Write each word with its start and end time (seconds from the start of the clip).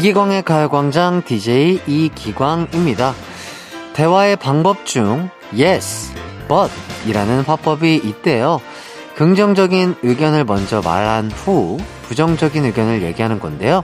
이기광의 0.00 0.44
가요광장 0.44 1.24
DJ 1.26 1.82
이기광입니다. 1.86 3.12
대화의 3.92 4.36
방법 4.36 4.86
중 4.86 5.28
yes, 5.52 6.14
but 6.48 6.72
이라는 7.06 7.42
화법이 7.42 7.96
있대요. 7.96 8.62
긍정적인 9.16 9.96
의견을 10.02 10.44
먼저 10.44 10.80
말한 10.80 11.30
후 11.30 11.76
부정적인 12.04 12.64
의견을 12.64 13.02
얘기하는 13.02 13.40
건데요. 13.40 13.82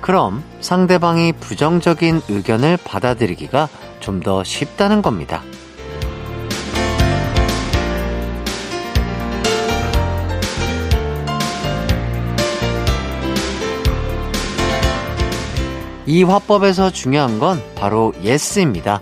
그럼 0.00 0.44
상대방이 0.60 1.32
부정적인 1.32 2.22
의견을 2.28 2.78
받아들이기가 2.84 3.68
좀 3.98 4.20
더 4.20 4.44
쉽다는 4.44 5.02
겁니다. 5.02 5.42
이 16.06 16.22
화법에서 16.22 16.90
중요한 16.90 17.38
건 17.38 17.62
바로 17.74 18.12
yes입니다. 18.24 19.00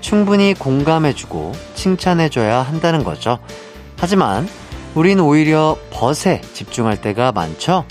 충분히 0.00 0.54
공감해주고 0.54 1.52
칭찬해줘야 1.74 2.62
한다는 2.62 3.04
거죠. 3.04 3.38
하지만 3.98 4.48
우린 4.94 5.20
오히려 5.20 5.76
벗에 5.90 6.40
집중할 6.52 7.00
때가 7.00 7.32
많죠. 7.32 7.84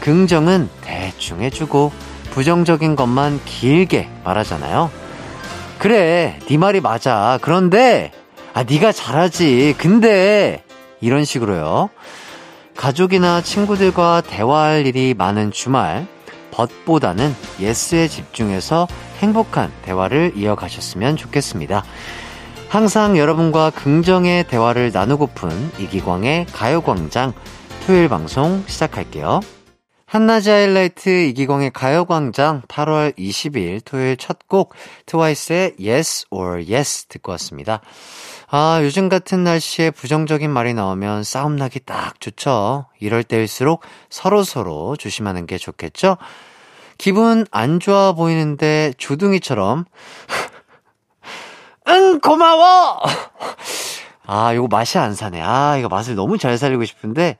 긍정은 0.00 0.68
대충 0.82 1.42
해주고 1.42 1.92
부정적인 2.30 2.96
것만 2.96 3.40
길게 3.44 4.08
말하잖아요. 4.24 4.90
그래, 5.78 6.38
네 6.48 6.56
말이 6.56 6.80
맞아. 6.80 7.38
그런데 7.42 8.12
아 8.54 8.62
네가 8.62 8.92
잘하지. 8.92 9.74
근데 9.78 10.62
이런 11.00 11.24
식으로요. 11.24 11.90
가족이나 12.76 13.40
친구들과 13.42 14.22
대화할 14.26 14.86
일이 14.86 15.14
많은 15.16 15.50
주말 15.50 16.06
벗보다는 16.56 17.34
예스에 17.60 18.08
집중해서 18.08 18.88
행복한 19.18 19.70
대화를 19.82 20.32
이어가셨으면 20.34 21.16
좋겠습니다. 21.16 21.84
항상 22.68 23.16
여러분과 23.16 23.70
긍정의 23.70 24.44
대화를 24.48 24.90
나누고픈 24.92 25.50
이기광의 25.78 26.46
가요광장 26.46 27.32
토요일 27.86 28.08
방송 28.08 28.64
시작할게요. 28.66 29.40
한낮의 30.06 30.48
하이라이트 30.48 31.26
이기광의 31.26 31.72
가요광장 31.72 32.62
8월 32.68 33.16
20일 33.18 33.82
토요일 33.84 34.16
첫 34.16 34.38
곡 34.48 34.74
트와이스의 35.06 35.74
Yes 35.80 36.26
or 36.30 36.64
Yes 36.72 37.06
듣고 37.06 37.32
왔습니다. 37.32 37.80
아, 38.48 38.78
요즘 38.82 39.08
같은 39.08 39.42
날씨에 39.42 39.90
부정적인 39.90 40.50
말이 40.50 40.72
나오면 40.72 41.24
싸움 41.24 41.56
나기 41.56 41.80
딱 41.80 42.20
좋죠. 42.20 42.86
이럴 43.00 43.24
때일수록 43.24 43.82
서로서로 44.08 44.96
조심하는 44.96 45.46
게 45.46 45.58
좋겠죠? 45.58 46.16
기분 46.96 47.44
안 47.50 47.80
좋아 47.80 48.12
보이는데 48.12 48.92
주둥이처럼 48.98 49.84
응 51.88 52.20
고마워! 52.20 53.00
아 54.26 54.52
이거 54.52 54.66
맛이 54.68 54.96
안 54.98 55.14
사네. 55.14 55.40
아 55.42 55.76
이거 55.76 55.88
맛을 55.88 56.14
너무 56.14 56.38
잘 56.38 56.56
살리고 56.56 56.84
싶은데. 56.84 57.38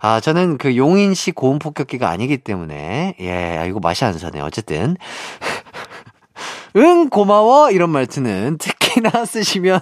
아 0.00 0.20
저는 0.20 0.58
그 0.58 0.76
용인시 0.76 1.32
고음 1.32 1.58
폭격기가 1.58 2.08
아니기 2.08 2.38
때문에. 2.38 3.16
예 3.20 3.56
아, 3.58 3.64
이거 3.64 3.80
맛이 3.80 4.04
안 4.04 4.16
사네. 4.16 4.40
어쨌든. 4.40 4.96
응 6.76 7.08
고마워! 7.10 7.70
이런 7.70 7.90
말투는 7.90 8.58
특히나 8.58 9.24
쓰시면 9.24 9.80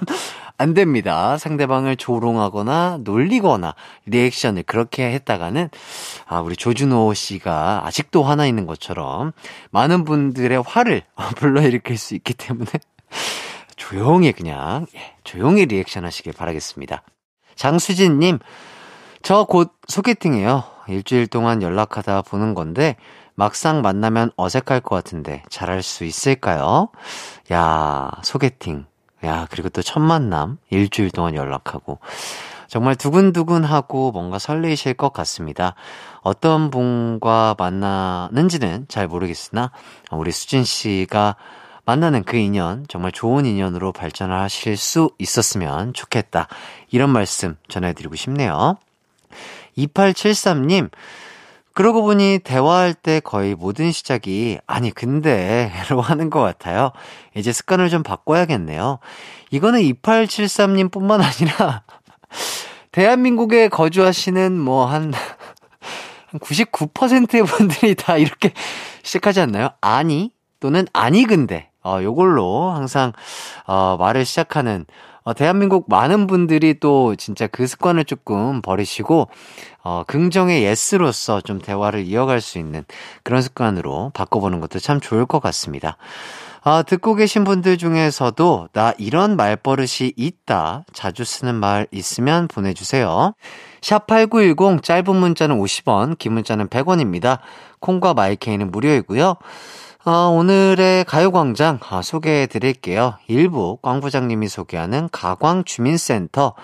안 0.57 0.75
됩니다. 0.75 1.37
상대방을 1.39 1.97
조롱하거나 1.97 2.99
놀리거나 3.03 3.75
리액션을 4.07 4.63
그렇게 4.65 5.13
했다가는 5.13 5.69
아 6.27 6.41
우리 6.41 6.57
조준호 6.57 7.13
씨가 7.15 7.83
아직도 7.85 8.23
화나 8.23 8.47
있는 8.47 8.67
것처럼 8.67 9.33
많은 9.71 10.05
분들의 10.05 10.63
화를 10.67 11.03
불러일으킬 11.37 11.99
수 11.99 12.15
있기 12.15 12.35
때문에 12.35 12.71
조용히 13.77 14.33
그냥 14.33 14.87
예, 14.95 15.15
조용히 15.25 15.67
리액션 15.67 16.05
하시길 16.05 16.33
바라겠습니다. 16.33 17.03
장수진 17.57 18.19
님 18.21 18.39
저 19.25 19.45
곧 19.47 19.73
소개팅이에요. 19.89 20.65
일주일 20.87 21.27
동안 21.29 21.63
연락하다 21.63 22.21
보는 22.23 22.53
건데 22.53 22.97
막상 23.35 23.81
만나면 23.81 24.31
어색할 24.37 24.81
것 24.83 24.95
같은데 24.97 25.43
잘할 25.49 25.83
수 25.83 26.05
있을까요? 26.05 26.91
야 27.51 28.11
소개팅 28.23 28.85
야, 29.25 29.47
그리고 29.51 29.69
또 29.69 29.83
첫 29.83 30.01
만남, 30.01 30.59
일주일 30.71 31.11
동안 31.11 31.35
연락하고. 31.35 31.99
정말 32.69 32.97
두근두근하고 32.97 34.11
뭔가 34.11 34.39
설레이실 34.39 34.95
것 34.95 35.13
같습니다. 35.13 35.75
어떤 36.23 36.71
분과 36.71 37.55
만나는지는 37.59 38.87
잘 38.89 39.07
모르겠으나, 39.07 39.71
우리 40.11 40.33
수진 40.33 40.65
씨가 40.65 41.37
만나는 41.85 42.25
그 42.25 42.37
인연, 42.37 42.87
정말 42.89 43.13
좋은 43.13 43.45
인연으로 43.45 43.93
발전하실 43.93 44.77
수 44.77 45.11
있었으면 45.19 45.93
좋겠다. 45.93 46.49
이런 46.91 47.11
말씀 47.11 47.57
전해드리고 47.69 48.17
싶네요. 48.17 48.77
2873님, 49.77 50.91
그러고 51.75 52.03
보니 52.03 52.39
대화할 52.45 52.95
때 52.95 53.19
거의 53.19 53.57
모든 53.57 53.91
시작이 53.91 54.59
아니 54.67 54.93
근데 54.93 55.73
로 55.91 56.01
하는 56.03 56.31
것 56.31 56.41
같아요. 56.41 56.93
이제 57.35 57.53
습관을 57.53 57.91
좀 57.91 58.03
바꿔야겠네요. 58.03 59.01
이거는 59.51 59.81
2873님 59.81 60.91
뿐만 60.91 61.21
아니라 61.21 61.83
대한민국에 62.93 63.69
거주하시는 63.69 64.59
뭐한 64.59 65.13
한 66.31 66.41
99%의 66.41 67.43
분들이 67.45 67.97
다 67.97 68.17
이렇게 68.17 68.53
시작하지 69.03 69.41
않나요? 69.41 69.71
아니 69.81 70.33
또는 70.61 70.87
아니 70.93 71.25
근데 71.25 71.71
어 71.85 71.99
요걸로 72.03 72.71
항상 72.71 73.13
어 73.67 73.97
말을 73.99 74.25
시작하는 74.25 74.87
어, 75.25 75.33
대한민국 75.33 75.87
많은 75.89 76.27
분들이 76.27 76.79
또 76.79 77.17
진짜 77.17 77.47
그 77.47 77.67
습관을 77.67 78.05
조금 78.05 78.61
버리시고, 78.61 79.29
어, 79.83 80.05
긍정의 80.07 80.63
예스로서 80.65 81.41
좀 81.41 81.59
대화를 81.59 82.05
이어갈 82.05 82.43
수 82.43 82.59
있는 82.59 82.85
그런 83.23 83.41
습관으로 83.41 84.11
바꿔보는 84.13 84.61
것도 84.61 84.79
참 84.81 85.01
좋을 85.01 85.25
것 85.25 85.41
같습니다. 85.41 85.97
아, 86.67 86.83
듣고 86.83 87.15
계신 87.15 87.45
분들 87.45 87.77
중에서도 87.77 88.69
나 88.73 88.95
이런 88.97 89.37
말버릇이 89.37 90.13
있다. 90.17 90.85
자주 90.95 91.25
쓰는 91.25 91.55
말 91.55 91.87
있으면 91.91 92.49
보내주세요. 92.49 93.35
샵8910 93.83 94.83
짧은 94.83 95.15
문자는 95.15 95.59
50원, 95.59 96.19
긴 96.19 96.33
문자는 96.33 96.69
100원입니다. 96.69 97.41
콩과 97.81 98.15
마이케이는 98.15 98.71
무료이고요. 98.71 99.37
어, 100.07 100.29
오늘의 100.29 101.05
가요광장 101.07 101.79
어, 101.91 102.03
소개해 102.03 102.47
드릴게요. 102.47 103.17
1부 103.31 103.81
꽝부장님이 103.81 104.49
소개하는 104.49 105.09
가광주민센터 105.11 106.55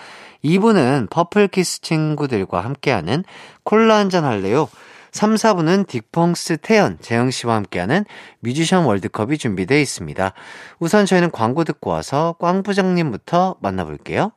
2부는 0.44 1.08
퍼플키스 1.08 1.80
친구들과 1.80 2.60
함께하는 2.60 3.24
콜라 3.64 3.96
한잔 3.96 4.24
할래요. 4.24 4.68
3, 5.12 5.36
4부는 5.36 5.86
딕펑스 5.86 6.60
태연, 6.60 6.98
재영씨와 7.00 7.54
함께하는 7.54 8.04
뮤지션 8.40 8.84
월드컵이 8.84 9.38
준비되어 9.38 9.78
있습니다. 9.78 10.32
우선 10.78 11.06
저희는 11.06 11.30
광고 11.30 11.64
듣고 11.64 11.90
와서 11.90 12.36
꽝부장님부터 12.40 13.56
만나볼게요. 13.60 14.32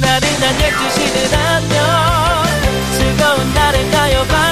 나른한 0.00 0.54
12시는 0.58 1.34
안녕 1.34 2.42
즐거운 2.96 3.54
날을 3.54 3.90
가요광장 3.90 4.51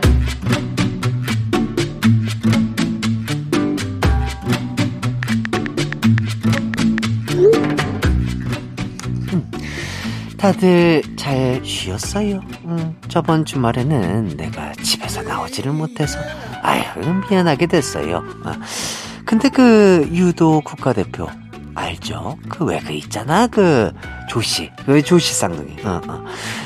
다들 10.41 11.03
잘 11.17 11.61
쉬었어요? 11.63 12.41
음, 12.65 12.99
저번 13.07 13.45
주말에는 13.45 14.37
내가 14.37 14.73
집에서 14.81 15.21
나오지를 15.21 15.71
못해서 15.71 16.17
아유 16.63 16.81
미안하게 17.29 17.67
됐어요. 17.67 18.23
아, 18.43 18.57
근데 19.23 19.49
그 19.49 20.09
유도 20.11 20.61
국가대표 20.61 21.27
알죠? 21.75 22.39
그 22.49 22.65
왜그 22.65 22.87
그 22.87 22.93
있잖아 22.93 23.45
그 23.45 23.91
조씨 24.29 24.71
그 24.83 25.03
조씨 25.03 25.31
쌍둥이 25.35 25.75
어, 25.85 26.01
어. 26.07 26.25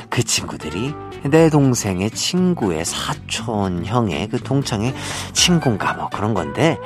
그 0.10 0.24
친구들이 0.24 0.94
내 1.30 1.50
동생의 1.50 2.12
친구의 2.12 2.86
사촌 2.86 3.84
형의 3.84 4.30
그 4.30 4.40
동창의 4.42 4.96
친구인가 5.34 5.96
뭐 5.96 6.08
그런 6.08 6.34
건데 6.34 6.78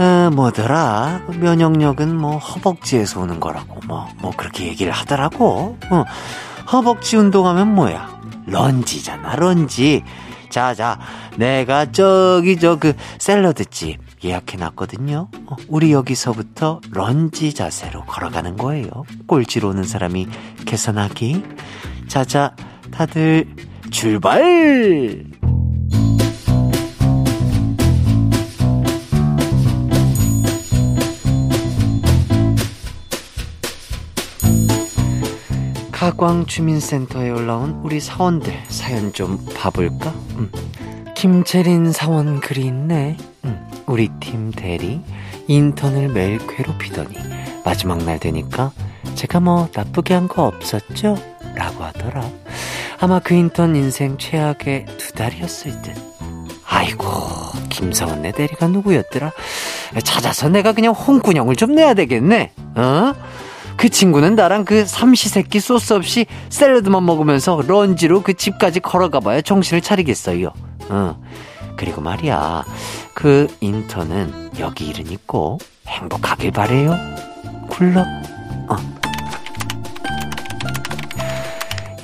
어, 0.00 0.30
뭐더라? 0.30 1.20
면역력은 1.28 2.16
뭐 2.16 2.38
허벅지에서 2.38 3.20
오는 3.20 3.38
거라고 3.38 3.80
뭐뭐 3.86 4.08
뭐 4.22 4.30
그렇게 4.34 4.66
얘기를 4.66 4.90
하더라고. 4.92 5.76
어, 5.90 6.04
허벅지 6.72 7.16
운동하면 7.16 7.74
뭐야? 7.74 8.18
런지잖아 8.46 9.36
런지. 9.36 10.02
자자 10.48 10.98
내가 11.36 11.92
저기 11.92 12.58
저 12.58 12.76
그 12.76 12.94
샐러드집 13.18 14.00
예약해놨거든요. 14.24 15.28
어, 15.46 15.56
우리 15.68 15.92
여기서부터 15.92 16.80
런지 16.90 17.52
자세로 17.52 18.04
걸어가는 18.06 18.56
거예요. 18.56 18.88
꼴찌로 19.26 19.68
오는 19.68 19.84
사람이 19.84 20.28
계산하기. 20.64 21.44
자자 22.08 22.56
다들 22.90 23.46
출발 23.90 25.24
가광주민센터에 36.00 37.28
올라온 37.28 37.78
우리 37.84 38.00
사원들 38.00 38.50
사연 38.68 39.12
좀 39.12 39.38
봐볼까? 39.54 40.08
음. 40.36 40.50
김채린 41.14 41.92
사원 41.92 42.40
글이 42.40 42.62
있네. 42.62 43.18
음. 43.44 43.70
우리 43.84 44.08
팀 44.18 44.50
대리 44.50 45.02
인턴을 45.46 46.08
매일 46.08 46.38
괴롭히더니 46.46 47.14
마지막 47.66 47.98
날 48.02 48.18
되니까 48.18 48.72
제가 49.14 49.40
뭐 49.40 49.68
나쁘게 49.74 50.14
한 50.14 50.26
거 50.26 50.44
없었죠? 50.46 51.18
라고 51.54 51.84
하더라. 51.84 52.26
아마 52.98 53.18
그 53.18 53.34
인턴 53.34 53.76
인생 53.76 54.16
최악의 54.16 54.86
두 54.96 55.12
달이었을 55.12 55.82
듯. 55.82 55.92
아이고, 56.64 57.10
김사원 57.68 58.22
내 58.22 58.32
대리가 58.32 58.68
누구였더라? 58.68 59.32
찾아서 60.04 60.48
내가 60.48 60.72
그냥 60.72 60.94
홍군형을 60.94 61.56
좀 61.56 61.74
내야 61.74 61.92
되겠네. 61.92 62.52
어? 62.76 63.12
그 63.80 63.88
친구는 63.88 64.34
나랑 64.34 64.66
그 64.66 64.84
삼시세끼 64.84 65.58
소스 65.58 65.94
없이 65.94 66.26
샐러드만 66.50 67.02
먹으면서 67.02 67.62
런지로 67.66 68.22
그 68.22 68.34
집까지 68.34 68.80
걸어가봐야 68.80 69.40
정신을 69.40 69.80
차리겠어요. 69.80 70.52
어. 70.90 71.18
그리고 71.78 72.02
말이야, 72.02 72.62
그 73.14 73.46
인턴은 73.60 74.50
여기 74.58 74.86
일은 74.88 75.10
있고 75.10 75.56
행복하길 75.86 76.50
바래요. 76.50 76.94
굴러. 77.70 78.02
어. 78.02 78.76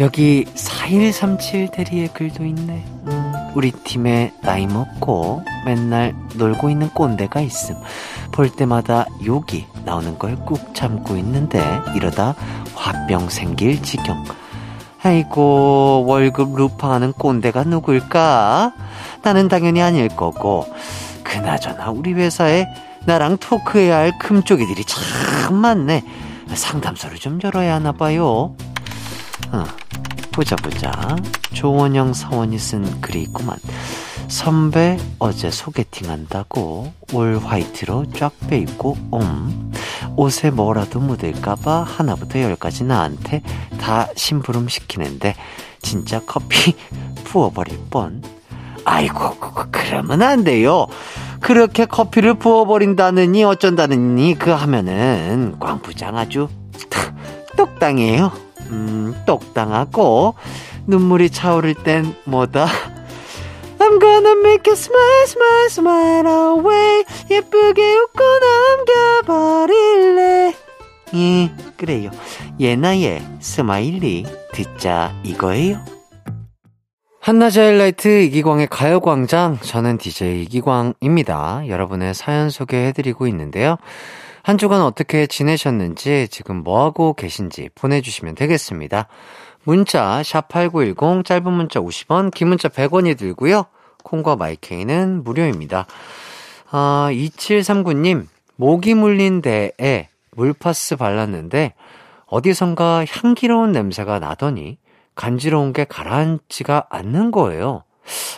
여기 0.01 0.47
4137 0.55 1.69
대리의 1.73 2.09
글도 2.15 2.47
있네. 2.47 2.85
음, 3.07 3.33
우리 3.55 3.71
팀에 3.71 4.33
나이 4.41 4.67
먹고 4.67 5.43
맨날 5.67 6.15
놀고 6.37 6.71
있는 6.71 6.89
꼰대가 6.89 7.43
있음. 7.43 7.75
볼 8.33 8.51
때마다 8.51 9.07
욕이 9.25 9.67
나오는 9.85 10.19
걸 10.19 10.37
꾹 10.45 10.75
참고 10.75 11.17
있는데 11.17 11.61
이러다 11.95 12.35
화병 12.75 13.29
생길 13.31 13.83
지경. 13.83 14.25
아이고 15.03 16.05
월급 16.07 16.57
루팡하는 16.57 17.13
꼰대가 17.13 17.65
누굴까? 17.65 18.73
나는 19.23 19.49
당연히 19.49 19.81
아닐 19.83 20.09
거고 20.09 20.67
그나저나 21.23 21.91
우리 21.91 22.13
회사에 22.13 22.67
나랑 23.07 23.37
토크해야 23.39 23.97
할 23.97 24.19
금쪽이들이 24.19 24.85
참 24.85 25.57
많네. 25.57 26.03
상담소를 26.53 27.19
좀 27.19 27.39
열어야 27.43 27.75
하나 27.77 27.93
봐요. 27.93 28.55
어, 29.53 29.65
보자 30.33 30.57
보자. 30.57 30.91
조원영 31.55 32.13
사원이 32.13 32.59
쓴 32.59 33.01
글이 33.01 33.23
있구만. 33.23 33.57
선배 34.29 34.99
어제 35.19 35.51
소개팅 35.51 36.11
한다고 36.11 36.93
올 37.13 37.39
화이트로 37.39 38.07
쫙 38.13 38.33
빼입고 38.49 38.97
옴. 39.13 39.73
옷에 40.17 40.51
뭐라도 40.51 40.99
묻을까봐 41.01 41.83
하나부터 41.83 42.41
열까지 42.41 42.85
나한테 42.85 43.43
다 43.81 44.09
심부름 44.17 44.69
시키는데 44.69 45.35
진짜 45.81 46.21
커피 46.27 46.75
부어버릴 47.25 47.79
뻔. 47.91 48.23
아이고 48.85 49.37
그러면 49.71 50.23
안 50.23 50.45
돼요. 50.45 50.87
그렇게 51.41 51.85
커피를 51.87 52.35
부어버린다느니 52.35 53.45
어쩐다느니 53.45 54.37
그 54.39 54.51
하면은 54.51 55.57
광부장 55.61 56.17
아주 56.17 56.49
똑당해요. 57.57 58.33
음 58.71 59.15
똑당하고 59.27 60.35
눈물이 60.87 61.31
차오를 61.31 61.75
땐 61.75 62.15
뭐다 62.25 62.67
I'm 63.87 64.01
gonna 64.01 64.33
make 64.41 64.69
it 64.69 64.73
smile, 64.73 65.23
smile, 65.27 65.67
smile 65.67 66.27
away. 66.27 67.05
예쁘게 67.31 67.97
웃고 67.99 68.21
넘겨버릴래. 69.23 70.55
예, 71.15 71.53
그래요. 71.77 72.11
예나의 72.59 73.23
Smiley 73.39 74.27
듣자 74.53 75.15
이거예요. 75.23 75.79
한낮의 77.21 77.59
하이라이트 77.59 78.23
이기광의 78.23 78.67
가요광장. 78.67 79.61
저는 79.61 79.99
DJ 79.99 80.43
이기광입니다. 80.43 81.69
여러분의 81.69 82.13
사연 82.15 82.51
소개해드리고 82.51 83.29
있는데요. 83.29 83.77
한 84.43 84.59
주간 84.59 84.83
어떻게 84.83 85.29
지내셨는지, 85.29 86.27
지금 86.33 86.65
뭐하고 86.65 87.15
계신지 87.15 87.69
보내주시면 87.77 88.35
되겠습니다. 88.35 89.07
문자 89.63 90.23
샵8910 90.23 91.25
짧은 91.25 91.53
문자 91.53 91.79
50원 91.79 92.35
긴 92.35 92.49
문자 92.49 92.69
100원이 92.69 93.17
들고요. 93.17 93.67
콩과 94.07 94.37
마이케이는 94.37 95.25
무료입니다. 95.25 95.87
아, 96.71 97.09
2739님 97.11 98.27
모기 98.55 98.95
물린 98.95 99.43
데에 99.43 100.09
물파스 100.37 100.97
발랐는데 100.97 101.75
어디선가 102.27 103.05
향기로운 103.09 103.73
냄새가 103.73 104.21
나더니 104.21 104.79
간지러운 105.17 105.73
게 105.73 105.85
가라앉지가 105.85 106.87
않는 106.91 107.33
거예요. 107.33 107.83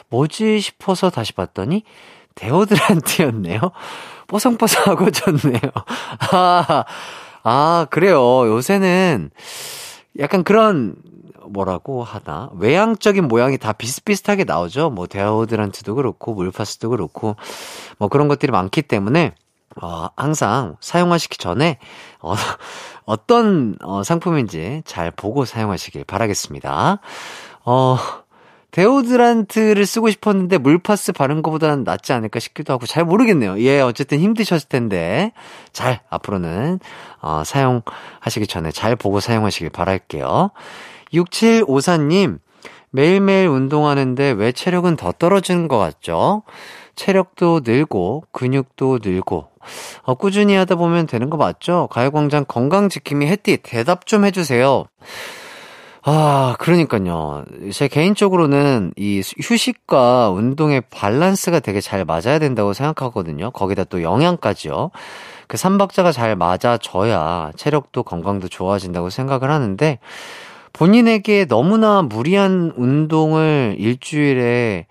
뭐지 0.08 0.60
싶어서 0.60 1.10
다시 1.10 1.32
봤더니 1.34 1.82
데오드란트였네요. 2.34 3.60
뽀송뽀송하고 4.28 5.10
좋네요. 5.10 5.60
아, 6.32 6.84
아, 7.42 7.86
그래요. 7.90 8.46
요새는 8.46 9.30
약간 10.18 10.44
그런 10.44 10.94
뭐라고 11.50 12.04
하나 12.04 12.50
외향적인 12.54 13.28
모양이 13.28 13.58
다 13.58 13.72
비슷비슷하게 13.72 14.44
나오죠. 14.44 14.90
뭐 14.90 15.06
데오드란트도 15.06 15.94
그렇고 15.94 16.34
물파스도 16.34 16.90
그렇고 16.90 17.36
뭐 17.98 18.08
그런 18.08 18.28
것들이 18.28 18.52
많기 18.52 18.82
때문에 18.82 19.34
어, 19.80 20.08
항상 20.16 20.76
사용하시기 20.80 21.38
전에 21.38 21.78
어, 22.20 22.34
어떤 23.04 23.76
어, 23.82 24.02
상품인지 24.02 24.82
잘 24.84 25.10
보고 25.10 25.44
사용하시길 25.44 26.04
바라겠습니다. 26.04 27.00
어, 27.64 27.98
데오드란트를 28.70 29.86
쓰고 29.86 30.10
싶었는데 30.10 30.58
물파스 30.58 31.12
바른 31.12 31.42
것보다는 31.42 31.84
낫지 31.84 32.12
않을까 32.12 32.38
싶기도 32.38 32.72
하고 32.72 32.86
잘 32.86 33.04
모르겠네요. 33.04 33.58
예, 33.60 33.80
어쨌든 33.80 34.18
힘드셨을 34.18 34.68
텐데 34.68 35.32
잘 35.72 36.00
앞으로는 36.10 36.78
어, 37.20 37.42
사용하시기 37.44 38.46
전에 38.46 38.70
잘 38.70 38.94
보고 38.94 39.20
사용하시길 39.20 39.70
바랄게요. 39.70 40.50
6754님, 41.12 42.38
매일매일 42.90 43.48
운동하는데 43.48 44.30
왜 44.32 44.52
체력은 44.52 44.96
더 44.96 45.12
떨어지는 45.12 45.68
것 45.68 45.78
같죠? 45.78 46.42
체력도 46.96 47.60
늘고, 47.64 48.24
근육도 48.32 49.00
늘고, 49.02 49.48
어, 50.02 50.14
꾸준히 50.14 50.54
하다 50.54 50.76
보면 50.76 51.06
되는 51.06 51.30
거 51.30 51.36
맞죠? 51.36 51.88
가요광장 51.90 52.44
건강지킴이 52.46 53.26
햇띠 53.26 53.58
대답 53.62 54.06
좀 54.06 54.24
해주세요. 54.24 54.86
아, 56.02 56.56
그러니까요. 56.58 57.44
제 57.72 57.86
개인적으로는 57.86 58.94
이 58.96 59.20
휴식과 59.42 60.30
운동의 60.30 60.82
밸런스가 60.90 61.60
되게 61.60 61.80
잘 61.80 62.04
맞아야 62.04 62.38
된다고 62.38 62.72
생각하거든요. 62.72 63.50
거기다 63.50 63.84
또 63.84 64.02
영양까지요. 64.02 64.90
그 65.48 65.56
삼박자가 65.56 66.12
잘 66.12 66.34
맞아져야 66.36 67.52
체력도 67.56 68.04
건강도 68.04 68.48
좋아진다고 68.48 69.10
생각을 69.10 69.50
하는데, 69.50 69.98
본인에게 70.72 71.46
너무나 71.46 72.02
무리한 72.02 72.72
운동을 72.76 73.76
일주일에 73.78 74.86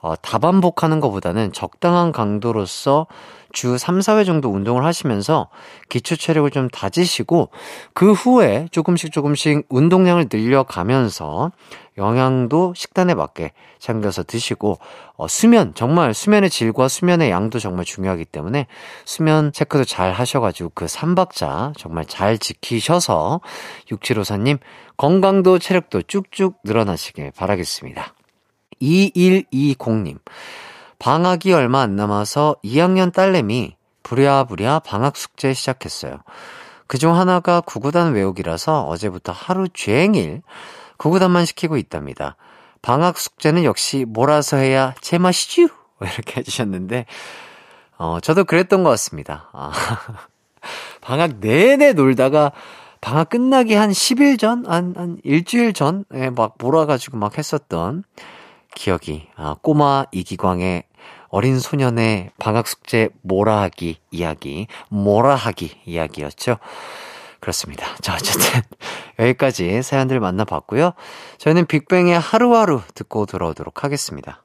어, 0.00 0.16
다반복하는 0.16 0.98
것보다는 1.00 1.52
적당한 1.52 2.10
강도로서 2.10 3.06
주 3.52 3.78
3, 3.78 4.00
4회 4.00 4.26
정도 4.26 4.50
운동을 4.50 4.84
하시면서 4.84 5.48
기초 5.88 6.16
체력을 6.16 6.50
좀 6.50 6.68
다지시고 6.68 7.50
그 7.94 8.12
후에 8.12 8.68
조금씩 8.70 9.12
조금씩 9.12 9.66
운동량을 9.68 10.26
늘려가면서 10.32 11.52
영양도 11.98 12.72
식단에 12.74 13.14
맞게 13.14 13.52
챙겨서 13.78 14.22
드시고 14.22 14.78
어, 15.16 15.28
수면 15.28 15.74
정말 15.74 16.14
수면의 16.14 16.48
질과 16.48 16.88
수면의 16.88 17.30
양도 17.30 17.58
정말 17.58 17.84
중요하기 17.84 18.24
때문에 18.26 18.66
수면 19.04 19.52
체크도 19.52 19.84
잘 19.84 20.12
하셔가지고 20.12 20.72
그 20.74 20.86
3박자 20.86 21.76
정말 21.76 22.06
잘 22.06 22.38
지키셔서 22.38 23.40
6754님 23.90 24.58
건강도 24.96 25.58
체력도 25.58 26.02
쭉쭉 26.02 26.60
늘어나시길 26.64 27.32
바라겠습니다. 27.36 28.14
2120님 28.80 30.18
방학이 31.02 31.52
얼마 31.52 31.80
안 31.80 31.96
남아서 31.96 32.54
2학년 32.62 33.12
딸내미 33.12 33.74
부랴부랴 34.04 34.78
방학 34.84 35.16
숙제 35.16 35.52
시작했어요. 35.52 36.18
그중 36.86 37.16
하나가 37.16 37.60
구구단 37.60 38.12
외우기라서 38.12 38.84
어제부터 38.84 39.32
하루 39.32 39.68
종일 39.68 40.42
구구단만 40.98 41.44
시키고 41.44 41.76
있답니다. 41.76 42.36
방학 42.82 43.18
숙제는 43.18 43.64
역시 43.64 44.04
몰아서 44.06 44.58
해야 44.58 44.94
제맛이쥬! 45.00 45.70
이렇게 46.00 46.38
해주셨는데, 46.38 47.06
어, 47.98 48.20
저도 48.20 48.44
그랬던 48.44 48.84
것 48.84 48.90
같습니다. 48.90 49.50
아, 49.52 49.72
방학 51.02 51.40
내내 51.40 51.94
놀다가 51.94 52.52
방학 53.00 53.28
끝나기 53.28 53.74
한 53.74 53.90
10일 53.90 54.38
전? 54.38 54.64
한, 54.68 54.94
한 54.96 55.18
일주일 55.24 55.72
전에 55.72 56.30
막 56.30 56.54
몰아가지고 56.58 57.16
막 57.16 57.38
했었던 57.38 58.04
기억이, 58.76 59.26
아, 59.34 59.56
꼬마 59.62 60.04
이기광의 60.12 60.84
어린 61.32 61.58
소년의 61.58 62.30
방학 62.38 62.68
숙제 62.68 63.08
몰아하기 63.22 63.96
이야기, 64.10 64.66
몰아하기 64.90 65.80
이야기였죠. 65.86 66.58
그렇습니다. 67.40 67.86
자, 68.02 68.14
어쨌든 68.14 68.60
여기까지 69.18 69.82
사연들 69.82 70.20
만나봤고요. 70.20 70.92
저희는 71.38 71.64
빅뱅의 71.66 72.20
하루하루 72.20 72.82
듣고 72.94 73.24
돌아오도록 73.24 73.82
하겠습니다. 73.82 74.44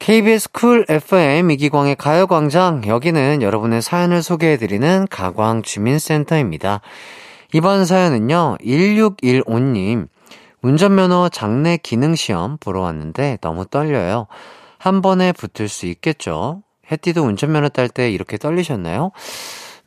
KBS 0.00 0.50
쿨 0.50 0.84
FM 0.88 1.52
이기광의 1.52 1.94
가요광장 1.94 2.82
여기는 2.88 3.40
여러분의 3.40 3.80
사연을 3.80 4.20
소개해드리는 4.20 5.06
가광 5.08 5.62
주민센터입니다. 5.62 6.80
이번 7.52 7.84
사연은요 7.86 8.58
1615님 8.60 10.08
운전면허 10.62 11.28
장내 11.28 11.76
기능시험 11.76 12.58
보러 12.58 12.80
왔는데 12.80 13.38
너무 13.40 13.66
떨려요. 13.66 14.26
한 14.84 15.00
번에 15.00 15.32
붙을 15.32 15.66
수 15.70 15.86
있겠죠? 15.86 16.62
해띠도 16.92 17.22
운전면허 17.22 17.70
딸 17.70 17.88
때 17.88 18.10
이렇게 18.10 18.36
떨리셨나요? 18.36 19.12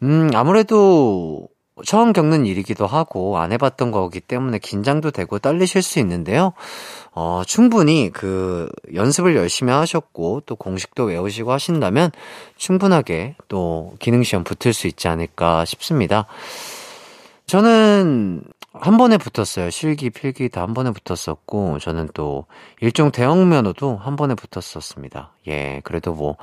음, 0.01 0.31
아무래도 0.33 1.47
처음 1.85 2.13
겪는 2.13 2.47
일이기도 2.47 2.87
하고 2.87 3.37
안 3.37 3.51
해봤던 3.51 3.91
거기 3.91 4.19
때문에 4.19 4.57
긴장도 4.57 5.11
되고 5.11 5.37
떨리실 5.37 5.83
수 5.83 5.99
있는데요. 5.99 6.53
어, 7.11 7.43
충분히 7.45 8.09
그 8.11 8.71
연습을 8.95 9.35
열심히 9.35 9.71
하셨고 9.71 10.41
또 10.47 10.55
공식도 10.55 11.03
외우시고 11.03 11.51
하신다면 11.51 12.09
충분하게 12.55 13.35
또 13.49 13.93
기능시험 13.99 14.43
붙을 14.43 14.73
수 14.73 14.87
있지 14.87 15.07
않을까 15.07 15.63
싶습니다. 15.65 16.25
저는 17.45 18.41
한 18.81 18.97
번에 18.97 19.17
붙었어요. 19.17 19.69
실기, 19.69 20.09
필기 20.09 20.49
다 20.49 20.61
한 20.61 20.73
번에 20.73 20.91
붙었었고, 20.91 21.79
저는 21.79 22.09
또 22.13 22.45
일종 22.81 23.11
대형 23.11 23.47
면허도 23.49 23.97
한 23.97 24.15
번에 24.15 24.35
붙었었습니다. 24.35 25.33
예, 25.47 25.81
그래도 25.83 26.13
뭐, 26.13 26.35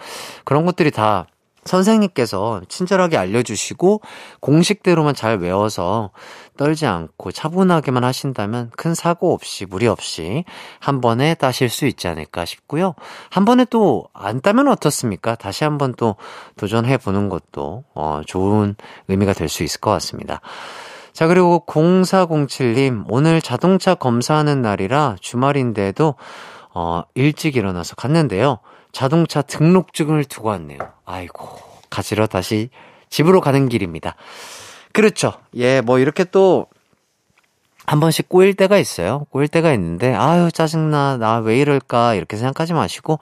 그런 0.45 0.65
것들이 0.67 0.91
다 0.91 1.27
선생님께서 1.65 2.63
친절하게 2.69 3.17
알려주시고, 3.17 4.01
공식대로만 4.41 5.15
잘 5.15 5.39
외워서 5.39 6.11
떨지 6.57 6.87
않고 6.87 7.33
차분하게만 7.33 8.05
하신다면 8.05 8.71
큰 8.77 8.95
사고 8.95 9.33
없이, 9.33 9.65
무리 9.67 9.87
없이 9.87 10.45
한 10.81 11.01
번에 11.01 11.35
따실 11.35 11.69
수 11.71 11.87
있지 11.87 12.07
않을까 12.09 12.45
싶고요. 12.45 12.95
한 13.31 13.45
번에 13.45 13.65
또 13.67 14.09
안 14.15 14.41
따면 14.41 14.69
어떻습니까? 14.69 15.35
다시 15.37 15.65
한 15.65 15.79
번 15.79 15.95
또 15.97 16.17
도전해보는 16.57 17.29
것도, 17.31 17.85
어, 17.95 18.21
좋은 18.27 18.77
의미가 19.09 19.33
될 19.33 19.49
수 19.49 19.63
있을 19.65 19.81
것 19.81 19.91
같습니다. 19.93 20.41
자, 21.15 21.29
그리고 21.29 21.65
0407님, 21.67 23.05
오늘 23.09 23.41
자동차 23.41 23.95
검사하는 23.95 24.63
날이라 24.63 25.17
주말인데도, 25.21 26.17
어, 26.75 27.03
일찍 27.15 27.55
일어나서 27.55 27.95
갔는데요. 27.95 28.59
자동차 28.91 29.41
등록증을 29.41 30.25
두고 30.25 30.49
왔네요. 30.49 30.79
아이고, 31.05 31.49
가지러 31.89 32.27
다시 32.27 32.69
집으로 33.11 33.41
가는 33.41 33.69
길입니다. 33.69 34.17
그렇죠. 34.93 35.35
예, 35.55 35.81
뭐 35.81 36.01
이렇게 36.01 36.25
또, 36.25 36.67
한 37.87 38.01
번씩 38.01 38.29
꼬일 38.29 38.55
때가 38.55 38.79
있어요. 38.79 39.27
꼬일 39.31 39.47
때가 39.47 39.73
있는데, 39.75 40.13
아유, 40.15 40.51
짜증나. 40.51 41.19
나 41.19 41.39
왜 41.41 41.59
이럴까. 41.61 42.15
이렇게 42.15 42.37
생각하지 42.37 42.73
마시고, 42.73 43.21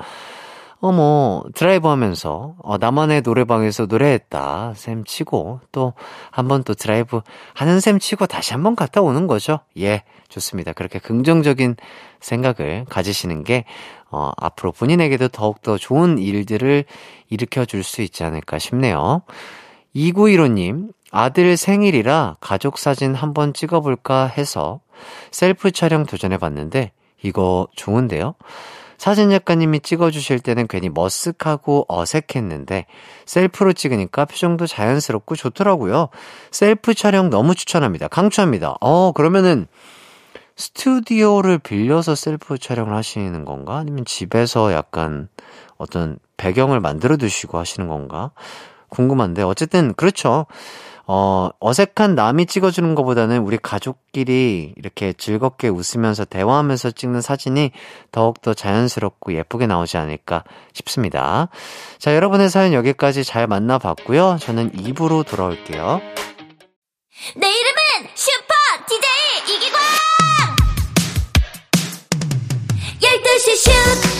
어머, 0.84 1.44
드라이브 1.54 1.86
하면서, 1.86 2.56
어, 2.58 2.76
나만의 2.76 3.22
노래방에서 3.22 3.86
노래했다. 3.86 4.72
셈 4.74 5.04
치고, 5.04 5.60
또, 5.70 5.92
한번 6.32 6.64
또 6.64 6.74
드라이브 6.74 7.20
하는 7.54 7.78
셈 7.78 8.00
치고 8.00 8.26
다시 8.26 8.52
한번 8.52 8.74
갔다 8.74 9.00
오는 9.00 9.28
거죠. 9.28 9.60
예, 9.78 10.02
좋습니다. 10.28 10.72
그렇게 10.72 10.98
긍정적인 10.98 11.76
생각을 12.18 12.84
가지시는 12.88 13.44
게, 13.44 13.64
어, 14.10 14.32
앞으로 14.36 14.72
본인에게도 14.72 15.28
더욱더 15.28 15.78
좋은 15.78 16.18
일들을 16.18 16.84
일으켜 17.30 17.64
줄 17.64 17.84
수 17.84 18.02
있지 18.02 18.24
않을까 18.24 18.58
싶네요. 18.58 19.22
2915님, 19.94 20.92
아들 21.12 21.56
생일이라 21.56 22.38
가족 22.40 22.76
사진 22.78 23.14
한번 23.14 23.54
찍어볼까 23.54 24.26
해서 24.26 24.80
셀프 25.30 25.70
촬영 25.70 26.06
도전해봤는데, 26.06 26.90
이거 27.22 27.68
좋은데요? 27.76 28.34
사진 29.02 29.30
작가님이 29.30 29.80
찍어주실 29.80 30.38
때는 30.38 30.68
괜히 30.68 30.88
머쓱하고 30.88 31.86
어색했는데 31.88 32.86
셀프로 33.26 33.72
찍으니까 33.72 34.26
표정도 34.26 34.68
자연스럽고 34.68 35.34
좋더라고요. 35.34 36.08
셀프 36.52 36.94
촬영 36.94 37.28
너무 37.28 37.56
추천합니다. 37.56 38.06
강추합니다. 38.06 38.76
어, 38.80 39.10
그러면은 39.10 39.66
스튜디오를 40.54 41.58
빌려서 41.58 42.14
셀프 42.14 42.58
촬영을 42.58 42.94
하시는 42.94 43.44
건가? 43.44 43.78
아니면 43.78 44.04
집에서 44.04 44.72
약간 44.72 45.26
어떤 45.78 46.20
배경을 46.36 46.78
만들어 46.78 47.16
두시고 47.16 47.58
하시는 47.58 47.88
건가? 47.88 48.30
궁금한데 48.88 49.42
어쨌든 49.42 49.94
그렇죠. 49.94 50.46
어, 51.06 51.50
어색한 51.58 52.14
남이 52.14 52.46
찍어주는 52.46 52.94
것보다는 52.94 53.38
우리 53.38 53.58
가족끼리 53.58 54.74
이렇게 54.76 55.12
즐겁게 55.12 55.68
웃으면서 55.68 56.24
대화하면서 56.24 56.92
찍는 56.92 57.20
사진이 57.20 57.72
더욱더 58.12 58.54
자연스럽고 58.54 59.34
예쁘게 59.34 59.66
나오지 59.66 59.96
않을까 59.96 60.44
싶습니다. 60.72 61.48
자, 61.98 62.14
여러분의 62.14 62.50
사연 62.50 62.72
여기까지 62.72 63.24
잘 63.24 63.46
만나봤고요. 63.46 64.38
저는 64.40 64.72
2부로 64.72 65.26
돌아올게요. 65.26 66.00
내 67.36 67.48
이름은 67.48 68.08
슈퍼 68.14 68.54
DJ 68.88 69.56
이기광! 69.56 69.80
12시 73.00 73.56
슈 73.56 74.11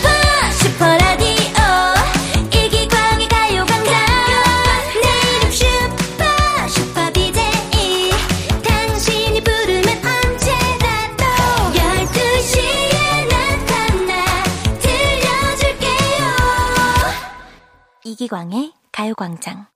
이기광의 18.23 18.73
가요광장 18.93 19.67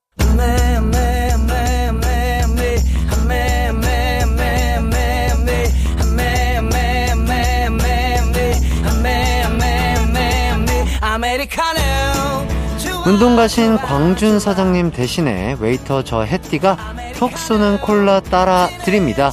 운동 13.05 13.35
가신 13.35 13.77
광준 13.77 14.39
사장님 14.39 14.91
대신에 14.91 15.57
웨이터 15.59 16.03
저 16.03 16.21
해띠가 16.21 16.77
톡 17.17 17.37
쏘는 17.37 17.81
콜라 17.81 18.21
따라 18.21 18.69
드립니다. 18.85 19.31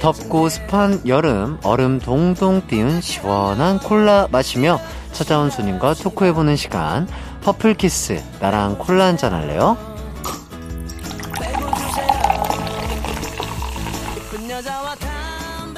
덥고 0.00 0.48
습한 0.48 1.06
여름 1.06 1.58
얼음 1.62 1.98
동동 1.98 2.66
띄운 2.66 3.00
시원한 3.00 3.78
콜라 3.78 4.28
마시며 4.30 4.80
찾아온 5.12 5.50
손님과 5.50 5.94
토크해보는 5.94 6.56
시간 6.56 7.06
퍼플키스 7.42 8.22
나랑 8.40 8.78
콜라 8.78 9.06
한잔 9.06 9.32
할래요? 9.32 9.76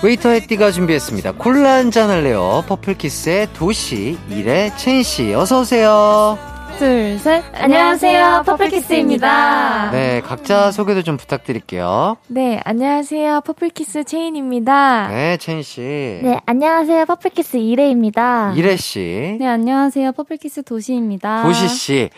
웨이터 0.02 0.30
해띠가 0.30 0.72
준비했습니다. 0.72 1.32
콜라 1.32 1.74
한잔 1.74 2.10
할래요? 2.10 2.64
퍼플키스의 2.66 3.52
도시 3.52 4.18
이레 4.28 4.76
채인씨 4.76 5.32
어서오세요. 5.32 6.51
둘, 6.82 7.16
셋. 7.20 7.44
안녕하세요. 7.54 8.42
퍼플키스입니다. 8.44 9.92
네, 9.92 10.20
각자 10.20 10.72
소개도 10.72 11.02
좀 11.02 11.16
부탁드릴게요. 11.16 12.16
네, 12.26 12.60
안녕하세요. 12.64 13.42
퍼플키스 13.42 14.02
채인입니다. 14.02 15.06
네, 15.06 15.36
채인 15.36 15.62
씨. 15.62 15.80
네, 15.80 16.40
안녕하세요. 16.44 17.06
퍼플키스 17.06 17.58
이레입니다. 17.58 18.54
이레 18.56 18.74
씨. 18.76 19.36
네, 19.38 19.46
안녕하세요. 19.46 20.10
퍼플키스 20.10 20.64
도시입니다. 20.64 21.44
도시 21.44 21.68
씨. 21.68 22.10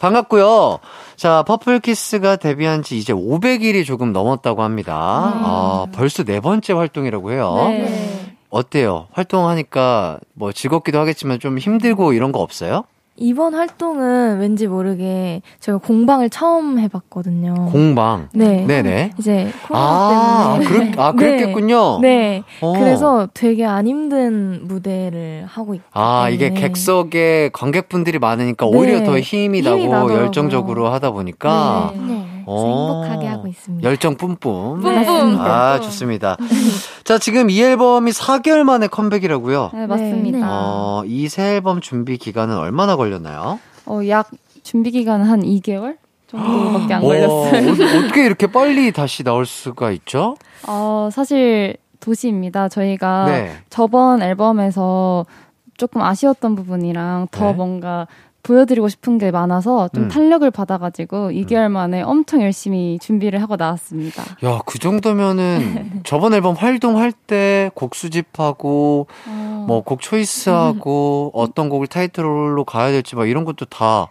반갑고요. 0.00 0.78
자, 1.16 1.44
퍼플키스가 1.46 2.36
데뷔한 2.36 2.84
지 2.84 2.96
이제 2.96 3.12
500일이 3.12 3.84
조금 3.84 4.14
넘었다고 4.14 4.62
합니다. 4.62 4.94
아, 4.96 5.86
벌써 5.92 6.24
네 6.24 6.40
번째 6.40 6.72
활동이라고 6.72 7.32
해요. 7.32 7.66
네. 7.68 8.34
어때요? 8.48 9.08
활동하니까 9.12 10.20
뭐 10.32 10.52
즐겁기도 10.52 10.98
하겠지만 11.00 11.38
좀 11.38 11.58
힘들고 11.58 12.14
이런 12.14 12.32
거 12.32 12.38
없어요? 12.38 12.84
이번 13.16 13.54
활동은 13.54 14.40
왠지 14.40 14.66
모르게 14.66 15.40
제가 15.60 15.78
공방을 15.78 16.28
처음 16.30 16.78
해봤거든요. 16.78 17.70
공방. 17.72 18.28
네. 18.34 18.64
네네. 18.66 19.12
이제 19.18 19.50
코로나 19.66 19.84
아, 19.86 20.58
때문에. 20.60 20.90
그렇, 20.90 21.02
아, 21.02 21.12
그랬겠군요. 21.12 22.00
네. 22.00 22.08
네. 22.08 22.42
어. 22.60 22.72
그래서 22.78 23.28
되게 23.32 23.64
안 23.64 23.86
힘든 23.86 24.66
무대를 24.66 25.44
하고 25.46 25.74
있고. 25.74 25.86
아, 25.92 26.28
이게 26.28 26.50
객석에 26.50 27.50
관객분들이 27.52 28.18
많으니까 28.18 28.66
오히려 28.66 29.00
네. 29.00 29.04
더 29.04 29.18
힘이 29.18 29.36
힘이 29.46 29.62
나고 29.62 29.76
나더라고요. 29.84 30.16
열정적으로 30.16 30.88
하다 30.88 31.10
보니까 31.12 31.92
네. 31.94 32.35
네. 32.46 32.52
어, 32.52 33.02
행복하게 33.02 33.26
하고 33.26 33.46
있습니다. 33.48 33.88
열정 33.88 34.16
뿜뿜. 34.16 34.80
뿜뿜. 34.80 35.40
아, 35.40 35.80
좋습니다. 35.80 36.36
자, 37.04 37.18
지금 37.18 37.50
이 37.50 37.60
앨범이 37.60 38.10
4개월 38.12 38.62
만에 38.62 38.86
컴백이라고요. 38.86 39.70
네, 39.74 39.86
맞습니다. 39.86 40.38
네. 40.38 40.44
어, 40.46 41.02
이 41.06 41.28
새 41.28 41.56
앨범 41.56 41.80
준비 41.80 42.16
기간은 42.18 42.56
얼마나 42.56 42.96
걸렸나요? 42.96 43.58
어, 43.86 44.00
약 44.08 44.30
준비 44.62 44.90
기간은 44.92 45.26
한 45.26 45.42
2개월 45.42 45.96
정도밖에 46.28 46.94
안 46.94 47.02
와, 47.02 47.08
걸렸어요. 47.08 47.70
어, 47.70 47.98
어떻게 48.04 48.24
이렇게 48.26 48.46
빨리 48.46 48.92
다시 48.92 49.22
나올 49.24 49.44
수가 49.46 49.90
있죠? 49.92 50.36
어, 50.66 51.08
사실 51.12 51.76
도시입니다. 52.00 52.68
저희가 52.68 53.26
네. 53.26 53.56
저번 53.70 54.22
앨범에서 54.22 55.24
조금 55.76 56.00
아쉬웠던 56.02 56.54
부분이랑 56.56 57.28
더 57.30 57.46
네. 57.46 57.52
뭔가 57.52 58.06
보여드리고 58.46 58.88
싶은 58.88 59.18
게 59.18 59.30
많아서 59.30 59.88
좀 59.92 60.04
음. 60.04 60.08
탄력을 60.08 60.48
받아가지고 60.50 61.30
2개월 61.30 61.68
만에 61.68 62.02
엄청 62.02 62.42
열심히 62.42 62.98
준비를 63.00 63.42
하고 63.42 63.56
나왔습니다. 63.56 64.22
야, 64.44 64.60
그 64.64 64.78
정도면은 64.78 66.02
저번 66.06 66.32
앨범 66.32 66.54
활동할 66.54 67.12
때 67.12 67.70
곡 67.74 67.94
수집하고 67.94 69.06
어, 69.28 69.64
뭐곡 69.66 70.00
초이스하고 70.00 71.32
어떤 71.34 71.68
곡을 71.68 71.86
타이틀로 71.88 72.64
가야 72.64 72.90
될지 72.90 73.16
막 73.16 73.28
이런 73.28 73.44
것도 73.44 73.64
다 73.66 74.08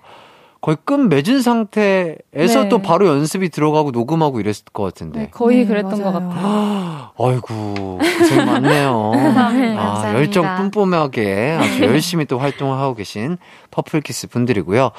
거의 0.65 0.77
끝 0.83 0.95
맺은 0.95 1.43
상태에서 1.43 2.63
네. 2.63 2.69
또 2.69 2.79
바로 2.79 3.05
연습이 3.07 3.49
들어가고 3.49 3.91
녹음하고 3.91 4.39
이랬을 4.39 4.63
것 4.73 4.81
같은데. 4.81 5.19
네, 5.19 5.29
거의 5.29 5.57
네, 5.57 5.65
그랬던 5.67 6.01
것 6.01 6.11
맞아요. 6.11 6.29
같아요. 6.29 7.11
아이고, 7.19 7.99
고생 8.17 8.45
많네요. 8.47 9.11
아. 9.77 10.13
열정 10.15 10.57
뿜뿜하게 10.57 11.57
아주 11.61 11.83
열심히 11.83 12.25
또 12.25 12.39
활동을 12.39 12.79
하고 12.79 12.95
계신 12.95 13.37
퍼플키스 13.69 14.25
분들이고요. 14.29 14.89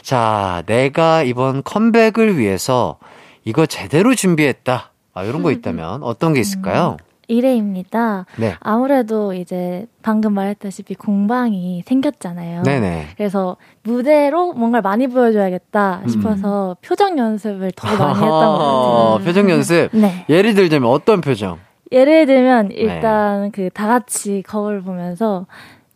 자, 0.00 0.62
내가 0.64 1.24
이번 1.24 1.62
컴백을 1.62 2.38
위해서 2.38 2.96
이거 3.44 3.66
제대로 3.66 4.14
준비했다. 4.14 4.92
아, 5.12 5.24
이런 5.24 5.42
거 5.42 5.50
있다면 5.50 6.04
어떤 6.04 6.32
게 6.32 6.40
있을까요? 6.40 6.96
이레입니다. 7.28 8.26
네. 8.36 8.54
아무래도 8.60 9.32
이제 9.32 9.86
방금 10.02 10.32
말했다시피 10.34 10.94
공방이 10.94 11.82
생겼잖아요. 11.86 12.62
네네. 12.62 13.08
그래서 13.16 13.56
무대로 13.82 14.52
뭔가를 14.52 14.82
많이 14.82 15.06
보여줘야겠다 15.06 16.02
싶어서 16.08 16.76
표정 16.82 17.18
연습을 17.18 17.72
더 17.76 17.88
많이 17.96 18.14
했던 18.14 18.28
것 18.28 18.34
어, 18.34 19.10
같아요. 19.12 19.24
표정 19.24 19.50
연습. 19.50 19.88
네. 19.92 20.24
예를 20.28 20.54
들자면 20.54 20.90
어떤 20.90 21.20
표정? 21.20 21.58
예를 21.92 22.24
들면 22.26 22.70
일단 22.72 23.52
그다 23.52 23.86
같이 23.86 24.42
거울 24.46 24.82
보면서 24.82 25.46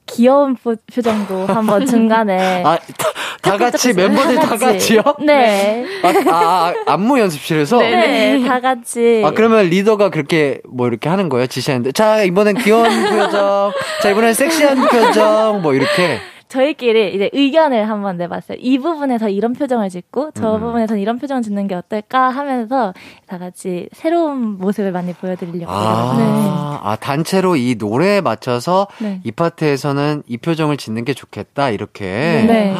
귀여운 0.06 0.54
표- 0.56 0.76
표정도 0.92 1.46
한번 1.46 1.84
중간에 1.86 2.62
아, 2.64 2.78
다, 2.78 3.08
다 3.42 3.56
같이 3.58 3.92
멤버들 3.92 4.36
다 4.36 4.56
같이요? 4.56 5.02
네. 5.24 5.84
아, 6.02 6.08
아, 6.30 6.34
아, 6.34 6.74
안무 6.92 7.18
연습실에서? 7.18 7.78
네, 7.78 8.42
다 8.46 8.60
같이 8.60 9.22
아, 9.24 9.32
그러면 9.32 9.66
리더가 9.66 10.10
그렇게 10.10 10.60
뭐 10.68 10.86
이렇게 10.88 11.08
하는 11.08 11.28
거예요? 11.28 11.46
지시하는데. 11.46 11.92
자, 11.92 12.22
이번엔 12.22 12.56
귀여운 12.58 12.84
표정. 13.10 13.72
자, 14.02 14.10
이번엔 14.10 14.34
섹시한 14.34 14.88
표정. 14.88 15.60
뭐 15.62 15.74
이렇게. 15.74 16.20
저희끼리 16.48 17.14
이제 17.14 17.30
의견을 17.32 17.88
한번 17.88 18.16
내봤어요. 18.16 18.58
이 18.60 18.78
부분에서 18.78 19.28
이런 19.28 19.52
표정을 19.52 19.88
짓고 19.88 20.30
저 20.34 20.56
음. 20.56 20.60
부분에서는 20.60 21.00
이런 21.00 21.18
표정을 21.18 21.42
짓는 21.42 21.66
게 21.66 21.74
어떨까 21.74 22.28
하면서 22.30 22.94
다 23.26 23.38
같이 23.38 23.88
새로운 23.92 24.58
모습을 24.58 24.92
많이 24.92 25.12
보여드리려고 25.12 25.72
해요. 25.72 26.14
네. 26.18 26.24
아, 26.24 26.80
아, 26.82 26.96
단체로 26.96 27.56
이 27.56 27.76
노래에 27.78 28.20
맞춰서 28.20 28.86
네. 28.98 29.20
이 29.24 29.32
파트에서는 29.32 30.22
이 30.26 30.36
표정을 30.36 30.76
짓는 30.76 31.04
게 31.04 31.14
좋겠다. 31.14 31.70
이렇게. 31.70 32.04
네. 32.46 32.74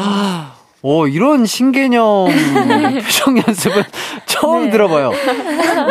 오, 0.82 1.08
이런 1.08 1.46
신개념 1.46 2.28
표정 3.02 3.38
연습은 3.38 3.82
처음 4.26 4.66
네. 4.66 4.70
들어봐요. 4.70 5.10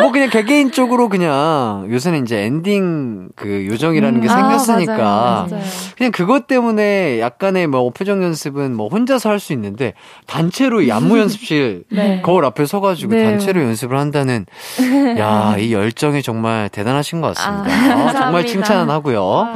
뭐 0.00 0.10
그냥 0.10 0.30
개개인적으로 0.30 1.08
그냥 1.10 1.86
요새는 1.90 2.22
이제 2.22 2.44
엔딩 2.44 3.28
그 3.36 3.66
요정이라는 3.66 4.20
게 4.22 4.28
음, 4.28 4.30
아, 4.30 4.36
생겼으니까 4.58 4.96
맞아요. 4.96 5.46
맞아요. 5.50 5.62
그냥 5.98 6.12
그것 6.12 6.46
때문에 6.46 7.20
약간의 7.20 7.66
뭐 7.66 7.90
표정 7.90 8.22
연습은 8.22 8.74
뭐 8.74 8.88
혼자서 8.88 9.28
할 9.28 9.36
수 9.38 9.52
있는데 9.52 9.92
단체로 10.26 10.80
이 10.80 10.90
안무 10.90 11.18
연습실 11.18 11.84
네. 11.92 12.22
거울 12.22 12.44
앞에 12.46 12.64
서가지고 12.64 13.12
네. 13.14 13.24
단체로 13.24 13.60
연습을 13.62 13.98
한다는 13.98 14.46
야, 15.18 15.56
이 15.58 15.74
열정이 15.74 16.22
정말 16.22 16.70
대단하신 16.70 17.20
것 17.20 17.34
같습니다. 17.36 17.70
아, 17.74 18.08
아, 18.08 18.12
정말. 18.12 18.46
칭찬하고요. 18.46 19.48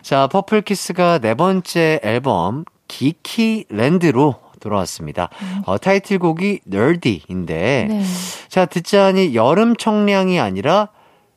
자, 0.00 0.26
퍼플키스가 0.28 1.18
네 1.18 1.34
번째 1.34 2.00
앨범 2.02 2.64
Geekyland로 2.88 4.43
돌아왔습니다. 4.64 5.28
어, 5.66 5.78
타이틀곡이 5.78 6.60
Nerdy인데 6.66 7.86
네. 7.88 8.04
자 8.48 8.64
듣자니 8.64 9.34
여름 9.34 9.76
청량이 9.76 10.40
아니라 10.40 10.88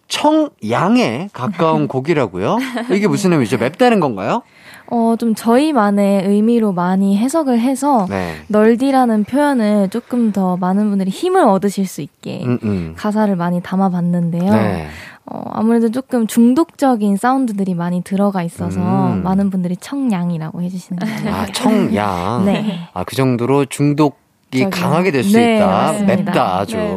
청양에 0.07 1.29
가까운 1.33 1.87
곡이라고요? 1.89 2.57
이게 2.91 3.07
무슨 3.07 3.33
의미죠? 3.33 3.57
맵다는 3.57 3.99
건가요? 3.99 4.41
어, 4.89 5.15
좀 5.19 5.35
저희만의 5.35 6.27
의미로 6.27 6.71
많이 6.71 7.17
해석을 7.17 7.59
해서 7.59 8.05
네. 8.09 8.35
Nerdy라는 8.47 9.25
표현을 9.25 9.89
조금 9.89 10.31
더 10.31 10.55
많은 10.55 10.89
분들이 10.89 11.11
힘을 11.11 11.43
얻으실 11.43 11.85
수 11.85 12.01
있게 12.01 12.41
음, 12.45 12.57
음. 12.63 12.93
가사를 12.97 13.35
많이 13.35 13.61
담아봤는데요. 13.61 14.49
네. 14.49 14.87
어, 15.25 15.43
아무래도 15.51 15.91
조금 15.91 16.25
중독적인 16.25 17.17
사운드들이 17.17 17.73
많이 17.73 18.01
들어가 18.01 18.43
있어서 18.43 18.79
음. 18.79 19.23
많은 19.23 19.49
분들이 19.49 19.75
청양이라고 19.75 20.61
해주시는 20.61 20.99
거예요. 21.05 21.35
아, 21.35 21.45
청양. 21.47 22.45
네. 22.45 22.79
아, 22.93 23.03
그 23.03 23.17
정도로 23.17 23.65
중독이 23.65 24.15
저기요. 24.53 24.69
강하게 24.69 25.11
될수 25.11 25.33
네, 25.35 25.57
있다. 25.57 25.67
맞습니다. 25.67 26.15
맵다, 26.15 26.57
아주. 26.59 26.77
네. 26.77 26.93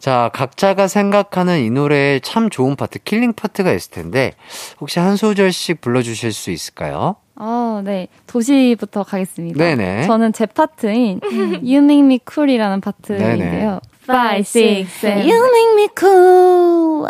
자, 0.00 0.30
각자가 0.32 0.88
생각하는 0.88 1.60
이 1.60 1.70
노래의 1.70 2.22
참 2.22 2.48
좋은 2.48 2.74
파트, 2.74 2.98
killing 3.00 3.34
파트가 3.34 3.70
있을 3.72 3.90
텐데, 3.90 4.32
혹시 4.80 4.98
한 4.98 5.16
소절씩 5.16 5.82
불러주실 5.82 6.32
수 6.32 6.50
있을까요? 6.50 7.16
어, 7.42 7.80
네. 7.82 8.08
도시부터 8.26 9.02
가겠습니다. 9.02 9.56
네네. 9.58 10.06
저는 10.06 10.34
제 10.34 10.44
파트인 10.44 11.20
You 11.22 11.78
Make 11.78 12.00
Me 12.00 12.20
Cool이라는 12.30 12.82
파트인데요. 12.82 13.80
Five, 14.02 14.40
six, 14.40 14.90
seven. 14.98 15.28
You 15.28 15.42
make 15.46 15.74
me 15.74 15.88
cool. 15.98 17.08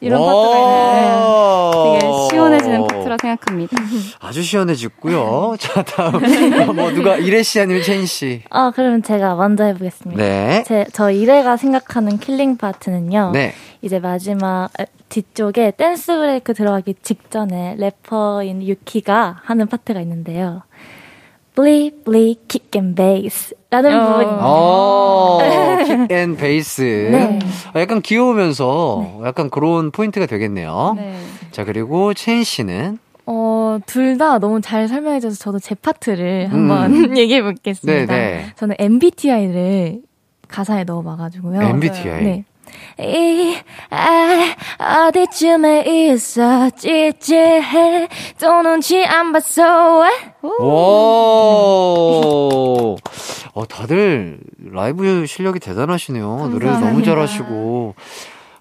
이런 0.00 0.20
파트가 0.20 0.58
있는데 0.58 2.00
되게 2.00 2.28
시원해지는 2.30 2.86
파트라 2.86 3.16
생각합니다. 3.20 3.76
아주 4.20 4.42
시원해졌고요. 4.42 5.56
자, 5.58 5.82
다음. 5.82 6.20
뭐, 6.74 6.90
누가, 6.90 7.16
이레 7.16 7.42
씨 7.42 7.60
아니면 7.60 7.82
채인 7.82 8.06
씨. 8.06 8.42
아, 8.50 8.72
그러면 8.74 9.02
제가 9.02 9.34
먼저 9.34 9.64
해보겠습니다. 9.64 10.20
네. 10.22 10.64
제, 10.66 10.86
저 10.92 11.10
이레가 11.10 11.56
생각하는 11.56 12.18
killing 12.18 12.56
파트는요. 12.56 13.30
네. 13.32 13.54
이제 13.82 13.98
마지막 13.98 14.68
에, 14.80 14.86
뒤쪽에 15.08 15.72
댄스 15.72 16.16
브레이크 16.16 16.54
들어가기 16.54 16.94
직전에 17.02 17.76
래퍼인 17.78 18.62
유키가 18.62 19.40
하는 19.44 19.66
파트가 19.66 20.00
있는데요. 20.00 20.62
Bully 21.54 21.90
bully 22.04 22.36
kick 22.46 22.73
and 22.73 22.94
bass라는 22.94 23.98
어. 24.00 24.06
부분입니다. 24.06 24.40
어, 24.46 25.38
kick 26.08 26.24
and 26.24 26.36
bass. 26.36 26.82
네. 27.10 27.38
어, 27.74 27.80
약간 27.80 28.00
귀여우면서 28.00 29.22
약간 29.24 29.50
그런 29.50 29.90
포인트가 29.90 30.26
되겠네요. 30.26 30.94
네. 30.96 31.16
자, 31.50 31.64
그리고 31.64 32.14
채인 32.14 32.44
씨는 32.44 32.98
어, 33.26 33.78
둘 33.86 34.16
다 34.18 34.38
너무 34.38 34.60
잘 34.60 34.88
설명해줘서 34.88 35.36
저도 35.36 35.58
제 35.58 35.74
파트를 35.74 36.48
한번 36.52 37.14
얘기해 37.18 37.42
보겠습니다. 37.42 38.02
음. 38.02 38.06
네네. 38.06 38.52
저는 38.56 38.76
MBTI를 38.78 40.02
가사에 40.48 40.84
넣어봐가지고요. 40.84 41.60
MBTI. 41.60 42.22
네. 42.24 42.44
이, 43.00 43.56
아, 43.90 44.54
어디쯤에 45.08 45.84
있어, 46.12 46.70
찌찌해, 46.70 48.08
또 48.40 48.62
눈치 48.62 49.04
안 49.04 49.32
봤어. 49.32 50.04
오. 50.42 51.68
어, 53.54 53.66
다들 53.66 54.38
라이브 54.72 55.26
실력이 55.26 55.60
대단하시네요. 55.60 56.48
노래 56.50 56.66
너무 56.66 56.72
감사합니다. 56.72 57.10
잘하시고. 57.10 57.94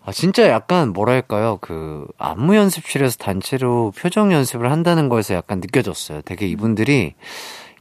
아, 0.06 0.12
진짜 0.12 0.48
약간 0.50 0.94
뭐랄까요. 0.94 1.58
그, 1.60 2.06
안무 2.18 2.56
연습실에서 2.56 3.18
단체로 3.18 3.92
표정 4.00 4.32
연습을 4.32 4.72
한다는 4.72 5.10
거에서 5.10 5.34
약간 5.34 5.60
느껴졌어요. 5.60 6.22
되게 6.24 6.48
이분들이 6.48 7.16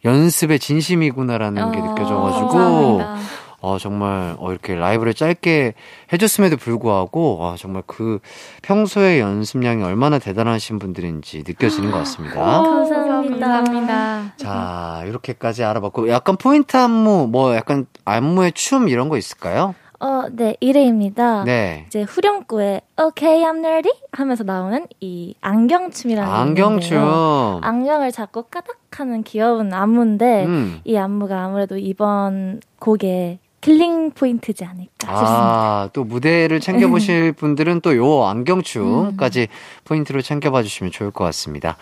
연습에 0.04 0.58
진심이구나라는 0.58 1.72
게 1.72 1.78
어, 1.78 1.82
느껴져가지고. 1.82 2.48
감사합니다. 2.48 3.16
어, 3.66 3.78
정말, 3.78 4.36
어, 4.38 4.52
이렇게 4.52 4.76
라이브를 4.76 5.12
짧게 5.12 5.74
해줬음에도 6.12 6.56
불구하고, 6.56 7.40
아, 7.42 7.56
정말 7.58 7.82
그 7.84 8.20
평소에 8.62 9.18
연습량이 9.18 9.82
얼마나 9.82 10.20
대단하신 10.20 10.78
분들인지 10.78 11.42
느껴지는 11.44 11.90
것 11.90 11.98
같습니다. 11.98 12.36
감사합니다. 12.62 13.48
감사합니다. 13.48 14.32
자, 14.36 15.02
이렇게까지 15.08 15.64
알아봤고, 15.64 16.08
약간 16.10 16.36
포인트 16.36 16.76
안무, 16.76 17.26
뭐 17.26 17.56
약간 17.56 17.86
안무의 18.04 18.52
춤 18.52 18.88
이런 18.88 19.08
거 19.08 19.16
있을까요? 19.18 19.74
어, 19.98 20.26
네, 20.30 20.56
이레입니다. 20.62 21.44
네. 21.44 21.84
이제 21.88 22.02
후렴구에 22.02 22.82
Okay, 23.00 23.44
I'm 23.50 23.64
nerdy 23.64 23.90
하면서 24.12 24.44
나오는 24.44 24.86
이 25.00 25.34
안경춤이라는 25.40 26.30
게 26.30 26.62
안경춤. 26.62 27.60
안경을 27.62 28.12
잡고 28.12 28.42
까닥 28.44 28.76
하는 28.90 29.22
귀여운 29.24 29.72
안무인데 29.72 30.44
음. 30.44 30.80
이 30.84 30.96
안무가 30.96 31.44
아무래도 31.44 31.76
이번 31.78 32.60
곡의 32.78 33.38
killing 33.60 34.12
포인트지 34.12 34.64
않을까 34.64 34.86
싶습니다. 35.00 35.16
아, 35.16 35.90
또 35.92 36.04
무대를 36.04 36.60
챙겨보실 36.60 37.32
분들은 37.38 37.80
또 37.80 37.96
요 37.96 38.24
안경춤까지 38.26 39.48
포인트로 39.84 40.22
챙겨봐 40.22 40.62
주시면 40.62 40.92
좋을 40.92 41.10
것 41.10 41.24
같습니다. 41.24 41.76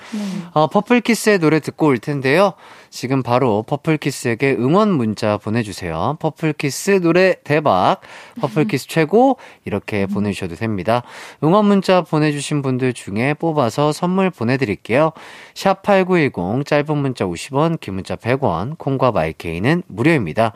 어, 0.53 0.69
퍼플키스의 0.69 1.39
노래 1.41 1.61
듣고 1.61 1.87
올 1.87 1.99
텐데요. 1.99 2.53
지금 2.91 3.23
바로 3.25 3.65
퍼플키스에게 3.65 4.53
응원 4.53 4.91
문자 4.93 5.37
보내주세요. 5.37 6.17
퍼플키스 6.21 7.01
노래 7.03 7.35
대박, 7.43 8.01
퍼플키스 8.41 8.87
최고, 8.87 9.37
이렇게 9.65 10.07
보내주셔도 10.07 10.55
됩니다. 10.55 11.03
응원 11.43 11.67
문자 11.67 12.03
보내주신 12.03 12.63
분들 12.63 12.93
중에 12.93 13.35
뽑아서 13.35 13.93
선물 13.93 14.31
보내드릴게요. 14.31 15.11
샵 15.55 15.83
8910, 15.83 16.65
짧은 16.65 16.97
문자 16.97 17.25
50원, 17.25 17.81
긴 17.81 17.95
문자 17.95 18.15
100원, 18.15 18.79
콩과 18.79 19.11
마이케이는 19.11 19.83
무료입니다. 19.89 20.53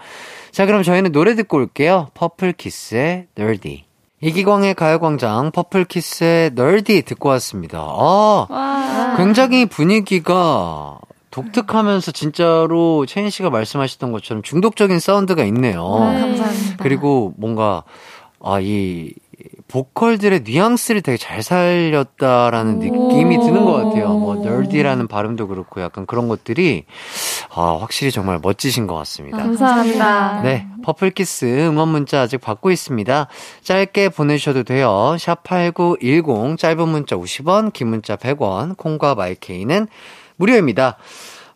자, 0.59 0.67
그럼 0.67 0.83
저희는 0.83 1.13
노래 1.13 1.37
듣고 1.37 1.59
올게요. 1.59 2.09
퍼플키스의 2.15 3.29
Nerdy. 3.37 3.85
이기광의 4.21 4.75
가요광장 4.75 5.53
퍼플키스의 5.53 6.51
Nerdy 6.57 7.03
듣고 7.03 7.29
왔습니다. 7.29 7.79
아, 7.79 8.47
와. 8.51 9.15
굉장히 9.17 9.67
분위기가 9.67 10.99
독특하면서 11.31 12.11
진짜로 12.11 13.07
채인 13.07 13.31
씨가 13.31 13.51
말씀하셨던 13.51 14.11
것처럼 14.11 14.43
중독적인 14.43 14.99
사운드가 14.99 15.45
있네요. 15.45 15.85
감사합니다. 15.85 16.83
그리고 16.83 17.35
뭔가 17.37 17.85
아, 18.43 18.59
이 18.61 19.13
보컬들의 19.69 20.41
뉘앙스를 20.45 21.03
되게 21.03 21.17
잘 21.17 21.43
살렸다라는 21.43 22.79
느낌이 22.79 23.39
드는 23.39 23.65
것 23.65 23.73
같아요. 23.75 24.15
뭐 24.15 24.35
Nerdy라는 24.37 25.07
발음도 25.07 25.47
그렇고 25.47 25.81
약간 25.83 26.07
그런 26.07 26.27
것들이 26.27 26.85
아, 27.61 27.77
확실히 27.81 28.13
정말 28.13 28.39
멋지신 28.41 28.87
것 28.87 28.95
같습니다. 28.95 29.39
감사합니다. 29.39 30.43
네, 30.43 30.67
퍼플키스 30.85 31.45
응원 31.67 31.89
문자 31.89 32.21
아직 32.21 32.39
받고 32.39 32.71
있습니다. 32.71 33.27
짧게 33.65 34.11
보내주셔도 34.11 34.63
돼요. 34.63 35.17
샵8910 35.19 36.57
짧은 36.57 36.89
문자 36.89 37.17
50원, 37.17 37.73
긴 37.73 37.89
문자 37.89 38.15
100원, 38.15 38.77
콩과 38.77 39.17
마이케이는 39.17 39.89
무료입니다. 40.37 40.99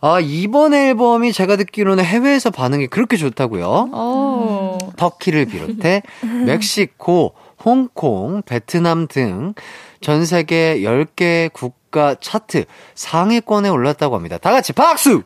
아, 0.00 0.18
이번 0.20 0.74
앨범이 0.74 1.32
제가 1.32 1.54
듣기로는 1.54 2.04
해외에서 2.04 2.50
반응이 2.50 2.88
그렇게 2.88 3.16
좋다고요. 3.16 3.68
오. 3.92 4.78
터키를 4.96 5.44
비롯해 5.46 6.02
멕시코, 6.46 7.34
홍콩, 7.64 8.42
베트남 8.42 9.06
등 9.06 9.54
전 10.02 10.26
세계 10.26 10.80
10개 10.80 11.52
국가 11.52 12.16
차트 12.20 12.64
상위권에 12.96 13.68
올랐다고 13.68 14.16
합니다. 14.16 14.36
다 14.36 14.50
같이 14.50 14.72
박수! 14.72 15.22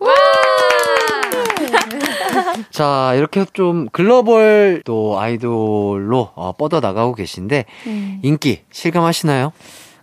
자, 2.71 3.13
이렇게 3.17 3.45
좀 3.53 3.89
글로벌 3.93 4.83
또 4.85 5.19
아이돌로 5.19 6.31
어, 6.35 6.53
뻗어 6.53 6.81
나가고 6.81 7.15
계신데 7.15 7.65
네. 7.87 8.19
인기 8.23 8.63
실감하시나요? 8.71 9.53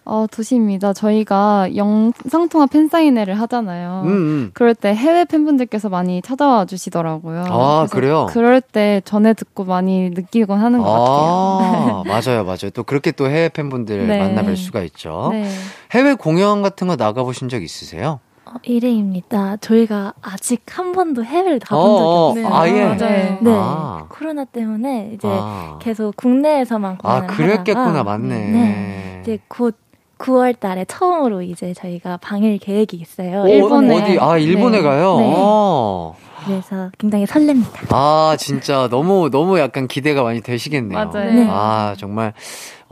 어, 0.05 0.25
도시입니다. 0.29 0.91
저희가 0.91 1.69
영상통화 1.75 2.65
팬사인회를 2.67 3.39
하잖아요. 3.41 4.01
음, 4.05 4.09
음. 4.09 4.51
그럴 4.53 4.75
때 4.75 4.93
해외 4.93 5.23
팬분들께서 5.23 5.87
많이 5.87 6.21
찾아와 6.21 6.65
주시더라고요. 6.65 7.45
아, 7.47 7.87
그래요? 7.89 8.27
그럴 8.29 8.59
때 8.59 9.01
전에 9.05 9.33
듣고 9.33 9.63
많이 9.63 10.09
느끼곤 10.09 10.59
하는 10.59 10.79
것 10.79 10.85
같아요. 10.85 11.03
아, 11.05 12.03
맞아요, 12.07 12.43
맞아요. 12.43 12.69
또 12.73 12.83
그렇게 12.83 13.11
또 13.11 13.27
해외 13.27 13.47
팬분들 13.47 14.07
네. 14.07 14.19
만나뵐 14.19 14.57
수가 14.57 14.81
있죠. 14.83 15.29
네. 15.31 15.49
해외 15.91 16.15
공연 16.15 16.61
같은 16.61 16.87
거 16.87 16.97
나가보신 16.97 17.47
적 17.47 17.63
있으세요? 17.63 18.19
어, 18.53 18.57
1회입니다. 18.65 19.59
저희가 19.61 20.13
아직 20.21 20.61
한 20.67 20.91
번도 20.91 21.23
해외를 21.23 21.59
가본 21.59 21.83
어, 21.83 21.97
적이 21.97 22.03
어, 22.03 22.47
없어요. 22.47 22.55
아 22.55 22.67
예? 22.67 22.83
맞아요. 22.83 23.37
네. 23.41 23.51
아. 23.55 24.05
코로나 24.09 24.45
때문에 24.45 25.11
이제 25.13 25.27
아. 25.29 25.79
계속 25.81 26.15
국내에서만 26.15 26.97
아, 27.03 27.21
공연을 27.21 27.27
그랬겠구나, 27.35 27.87
하다가 27.87 28.03
맞네. 28.03 28.51
네. 28.51 29.19
이제 29.23 29.39
곧 29.47 29.75
9월 30.19 30.57
달에 30.59 30.85
처음으로 30.85 31.41
이제 31.41 31.73
저희가 31.73 32.17
방일 32.17 32.57
계획이 32.59 32.97
있어요. 32.97 33.41
어, 33.41 33.47
일본에. 33.47 34.01
어디? 34.01 34.17
아, 34.19 34.37
일본에 34.37 34.77
네. 34.77 34.83
가요? 34.83 35.17
네. 35.17 35.33
어. 35.35 36.15
그래서 36.45 36.89
굉장히 36.97 37.25
설렙니다. 37.25 37.87
아, 37.89 38.35
진짜 38.37 38.87
너무, 38.89 39.29
너무 39.29 39.59
약간 39.59 39.87
기대가 39.87 40.23
많이 40.23 40.41
되시겠네요. 40.41 40.93
맞아요. 41.09 41.33
네. 41.33 41.47
아, 41.49 41.95
정말, 41.97 42.33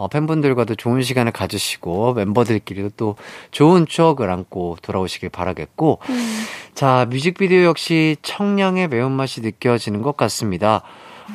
어, 0.02 0.08
팬분들과도 0.08 0.74
좋은 0.74 1.04
시간을 1.04 1.32
가지시고, 1.32 2.14
멤버들끼리도 2.14 2.90
또 2.98 3.16
좋은 3.52 3.86
추억을 3.86 4.32
안고 4.32 4.78
돌아오시길 4.82 5.30
바라겠고, 5.30 6.00
자, 6.74 7.06
뮤직비디오 7.12 7.62
역시 7.66 8.18
청량의 8.24 8.88
매운맛이 8.88 9.42
느껴지는 9.42 10.02
것 10.02 10.18
같습니다. 10.18 10.82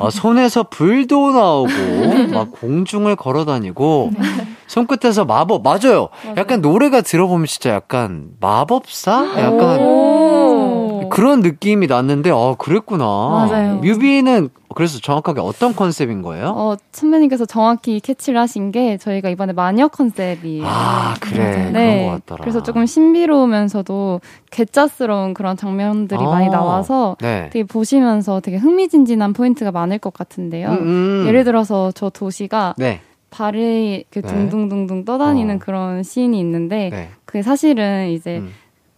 어, 0.01 0.11
손에서 0.11 0.65
불도 0.65 1.31
나오고, 1.31 1.69
막 2.35 2.51
공중을 2.61 3.15
걸어 3.15 3.45
다니고, 3.45 4.11
손끝에서 4.67 5.25
마법, 5.25 5.63
맞아요. 5.63 6.09
약간 6.37 6.61
노래가 6.61 7.03
들어보면 7.03 7.47
진짜 7.47 7.71
약간 7.71 8.31
마법사? 8.41 9.39
약간 9.39 9.79
오. 11.07 11.09
그런 11.09 11.41
느낌이 11.41 11.87
났는데, 11.87 12.31
어, 12.31 12.57
그랬구나. 12.59 13.05
맞아요. 13.05 13.77
뮤비는 13.77 14.51
그래서 14.77 14.99
정확하게 14.99 15.41
어떤 15.41 15.75
컨셉인 15.75 16.21
거예요? 16.21 16.53
어, 16.55 16.77
선배님께서 16.93 17.47
정확히 17.47 17.99
캐치를 17.99 18.39
하신 18.39 18.73
게 18.73 18.99
저희가 18.99 19.31
이번에 19.31 19.55
마녀 19.55 19.89
컨셉이에요. 19.89 20.65
아, 20.67 21.15
그래. 21.19 21.71
네. 21.73 21.97
그런 21.97 22.05
것 22.05 22.11
같더라. 22.27 22.41
그래서 22.43 22.63
조금 22.63 22.85
신비로우면서도 22.85 24.21
괴짜스러운 24.51 25.33
그런 25.33 25.57
장면들이 25.57 26.21
아, 26.21 26.29
많이 26.29 26.51
나와서 26.51 27.17
네. 27.23 27.49
되게 27.53 27.65
보시면서 27.65 28.41
되게 28.41 28.59
흥미진진한 28.59 29.33
포인트가 29.33 29.73
많을 29.73 29.99
것 29.99 30.13
같은데요. 30.13 30.69
음, 30.69 30.77
음. 30.83 31.25
예를 31.27 31.45
들어서 31.45 31.91
저 31.93 32.11
도시가 32.11 32.75
네. 32.77 33.01
발이 33.31 34.05
그 34.11 34.21
네. 34.21 34.29
둥둥둥둥 34.29 35.07
떠다니는 35.07 35.57
어. 35.57 35.59
그런 35.59 36.03
씬이 36.03 36.39
있는데 36.39 36.91
네. 36.91 37.09
그게 37.25 37.41
사실은 37.41 38.11
이제 38.11 38.39
음. 38.39 38.53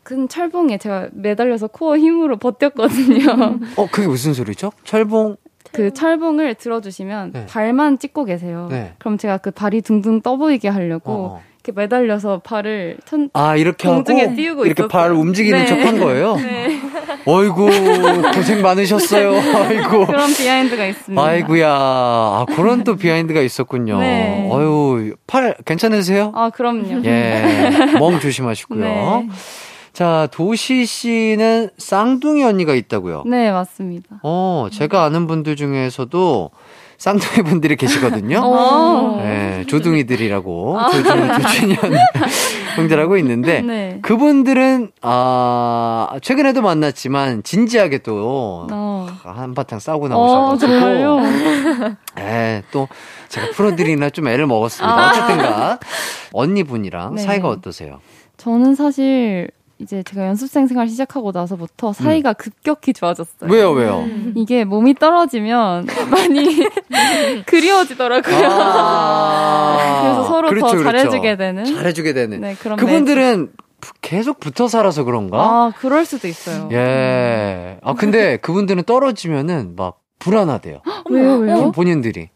큰 0.09 0.27
철봉에 0.27 0.79
제가 0.79 1.09
매달려서 1.12 1.66
코어 1.66 1.99
힘으로 1.99 2.38
버텼거든요. 2.38 3.59
어, 3.77 3.88
그게 3.92 4.09
무슨 4.09 4.33
소리죠? 4.33 4.73
철봉. 4.85 5.37
그 5.71 5.92
철봉을 5.92 6.55
들어주시면 6.55 7.33
네. 7.33 7.47
발만 7.47 7.99
찍고 7.99 8.25
계세요. 8.25 8.68
네. 8.71 8.94
그럼 8.97 9.18
제가 9.18 9.37
그 9.37 9.51
발이 9.51 9.83
둥둥 9.83 10.23
떠 10.23 10.38
보이게 10.38 10.68
하려고 10.68 11.12
어, 11.12 11.16
어. 11.35 11.42
이렇게 11.62 11.79
매달려서 11.79 12.40
발을 12.42 12.97
천, 13.05 13.29
아, 13.35 13.55
이렇게 13.57 13.87
하고 13.87 14.03
공중에 14.03 14.35
띄우고 14.35 14.64
이렇게 14.64 14.85
있었어요. 14.85 14.88
발 14.88 15.12
움직이는 15.12 15.59
네. 15.59 15.66
척한 15.66 15.99
거예요? 15.99 16.37
네. 16.40 16.81
어이구, 17.27 17.68
고생 18.35 18.62
많으셨어요. 18.62 19.35
아이고. 19.61 20.07
그런 20.07 20.33
behind가 20.33 20.87
있습니다. 20.87 21.23
아이구야. 21.23 21.68
아, 21.71 22.47
그런 22.57 22.83
또 22.83 22.97
behind가 22.96 23.42
있었군요. 23.42 23.99
네. 23.99 24.49
어유 24.51 25.16
팔 25.27 25.55
괜찮으세요? 25.66 26.33
아 26.35 26.49
그럼요. 26.49 27.05
예. 27.05 27.42
멍 27.99 28.18
조심하시고요. 28.21 29.27
네. 29.98 30.04
자, 30.04 30.28
도시 30.30 30.87
씨는 30.87 31.70
쌍둥이 31.76 32.44
언니가 32.44 32.72
있다고요. 32.72 33.24
네 33.26 33.50
맞습니다. 33.50 34.20
어, 34.22 34.68
제가 34.70 35.02
아는 35.02 35.26
분들 35.26 35.56
중에서도 35.56 36.50
쌍둥이 36.98 37.42
분들이 37.42 37.74
계시거든요. 37.74 38.38
어. 38.44 39.20
네, 39.20 39.64
조둥이들이라고 39.66 40.78
조준, 40.92 41.42
조준현 41.42 41.78
형들하고 42.76 43.16
있는데 43.16 43.61
네. 43.61 43.98
그분들은 44.02 44.92
아 45.02 46.16
최근에도 46.22 46.62
만났지만 46.62 47.42
진지하게 47.42 47.98
또 47.98 48.68
어. 48.70 49.08
한바탕 49.24 49.80
싸우고 49.80 50.06
어, 50.06 50.08
나오셔가지고? 50.11 51.20
예, 52.20 52.62
또 52.70 52.87
제가 53.30 53.48
프로들이나 53.50 54.11
좀 54.11 54.28
애를 54.28 54.46
먹었습니다. 54.46 55.08
어쨌든가 55.08 55.78
언니분이랑 56.32 57.16
네. 57.16 57.22
사이가 57.22 57.48
어떠세요? 57.48 57.98
저는 58.37 58.76
사실 58.76 59.50
이제 59.81 60.03
제가 60.03 60.27
연습생 60.27 60.67
생활 60.67 60.88
시작하고 60.88 61.31
나서부터 61.33 61.93
사이가 61.93 62.33
급격히 62.33 62.93
좋아졌어요. 62.93 63.49
음. 63.49 63.51
왜요, 63.51 63.71
왜요? 63.71 64.05
이게 64.35 64.64
몸이 64.64 64.95
떨어지면 64.95 65.87
많이 66.11 66.67
그리워지더라고요. 67.47 68.49
아, 68.51 70.01
그래서 70.03 70.25
서로 70.25 70.49
그렇죠, 70.49 70.67
더 70.67 70.73
그렇죠. 70.73 70.85
잘해주게 70.85 71.37
되는. 71.37 71.64
잘해주게 71.64 72.12
되는. 72.12 72.41
네, 72.41 72.55
그런 72.61 72.77
그분들은 72.77 73.53
부- 73.81 73.93
계속 74.01 74.41
붙어 74.41 74.67
살아서 74.67 75.05
그런가? 75.05 75.38
아, 75.41 75.73
그럴 75.79 76.05
수도 76.05 76.27
있어요. 76.27 76.69
예. 76.73 77.79
아, 77.83 77.95
근데 77.95 78.37
그분들은 78.38 78.83
떨어지면은 78.83 79.75
막 79.77 80.01
불안하대요. 80.19 80.83
왜요, 81.11 81.37
왜요? 81.37 81.71
본인들이. 81.71 82.31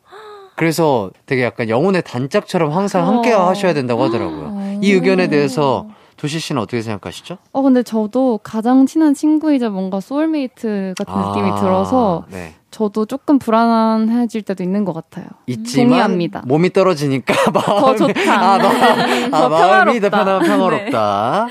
그래서 0.55 1.11
되게 1.27 1.43
약간 1.43 1.69
영혼의 1.69 2.03
단짝처럼 2.05 2.71
항상 2.71 3.09
함께 3.09 3.33
어. 3.33 3.49
하셔야 3.49 3.75
된다고 3.75 4.05
하더라고요. 4.05 4.79
이 4.81 4.93
의견에 4.93 5.27
대해서 5.29 5.89
도시 6.23 6.39
씨는 6.39 6.63
어떻게 6.63 6.81
생각하시죠? 6.83 7.37
어, 7.51 7.63
근데 7.63 7.83
저도 7.83 8.39
가장 8.45 8.87
친한 8.87 9.13
친구이자 9.13 9.71
뭔가 9.71 9.99
소울메이트 9.99 10.95
같은 10.97 11.13
느낌이 11.21 11.59
들어서 11.59 12.27
네. 12.31 12.55
저도 12.71 13.07
조금 13.07 13.41
불안해질 13.41 14.43
때도 14.43 14.63
있는 14.63 14.85
것 14.85 14.93
같아요. 14.93 15.27
있지만 15.49 15.89
동의합니다. 15.89 16.43
몸이 16.47 16.73
떨어지니까 16.73 17.35
마음이 17.51 17.99
좋다. 17.99 18.41
아, 18.41 18.59
너, 18.59 18.69
아, 18.69 19.31
더 19.31 19.49
마음이 19.49 20.01
더. 20.01 20.11
편하, 20.11 20.39
평화롭다. 20.39 21.49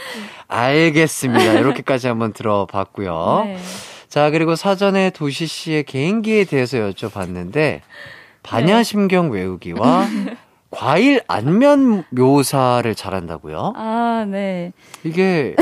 알겠습니다. 0.47 1.51
이렇게까지 1.55 2.07
한번 2.07 2.31
들어봤고요. 2.31 3.41
네. 3.47 3.57
자, 4.07 4.29
그리고 4.29 4.55
사전에 4.55 5.09
도시 5.09 5.47
씨의 5.47 5.83
개인기에 5.83 6.45
대해서 6.45 6.77
여쭤봤는데 6.77 7.81
반야심경 8.43 9.31
외우기와 9.31 10.07
과일 10.71 11.21
안면 11.27 12.05
묘사를 12.11 12.93
잘한다고요? 12.95 13.73
아, 13.75 14.25
네. 14.27 14.71
이게 15.03 15.55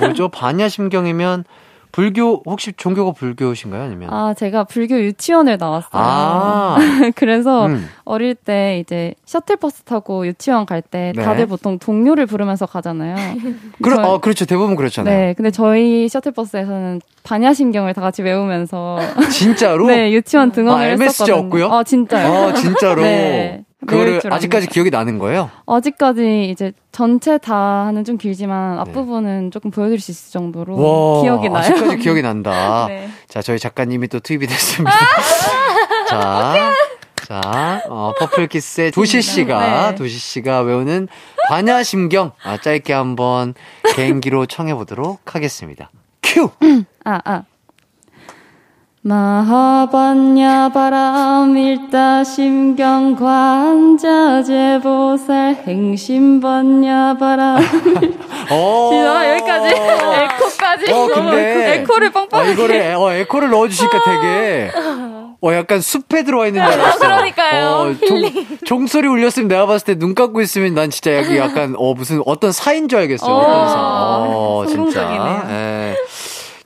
뭐죠? 0.00 0.28
반야심경이면 0.30 1.44
불교 1.92 2.42
혹시 2.44 2.74
종교가 2.76 3.12
불교신가요? 3.12 3.82
아니면 3.82 4.10
아, 4.12 4.34
제가 4.34 4.64
불교 4.64 4.96
유치원을 5.00 5.56
나왔어요. 5.56 5.88
아, 5.92 6.76
그래서 7.16 7.66
음. 7.68 7.88
어릴 8.04 8.34
때 8.34 8.78
이제 8.80 9.14
셔틀버스 9.24 9.84
타고 9.84 10.26
유치원 10.26 10.66
갈때 10.66 11.12
네. 11.16 11.22
다들 11.22 11.46
보통 11.46 11.78
동료를 11.78 12.26
부르면서 12.26 12.66
가잖아요. 12.66 13.14
그러, 13.82 13.96
저희- 13.96 14.04
어, 14.06 14.18
그렇죠. 14.18 14.44
대부분 14.44 14.76
그렇잖아요. 14.76 15.16
네, 15.16 15.34
근데 15.34 15.50
저희 15.50 16.06
셔틀버스에서는 16.10 17.00
반야심경을 17.22 17.94
다 17.94 18.02
같이 18.02 18.20
외우면서 18.22 18.98
진짜로? 19.30 19.86
네 19.86 20.12
유치원 20.12 20.52
등원을 20.52 20.84
아, 20.84 20.88
MSG 20.90 21.04
했었거든요. 21.22 21.46
없고요? 21.46 21.66
어 21.68 21.82
진짜요? 21.82 22.32
어, 22.48 22.52
진짜로. 22.52 23.02
네. 23.02 23.64
그거를 23.86 24.20
줄 24.20 24.32
아직까지. 24.32 24.68
기억이 24.68 24.90
나는 24.90 25.18
거예요? 25.18 25.50
아직까지 25.66 26.48
이제 26.50 26.72
전체 26.92 27.36
다는 27.38 28.04
좀 28.04 28.16
네. 28.16 28.22
길지만 28.22 28.78
앞부분은 28.78 29.50
조금 29.50 29.70
보여드릴 29.70 30.00
수 30.00 30.10
있을 30.12 30.32
정도로 30.32 30.74
와, 30.76 31.22
기억이 31.22 31.48
나요. 31.48 31.58
아직까지 31.58 31.98
기억이 31.98 32.22
난다. 32.22 32.86
네. 32.88 33.08
자, 33.28 33.42
저희 33.42 33.58
작가님이 33.58 34.08
또 34.08 34.18
투입이 34.20 34.46
됐습니다. 34.46 34.96
자, 36.08 36.72
자, 37.16 37.82
어, 37.88 38.12
퍼플키스의 38.18 38.92
도시 38.92 39.20
씨가, 39.20 39.90
네. 39.90 39.94
도시 39.96 40.16
씨가 40.18 40.60
외우는 40.62 41.08
반야심경, 41.48 42.32
아, 42.44 42.56
짧게 42.58 42.92
한번 42.92 43.54
개인기로 43.94 44.46
청해보도록 44.46 45.34
하겠습니다. 45.34 45.90
큐! 46.22 46.50
아, 47.04 47.20
아. 47.24 47.42
마하반야 49.06 50.70
바람 50.70 51.56
일다 51.56 52.24
심경 52.24 53.14
관자 53.14 54.42
제보살 54.42 55.62
행심반야 55.64 57.16
바람 57.16 57.58
어, 58.50 58.88
진짜 58.90 59.32
여기까지 59.32 59.74
에코까지 59.76 60.92
어, 60.92 61.06
근데. 61.06 61.74
에코, 61.82 62.00
를 62.00 62.10
빵빵 62.10 62.40
어, 62.40 62.44
이거를, 62.50 62.74
에- 62.74 62.94
어, 62.94 63.12
에코를 63.12 63.48
넣어주시니까 63.50 63.98
되게, 64.04 64.70
어, 65.40 65.52
약간 65.52 65.80
숲에 65.80 66.24
들어와 66.24 66.48
있는 66.48 66.64
줄 66.64 66.72
알았어. 66.80 66.98
그러니까요. 67.06 67.68
어, 67.68 67.94
종, 68.06 68.22
종소리 68.64 69.06
울렸으면 69.06 69.46
내가 69.48 69.66
봤을 69.66 69.84
때 69.86 69.94
눈 69.98 70.14
감고 70.16 70.40
있으면 70.40 70.74
난 70.74 70.90
진짜 70.90 71.16
여기 71.16 71.36
약간, 71.38 71.74
어, 71.78 71.94
무슨 71.94 72.22
어떤 72.26 72.50
사인 72.52 72.88
줄 72.88 72.98
알겠어요. 73.00 73.32
어, 73.32 73.38
어떤 73.38 73.68
사. 73.68 73.74
어, 73.78 74.64
진짜. 74.66 75.00
성공적이네요. 75.02 75.42
예. 75.50 75.85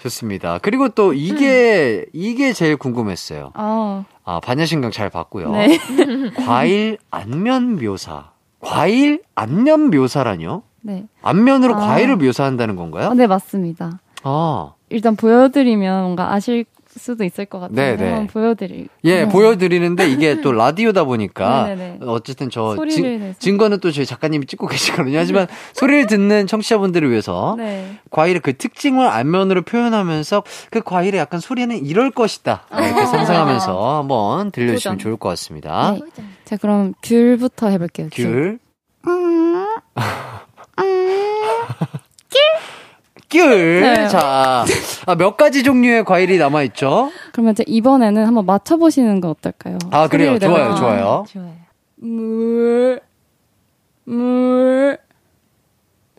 좋습니다. 0.00 0.58
그리고 0.58 0.88
또 0.88 1.12
이게, 1.12 2.04
이게 2.12 2.52
제일 2.52 2.76
궁금했어요. 2.76 3.52
아, 3.54 4.04
아, 4.24 4.40
반야신경 4.40 4.90
잘 4.90 5.10
봤고요. 5.10 5.50
네. 5.52 5.78
과일 6.46 6.98
안면 7.10 7.76
묘사. 7.76 8.30
과일 8.60 9.22
안면 9.34 9.90
묘사라뇨? 9.90 10.62
네. 10.82 11.06
안면으로 11.22 11.74
아. 11.74 11.78
과일을 11.78 12.16
묘사한다는 12.16 12.76
건가요? 12.76 13.08
어, 13.08 13.14
네, 13.14 13.26
맞습니다. 13.26 14.00
아. 14.22 14.72
일단 14.88 15.16
보여드리면 15.16 16.02
뭔가 16.02 16.32
아실 16.32 16.64
수도 16.98 17.24
있을 17.24 17.44
것 17.46 17.60
같은데 17.60 17.96
네, 17.96 17.96
네. 17.96 18.08
한번 18.08 18.26
보여드릴. 18.26 18.88
예, 19.04 19.24
네. 19.24 19.28
보여드리는데 19.28 20.08
이게 20.08 20.40
또 20.42 20.52
라디오다 20.52 21.04
보니까 21.04 21.66
네네네. 21.68 21.98
어쨌든 22.02 22.50
저 22.50 22.74
소리를 22.74 22.94
증, 22.94 23.20
내서. 23.20 23.38
증거는 23.38 23.80
또 23.80 23.90
저희 23.92 24.04
작가님이 24.06 24.46
찍고 24.46 24.66
계시거든요. 24.66 25.18
하지만 25.18 25.46
소리를 25.74 26.06
듣는 26.06 26.46
청취자분들을 26.46 27.10
위해서 27.10 27.54
네. 27.58 27.98
과일의 28.10 28.40
그 28.40 28.56
특징을 28.56 29.06
안면으로 29.06 29.62
표현하면서 29.62 30.42
그 30.70 30.80
과일의 30.80 31.20
약간 31.20 31.40
소리는 31.40 31.84
이럴 31.84 32.10
것이다. 32.10 32.66
이렇게 32.72 33.06
상상하면서 33.06 33.98
한번 33.98 34.50
들려주시면 34.50 34.94
아. 34.96 34.98
좋을 34.98 35.16
것 35.16 35.28
같습니다. 35.30 35.92
네. 35.92 36.22
자, 36.44 36.56
그럼 36.56 36.94
귤부터 37.02 37.68
해볼게요. 37.68 38.08
귤. 38.12 38.58
귤. 39.04 39.30
귤. 43.30 43.80
네. 43.80 44.08
자, 44.08 44.64
아, 45.06 45.14
몇 45.14 45.36
가지 45.36 45.62
종류의 45.62 46.04
과일이 46.04 46.38
남아 46.38 46.62
있죠? 46.64 47.10
그러면 47.32 47.52
이제 47.52 47.64
이번에는 47.66 48.26
한번 48.26 48.44
맞춰보시는 48.46 49.20
거 49.20 49.30
어떨까요? 49.30 49.78
아, 49.90 50.08
그래요. 50.08 50.38
좋아요. 50.38 50.74
좋아요. 50.74 51.24
좋아요. 51.28 51.52
물, 51.96 53.00
물. 54.04 54.98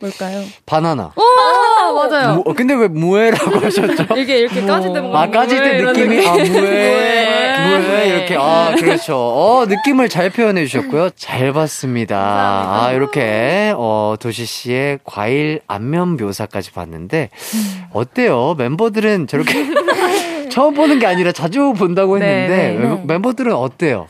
뭘까요? 0.01 0.43
바나나. 0.65 1.13
아, 1.15 1.91
맞아요. 1.93 2.35
무- 2.45 2.53
근데 2.55 2.73
왜 2.73 2.87
무에라고 2.87 3.59
하셨죠? 3.65 4.17
이게 4.17 4.39
이렇게 4.39 4.61
까질 4.65 4.93
때 4.93 4.99
뭔가 4.99 5.21
아, 5.21 5.29
까질 5.29 5.61
때 5.61 5.81
느낌이, 5.83 6.25
아, 6.27 6.33
무에, 6.33 6.47
무에. 6.49 8.07
이렇게, 8.07 8.35
아, 8.37 8.73
그렇죠. 8.77 9.15
어, 9.15 9.65
느낌을 9.67 10.09
잘 10.09 10.29
표현해 10.31 10.65
주셨고요. 10.65 11.11
잘 11.15 11.53
봤습니다. 11.53 12.17
아, 12.17 12.91
이렇게, 12.93 13.73
어, 13.77 14.15
도시 14.19 14.45
씨의 14.45 14.99
과일 15.03 15.61
안면 15.67 16.17
묘사까지 16.17 16.71
봤는데, 16.71 17.29
어때요? 17.93 18.55
멤버들은 18.57 19.27
저렇게, 19.27 19.53
처음 20.49 20.73
보는 20.73 20.99
게 20.99 21.05
아니라 21.05 21.31
자주 21.31 21.73
본다고 21.77 22.17
했는데, 22.17 22.47
네, 22.47 22.71
네. 22.73 22.77
멤- 22.77 23.07
멤버들은 23.07 23.53
어때요? 23.53 24.07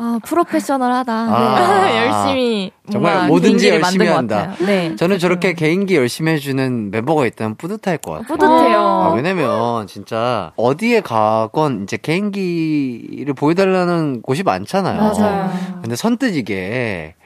아, 0.00 0.20
프로페셔널하다. 0.24 1.12
아. 1.12 1.96
열심히 1.96 2.70
정말 2.90 3.26
뭐든지 3.26 3.68
열심히 3.68 4.06
한다. 4.06 4.54
네. 4.60 4.94
저는 4.94 5.18
저렇게 5.18 5.54
개인기 5.54 5.96
열심히 5.96 6.32
해주는 6.32 6.92
멤버가 6.92 7.26
있다면 7.26 7.56
뿌듯할 7.56 7.98
것 7.98 8.12
같아요. 8.12 8.26
뿌듯해요. 8.28 8.78
아, 8.78 9.12
왜냐면 9.14 9.88
진짜 9.88 10.52
어디에 10.56 11.00
가건 11.00 11.82
이제 11.82 11.96
개인기를 11.96 13.34
보여달라는 13.34 14.22
곳이 14.22 14.44
많잖아요. 14.44 15.00
맞아요. 15.00 15.52
근데 15.82 15.96
선뜻 15.96 16.36
이게 16.36 17.16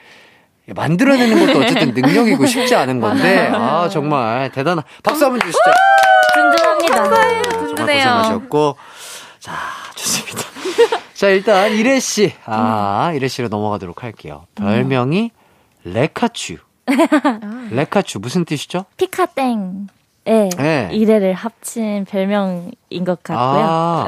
만들어내는 0.65 1.45
것도 1.45 1.59
어쨌든 1.59 1.93
능력이고 1.93 2.45
쉽지 2.47 2.73
않은 2.75 2.99
건데 3.01 3.51
아 3.53 3.87
정말 3.87 4.51
대단한 4.51 4.83
박수 5.03 5.25
한번 5.25 5.41
주시죠. 5.41 5.59
든든합니다. 6.33 6.95
정말 7.03 7.41
든든해요. 7.43 7.75
고생하셨고 7.75 8.75
자. 9.39 9.82
자 11.23 11.29
일단 11.29 11.71
이래 11.71 12.01
씨, 12.01 12.33
아 12.45 13.13
이래 13.15 13.29
씨로 13.29 13.47
넘어가도록 13.47 14.03
할게요. 14.03 14.45
별명이 14.55 15.31
레카츄. 15.85 16.57
레카츄 17.71 18.19
무슨 18.19 18.43
뜻이죠? 18.43 18.83
피카땡. 18.97 19.87
네. 20.25 20.49
네. 20.57 20.89
이래를 20.91 21.33
합친 21.33 22.03
별명인 22.09 23.05
것 23.05 23.23
같고요. 23.23 23.63
아, 23.65 24.05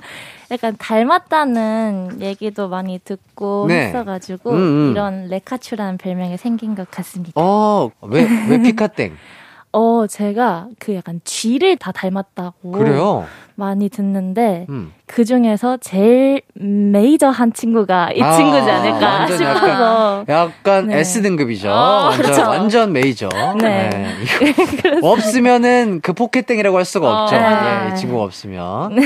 약간 0.50 0.74
닮았다는 0.78 2.22
얘기도 2.22 2.70
많이 2.70 2.98
듣고 2.98 3.66
네. 3.68 3.88
했어가지고 3.88 4.50
음, 4.52 4.56
음. 4.56 4.90
이런 4.92 5.28
레카츄라는 5.28 5.98
별명이 5.98 6.38
생긴 6.38 6.74
것 6.74 6.90
같습니다. 6.90 7.32
어, 7.34 7.90
왜, 8.00 8.26
왜 8.48 8.62
피카땡? 8.62 9.14
어, 9.74 10.06
제가 10.06 10.68
그 10.78 10.94
약간 10.94 11.20
쥐를 11.24 11.76
다 11.76 11.90
닮았다고 11.90 12.70
그래요? 12.70 13.26
많이 13.56 13.88
듣는데 13.88 14.66
음. 14.68 14.92
그 15.06 15.24
중에서 15.24 15.78
제일 15.78 16.42
메이저한 16.54 17.52
친구가 17.52 18.12
이 18.12 18.22
아, 18.22 18.36
친구지 18.36 18.70
않을까 18.70 19.26
싶어서 19.26 20.24
약간 20.28 20.86
네. 20.88 20.98
S등급이죠. 21.00 21.70
어, 21.70 21.72
완전, 22.06 22.22
그렇죠. 22.22 22.42
완전 22.48 22.92
메이저. 22.92 23.28
네. 23.60 23.90
이거 24.98 25.10
없으면은 25.10 26.00
그 26.02 26.12
포켓땡이라고 26.12 26.76
할 26.76 26.84
수가 26.84 27.24
없죠. 27.24 27.36
어, 27.36 27.38
예, 27.38 27.42
네. 27.88 27.92
이 27.92 27.96
친구가 27.96 28.22
없으면. 28.22 28.96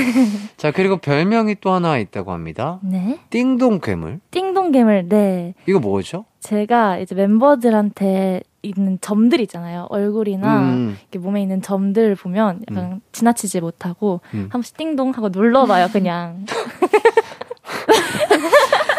자, 0.57 0.71
그리고 0.71 0.97
별명이 0.97 1.55
또 1.61 1.71
하나 1.71 1.97
있다고 1.97 2.31
합니다. 2.31 2.79
네 2.83 3.17
띵동 3.31 3.79
괴물. 3.81 4.19
띵동괴물 4.31 5.09
네 5.09 5.53
이거 5.67 5.79
뭐죠? 5.79 6.25
제가 6.41 6.99
이제 6.99 7.15
멤버들한테 7.15 8.41
있는 8.61 8.97
점들 9.01 9.39
있잖아요 9.41 9.87
얼굴이나 9.89 10.59
음. 10.59 10.97
이렇게 11.11 11.19
몸에 11.19 11.41
있는 11.41 11.61
점들을 11.61 12.15
보면 12.15 12.61
약간 12.69 13.01
지나치지 13.11 13.61
못하고 13.61 14.21
음. 14.33 14.41
한 14.43 14.49
번씩 14.49 14.77
띵동 14.77 15.11
하고 15.11 15.29
눌러봐요 15.29 15.87
그냥 15.91 16.45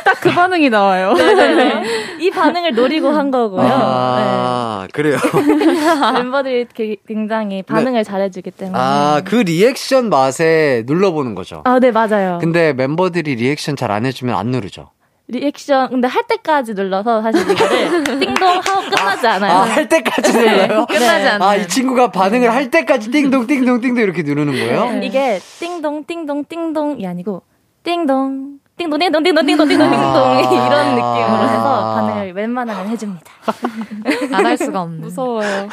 딱 0.05 0.21
딱그 0.21 0.31
반응이 0.33 0.71
나와요. 0.71 1.13
네. 1.15 1.83
이 2.21 2.31
반응을 2.31 2.75
노리고 2.75 3.09
한 3.09 3.31
거고요. 3.31 3.67
아, 3.71 4.87
그래요. 4.93 5.17
네. 5.35 6.13
멤버들이 6.13 6.67
게- 6.75 6.97
굉장히 7.07 7.63
반응을 7.63 8.05
잘해주기 8.05 8.51
때문에. 8.51 8.79
아, 8.79 9.23
그 9.25 9.37
리액션 9.37 10.11
맛에 10.11 10.83
눌러보는 10.87 11.35
거죠. 11.35 11.63
아, 11.65 11.79
네, 11.79 11.91
맞아요. 11.91 12.39
근데 12.41 12.73
멤버들이 12.73 13.37
리액션 13.37 13.77
잘 13.77 13.91
안 13.91 14.07
해주면 14.07 14.37
안 14.37 14.47
누르죠. 14.49 14.91
리액션, 15.31 15.89
근데 15.91 16.09
할 16.09 16.23
때까지 16.27 16.75
눌러서 16.75 17.23
사실 17.23 17.43
이거를 17.51 18.05
띵동 18.21 18.49
하고 18.49 18.81
끝나지 18.91 19.27
않아요. 19.27 19.53
아, 19.53 19.63
할 19.63 19.89
때까지 19.89 20.33
눌러요? 20.33 20.87
끝나지 20.91 21.29
않는. 21.29 21.43
아, 21.43 21.57
이 21.57 21.67
친구가 21.69 22.11
반응을 22.11 22.53
할 22.53 22.71
때까지 22.71 23.11
띵동, 23.11 23.47
띵동, 23.47 23.81
띵동 23.81 24.03
이렇게 24.03 24.23
누르는 24.23 24.53
거예요? 24.53 24.91
네. 24.91 25.07
이게 25.07 25.39
띵동, 25.61 26.05
띵동, 26.07 26.45
띵동이 26.49 27.07
아니고 27.07 27.43
띵동, 27.85 28.59
띵동, 28.77 28.99
띵동, 28.99 29.23
띵동, 29.23 29.47
띵동, 29.47 29.47
띵동, 29.47 29.69
띵동 29.69 29.93
아. 29.93 30.41
이런 30.41 30.89
느낌으로 30.95 31.43
해서 31.49 31.95
반응을 31.97 32.33
웬만하면 32.33 32.89
해줍니다. 32.89 33.25
안 34.33 34.47
할 34.47 34.57
수가 34.59 34.83
없는. 34.83 35.01
무서워요. 35.01 35.69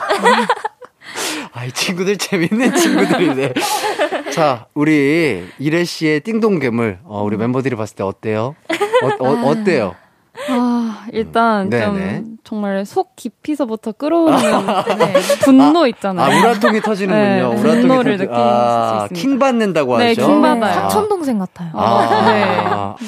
아, 1.54 1.66
이 1.66 1.72
친구들 1.72 2.18
재밌는 2.18 2.76
친구들이네. 2.76 3.54
자, 4.32 4.66
우리 4.74 5.44
이래 5.60 5.84
씨의 5.84 6.20
띵동 6.22 6.60
괴물, 6.60 7.00
어, 7.06 7.24
우리 7.24 7.38
멤버들이 7.38 7.76
봤을 7.76 7.96
때 7.96 8.04
어때요? 8.04 8.56
어, 9.20 9.26
어, 9.26 9.50
어때요? 9.50 9.96
아, 10.50 11.06
일단 11.14 11.70
네네. 11.70 12.16
좀 12.18 12.38
정말 12.44 12.86
속 12.86 13.16
깊이서부터 13.16 13.94
끌어오는 13.94 14.38
네, 14.38 15.14
분노 15.44 15.88
있잖아요. 15.88 16.26
아, 16.26 16.40
울화통이 16.40 16.80
터지는군요. 16.82 17.26
네, 17.26 17.42
울화통이 17.60 17.82
분노를 17.82 18.14
터지- 18.18 18.18
느낄 18.20 18.36
아, 18.36 19.00
수 19.00 19.06
있습니다. 19.14 19.22
킹 19.22 19.40
받는다고 19.40 19.98
네, 19.98 20.08
하죠. 20.10 20.28
킹 20.28 20.42
받아요. 20.42 20.74
사촌 20.74 21.10
동생 21.10 21.40
같아요. 21.40 21.70
아, 21.74 22.96
네. 23.02 23.08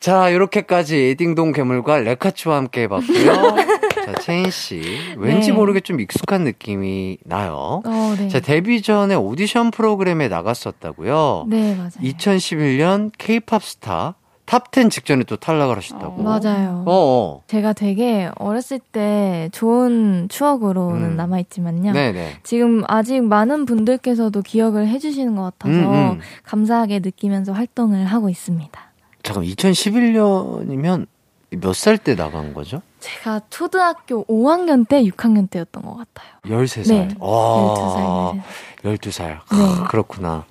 자, 0.00 0.28
이렇게까지 0.28 1.14
띵동 1.18 1.52
괴물과 1.52 1.98
레카츠와 2.00 2.56
함께 2.56 2.82
해봤고요. 2.82 3.56
자, 4.12 4.20
채인 4.20 4.50
씨. 4.50 4.80
왠지 5.16 5.48
네. 5.48 5.52
모르게 5.52 5.80
좀 5.80 6.00
익숙한 6.00 6.44
느낌이 6.44 7.18
나요. 7.24 7.82
어, 7.84 8.14
네. 8.18 8.28
자, 8.28 8.40
데뷔 8.40 8.82
전에 8.82 9.14
오디션 9.14 9.70
프로그램에 9.70 10.28
나갔었다고요. 10.28 11.46
네, 11.48 11.74
맞아요. 11.76 11.90
2011년 12.02 13.10
케이팝 13.18 13.62
스타 13.62 14.14
탑10 14.46 14.90
직전에 14.90 15.22
또 15.24 15.36
탈락을 15.36 15.76
하셨다고. 15.76 16.22
어. 16.22 16.22
맞아요. 16.24 16.82
어, 16.84 16.92
어. 16.92 17.42
제가 17.46 17.72
되게 17.72 18.28
어렸을 18.36 18.80
때 18.80 19.48
좋은 19.52 20.26
추억으로는 20.28 21.10
음. 21.12 21.16
남아있지만요. 21.16 21.92
네네. 21.92 22.38
지금 22.42 22.82
아직 22.88 23.22
많은 23.22 23.64
분들께서도 23.64 24.42
기억을 24.42 24.88
해주시는 24.88 25.36
것 25.36 25.42
같아서 25.42 25.78
음, 25.78 25.94
음. 26.14 26.20
감사하게 26.42 26.98
느끼면서 26.98 27.52
활동을 27.52 28.06
하고 28.06 28.28
있습니다. 28.28 28.80
잠깐 29.22 29.44
2011년이면 29.44 31.06
몇 31.50 31.72
살 31.74 31.98
때 31.98 32.16
나간 32.16 32.52
거죠? 32.54 32.82
제가 33.00 33.40
초등학교 33.50 34.24
5학년 34.26 34.86
때, 34.88 35.02
6학년 35.02 35.48
때였던 35.50 35.82
것 35.82 35.96
같아요. 35.96 36.30
13살. 36.44 36.88
네. 36.88 37.08
와. 37.18 38.34
12살. 38.82 38.98
12살. 38.98 39.38
네. 39.50 39.84
그렇구나. 39.88 40.44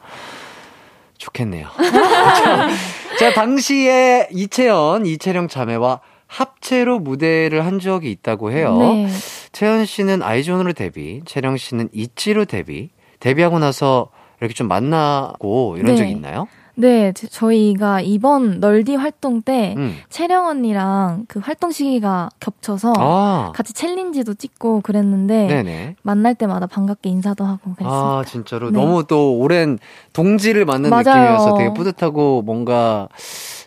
좋겠네요. 1.18 1.68
자, 3.20 3.34
당시에 3.34 4.30
이채연, 4.32 5.06
이채령 5.06 5.48
자매와 5.48 6.00
합체로 6.28 7.00
무대를 7.00 7.66
한 7.66 7.80
적이 7.80 8.12
있다고 8.12 8.52
해요. 8.52 8.78
네. 8.78 9.10
채연 9.52 9.86
씨는 9.86 10.22
아이존으로 10.22 10.74
데뷔, 10.74 11.22
채령 11.26 11.58
씨는 11.58 11.90
이치로 11.92 12.46
데뷔. 12.46 12.90
데뷔하고 13.20 13.60
나서 13.60 14.10
이렇게 14.40 14.54
좀 14.54 14.68
만나고 14.68 15.76
이런 15.78 15.92
네. 15.92 15.98
적이 15.98 16.12
있나요? 16.12 16.48
네, 16.80 17.12
저- 17.13 17.28
저희가 17.28 18.00
이번 18.02 18.60
널디 18.62 18.96
활동 18.96 19.42
때 19.42 19.76
음. 19.78 19.98
채령 20.10 20.48
언니랑 20.48 21.26
그 21.28 21.39
활동 21.39 21.72
시기가 21.72 22.30
겹쳐서 22.39 22.94
아, 22.98 23.52
같이 23.54 23.74
챌린지도 23.74 24.36
찍고 24.36 24.80
그랬는데 24.82 25.48
네네. 25.48 25.96
만날 26.04 26.36
때마다 26.36 26.68
반갑게 26.68 27.10
인사도 27.10 27.44
하고 27.44 27.60
그랬습니다. 27.76 27.89
아, 27.92 28.24
진짜로. 28.26 28.72
네. 28.72 28.80
너무 28.80 29.04
또 29.06 29.38
오랜 29.38 29.78
동지를 30.13 30.63
만난 30.65 30.89
맞아요. 30.89 31.04
느낌이어서 31.04 31.58
되게 31.58 31.74
뿌듯하고 31.74 32.44
뭔가 32.44 33.10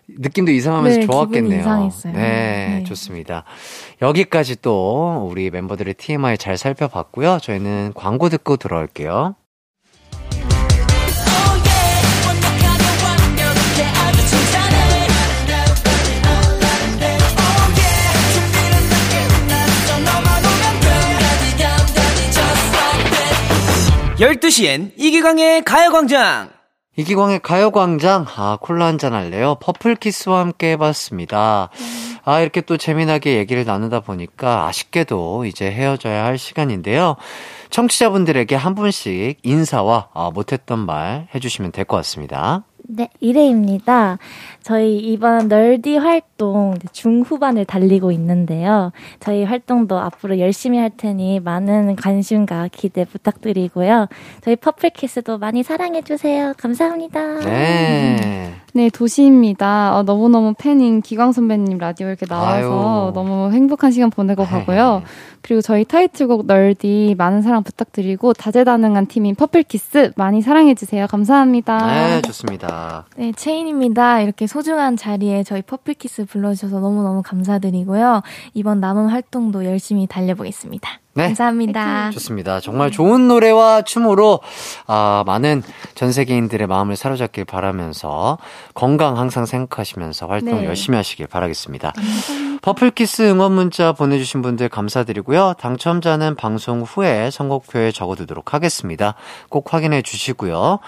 느낌도 0.09 0.51
이상하면서 0.51 1.01
네, 1.01 1.07
좋았겠네요. 1.07 1.61
이상했어요. 1.61 2.12
네, 2.14 2.20
네. 2.79 2.85
좋습니다. 2.85 3.44
여기까지 4.01 4.57
또 4.62 5.27
우리 5.31 5.51
멤버들의 5.51 5.94
TMI 5.94 6.38
잘 6.38 6.57
살펴봤고요. 6.57 7.38
저희는 7.40 7.92
광고 7.94 8.29
듣고 8.29 8.57
들어올게요. 8.57 9.35
열두 24.22 24.50
시엔 24.50 24.92
이기광의 24.96 25.64
가요광장! 25.64 26.50
이기광의 26.96 27.40
가요광장, 27.40 28.24
아, 28.37 28.56
콜라 28.61 28.87
한잔 28.87 29.14
할래요? 29.14 29.56
퍼플키스와 29.61 30.38
함께 30.38 30.70
해봤습니다. 30.72 31.70
아, 32.24 32.40
이렇게 32.40 32.61
또 32.61 32.76
재미나게 32.76 33.37
얘기를 33.38 33.64
나누다 33.64 33.98
보니까 33.98 34.68
아쉽게도 34.68 35.46
이제 35.46 35.68
헤어져야 35.72 36.24
할 36.24 36.38
시간인데요. 36.38 37.16
청취자분들에게 37.70 38.54
한 38.54 38.76
분씩 38.76 39.38
인사와 39.42 40.11
아, 40.14 40.30
못했던 40.32 40.78
말 40.78 41.26
해주시면 41.35 41.72
될 41.72 41.85
것 41.85 41.96
같습니다. 41.96 42.62
네, 42.88 43.09
이래입니다. 43.21 44.18
저희 44.62 44.99
이번 44.99 45.49
널디 45.49 45.97
활동 45.97 46.75
중후반을 46.92 47.64
달리고 47.64 48.12
있는데요. 48.12 48.92
저희 49.21 49.45
활동도 49.45 49.99
앞으로 49.99 50.38
열심히 50.38 50.79
할 50.79 50.90
테니 50.90 51.40
많은 51.40 51.97
관심과 51.97 52.68
기대 52.73 53.05
부탁드리고요. 53.05 54.09
저희 54.42 54.57
퍼플키스도 54.57 55.38
많이 55.38 55.62
사랑해주세요. 55.62 56.55
감사합니다. 56.59 57.40
네. 57.40 58.53
네, 58.75 58.88
도시입니다. 58.88 59.97
어, 59.97 60.03
너무너무 60.03 60.55
팬인 60.57 61.03
기광 61.03 61.33
선배님 61.33 61.77
라디오 61.79 62.09
이렇게 62.09 62.25
나와서 62.27 63.07
아유. 63.07 63.12
너무 63.14 63.53
행복한 63.53 63.90
시간 63.90 64.09
보내고 64.09 64.45
가고요. 64.45 65.03
그리고 65.42 65.61
저희 65.61 65.85
타이틀곡 65.85 66.46
Nerdy 66.46 67.16
많은 67.18 67.42
사랑 67.42 67.62
부탁드리고 67.62 68.33
다재다능한 68.33 69.07
팀인 69.07 69.35
퍼플키스 69.35 70.12
많이 70.16 70.40
사랑해주세요. 70.40 71.07
감사합니다. 71.09 71.87
네, 71.87 72.22
좋습니다. 72.22 73.07
네, 73.16 73.33
채인입니다. 73.33 74.20
이렇게 74.20 74.46
소중한 74.46 74.96
자리에 74.96 75.42
저희 75.42 75.62
퍼플키스 75.62 76.26
불러주셔서 76.26 76.81
너무너무 76.81 77.22
감사드리고요. 77.22 78.22
이번 78.55 78.81
남은 78.81 79.09
활동도 79.09 79.64
열심히 79.64 80.07
달려보겠습니다. 80.07 81.00
네. 81.14 81.27
감사합니다. 81.27 82.11
좋습니다. 82.12 82.61
정말 82.61 82.90
좋은 82.90 83.29
노래와 83.29 83.83
춤으로 83.83 84.40
아, 84.87 85.22
많은 85.27 85.62
전 85.94 86.11
세계인들의 86.11 86.66
마음을 86.66 86.96
사로잡길 86.96 87.44
바라면서 87.44 88.38
건강 88.75 89.18
항상 89.18 89.44
생각하시면서 89.44 90.27
활동 90.27 90.61
네. 90.61 90.66
열심히 90.66 90.96
하시길 90.96 91.27
바라겠습니다. 91.27 91.92
퍼플키스 92.62 93.22
응원 93.22 93.53
문자 93.53 93.92
보내주신 93.92 94.40
분들 94.40 94.68
감사드리고요. 94.68 95.55
당첨자는 95.59 96.37
방송 96.37 96.83
후에 96.83 97.31
선곡표에 97.31 97.90
적어두도록 97.90 98.55
하겠습니다. 98.55 99.14
꼭 99.51 99.75
확인해 99.75 100.01
주시고요. 100.03 100.79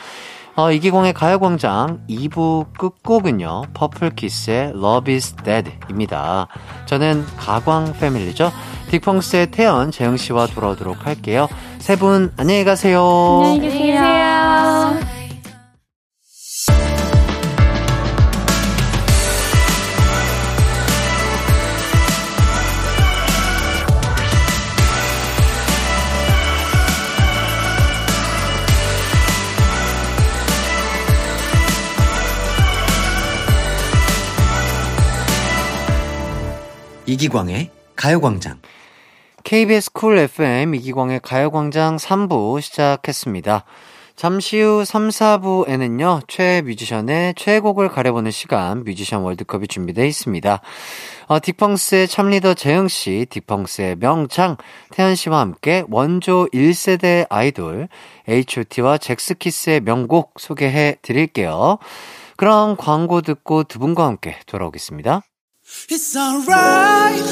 어, 0.56 0.70
이기광의 0.70 1.14
가요광장 1.14 2.06
2부 2.08 2.72
끝곡은요, 2.78 3.62
퍼플키스의 3.74 4.70
Love 4.70 5.12
is 5.12 5.34
Dead 5.42 5.72
입니다. 5.90 6.46
저는 6.86 7.24
가광 7.36 7.94
패밀리죠. 7.98 8.52
딕펑스의 8.90 9.50
태연, 9.50 9.90
재영씨와 9.90 10.46
돌아오도록 10.46 11.06
할게요. 11.06 11.48
세 11.78 11.96
분, 11.96 12.32
안녕히 12.36 12.64
가세요. 12.64 13.02
안녕히 13.42 13.60
계세요. 13.60 14.43
이기광의 37.14 37.70
가요광장. 37.94 38.58
KBS 39.44 39.92
쿨 39.92 40.18
FM 40.18 40.74
이기광의 40.74 41.20
가요광장 41.22 41.96
3부 41.96 42.60
시작했습니다. 42.60 43.64
잠시 44.16 44.60
후 44.60 44.84
3, 44.84 45.10
4부에는요, 45.10 46.26
최애 46.26 46.62
뮤지션의 46.62 47.34
최애곡을 47.36 47.88
가려보는 47.88 48.32
시간, 48.32 48.82
뮤지션 48.82 49.22
월드컵이 49.22 49.68
준비되어 49.68 50.04
있습니다. 50.04 50.60
어, 51.28 51.38
딕펑스의 51.38 52.08
참리더 52.08 52.54
재흥씨, 52.54 53.26
딕펑스의 53.30 54.00
명창, 54.00 54.56
태현씨와 54.90 55.38
함께 55.38 55.84
원조 55.88 56.48
1세대 56.52 57.26
아이돌, 57.30 57.88
H.O.T와 58.28 58.98
젝스키스의 58.98 59.82
명곡 59.82 60.34
소개해 60.38 60.96
드릴게요. 61.02 61.78
그럼 62.36 62.76
광고 62.76 63.20
듣고 63.20 63.62
두 63.62 63.78
분과 63.78 64.04
함께 64.04 64.36
돌아오겠습니다. 64.46 65.22
It's 65.90 66.16
alright. 66.16 67.22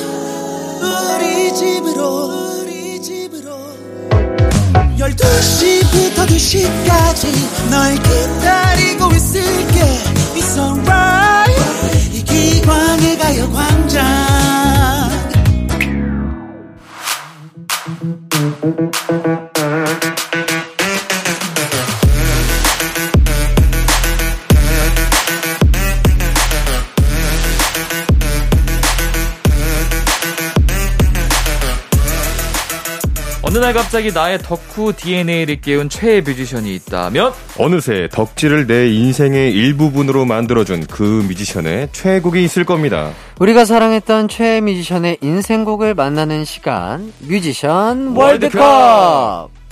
우리 0.83 1.55
집으로 1.55 2.61
우리 2.61 3.01
집으로. 3.01 3.75
12시부터 4.99 6.27
2시까지 6.27 7.71
널 7.71 7.95
기다리고 7.95 9.11
있을게. 9.13 9.81
It's 10.35 10.59
alright. 10.59 12.13
이 12.13 12.23
기광의 12.25 13.19
가요 13.19 13.51
광장 13.53 14.23
어느 33.55 33.59
날 33.59 33.75
갑자기 33.75 34.11
나의 34.11 34.39
덕후 34.39 34.95
DNA를 34.97 35.61
깨운 35.61 35.91
최애 35.91 36.23
뮤지션이 36.23 36.75
있다면 36.75 37.35
어느새 37.59 38.09
덕질을 38.11 38.67
내 38.67 38.89
인생의 38.89 39.53
일부분으로 39.53 40.25
만들어준 40.25 40.87
그 40.87 41.03
뮤지션의 41.03 41.91
최애곡이 41.93 42.43
있을 42.43 42.65
겁니다. 42.65 43.13
우리가 43.41 43.67
사랑했던 43.67 44.29
최애 44.29 44.63
뮤지션의 44.63 45.19
인생곡을 45.21 45.93
만나는 45.93 46.47
시간 46.47 47.13
뮤지션 47.19 48.17
월드컵. 48.17 48.59
월드컵! 48.59 49.63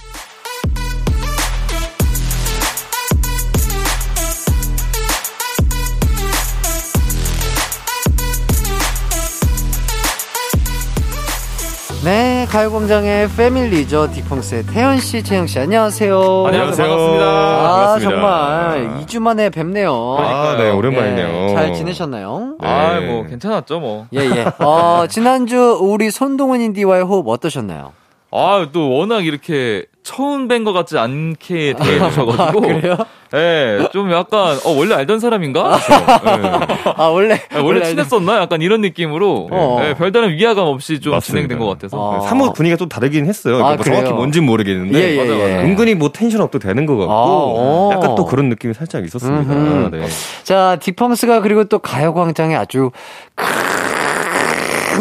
네, 12.04 12.29
가요공장의 12.50 13.28
패밀리죠. 13.36 14.10
딕펑스의 14.10 14.72
태연씨, 14.72 15.22
채영씨, 15.22 15.60
안녕하세요. 15.60 16.46
안녕하세요. 16.48 16.88
반갑습니다. 16.88 17.24
아, 17.24 17.62
반갑습니다. 17.62 18.10
정말 18.10 19.04
2주 19.06 19.20
만에 19.20 19.50
뵙네요. 19.50 20.16
아, 20.18 20.56
네, 20.58 20.68
오랜만이네요. 20.68 21.28
네, 21.28 21.54
잘 21.54 21.74
지내셨나요? 21.74 22.56
네. 22.60 22.66
아, 22.66 23.00
뭐 23.02 23.24
괜찮았죠, 23.24 23.78
뭐. 23.78 24.08
예, 24.14 24.18
예. 24.18 24.46
어, 24.64 25.06
지난주 25.08 25.78
우리 25.80 26.10
손동훈 26.10 26.60
인디와의 26.60 27.04
호흡 27.04 27.28
어떠셨나요? 27.28 27.92
아, 28.32 28.66
또 28.72 28.90
워낙 28.96 29.24
이렇게 29.24 29.84
처음 30.02 30.48
뵌 30.48 30.64
것 30.64 30.72
같지 30.72 30.98
않게 30.98 31.74
대해주셔가지고. 31.74 32.42
아, 32.42 32.50
그래요? 32.52 32.96
예, 33.32 33.88
좀 33.92 34.10
약간, 34.10 34.58
어, 34.64 34.70
원래 34.76 34.94
알던 34.96 35.20
사람인가? 35.20 35.78
예. 36.26 36.90
아, 36.96 37.04
원래. 37.06 37.40
예, 37.54 37.58
원래 37.58 37.84
친했었나? 37.84 38.40
약간 38.40 38.60
이런 38.60 38.80
느낌으로. 38.80 39.48
어. 39.52 39.80
예, 39.84 39.94
별다른 39.94 40.30
위화감 40.30 40.66
없이 40.66 41.00
좀 41.00 41.12
맞습니다. 41.12 41.46
진행된 41.46 41.58
것 41.58 41.66
같아서. 41.66 41.96
어. 41.96 42.20
사뭇 42.22 42.54
분위기가 42.54 42.76
좀 42.76 42.88
다르긴 42.88 43.26
했어요. 43.26 43.64
아, 43.64 43.74
뭐 43.76 43.84
정확히? 43.84 44.10
뭔진 44.10 44.44
모르겠는데. 44.46 44.98
예, 44.98 45.12
예, 45.12 45.16
맞아, 45.16 45.32
맞아. 45.32 45.48
예. 45.48 45.64
은근히 45.64 45.94
뭐 45.94 46.10
텐션 46.10 46.40
업도 46.40 46.58
되는 46.58 46.86
것 46.86 46.96
같고. 46.96 47.12
아, 47.12 47.24
어. 47.26 47.90
약간 47.92 48.14
또 48.16 48.24
그런 48.24 48.48
느낌이 48.48 48.74
살짝 48.74 49.04
있었습니다. 49.04 49.90
네. 49.90 50.06
자, 50.42 50.76
딕펑스가 50.80 51.42
그리고 51.42 51.64
또 51.64 51.78
가요광장에 51.78 52.56
아주 52.56 52.90
큰 53.36 53.46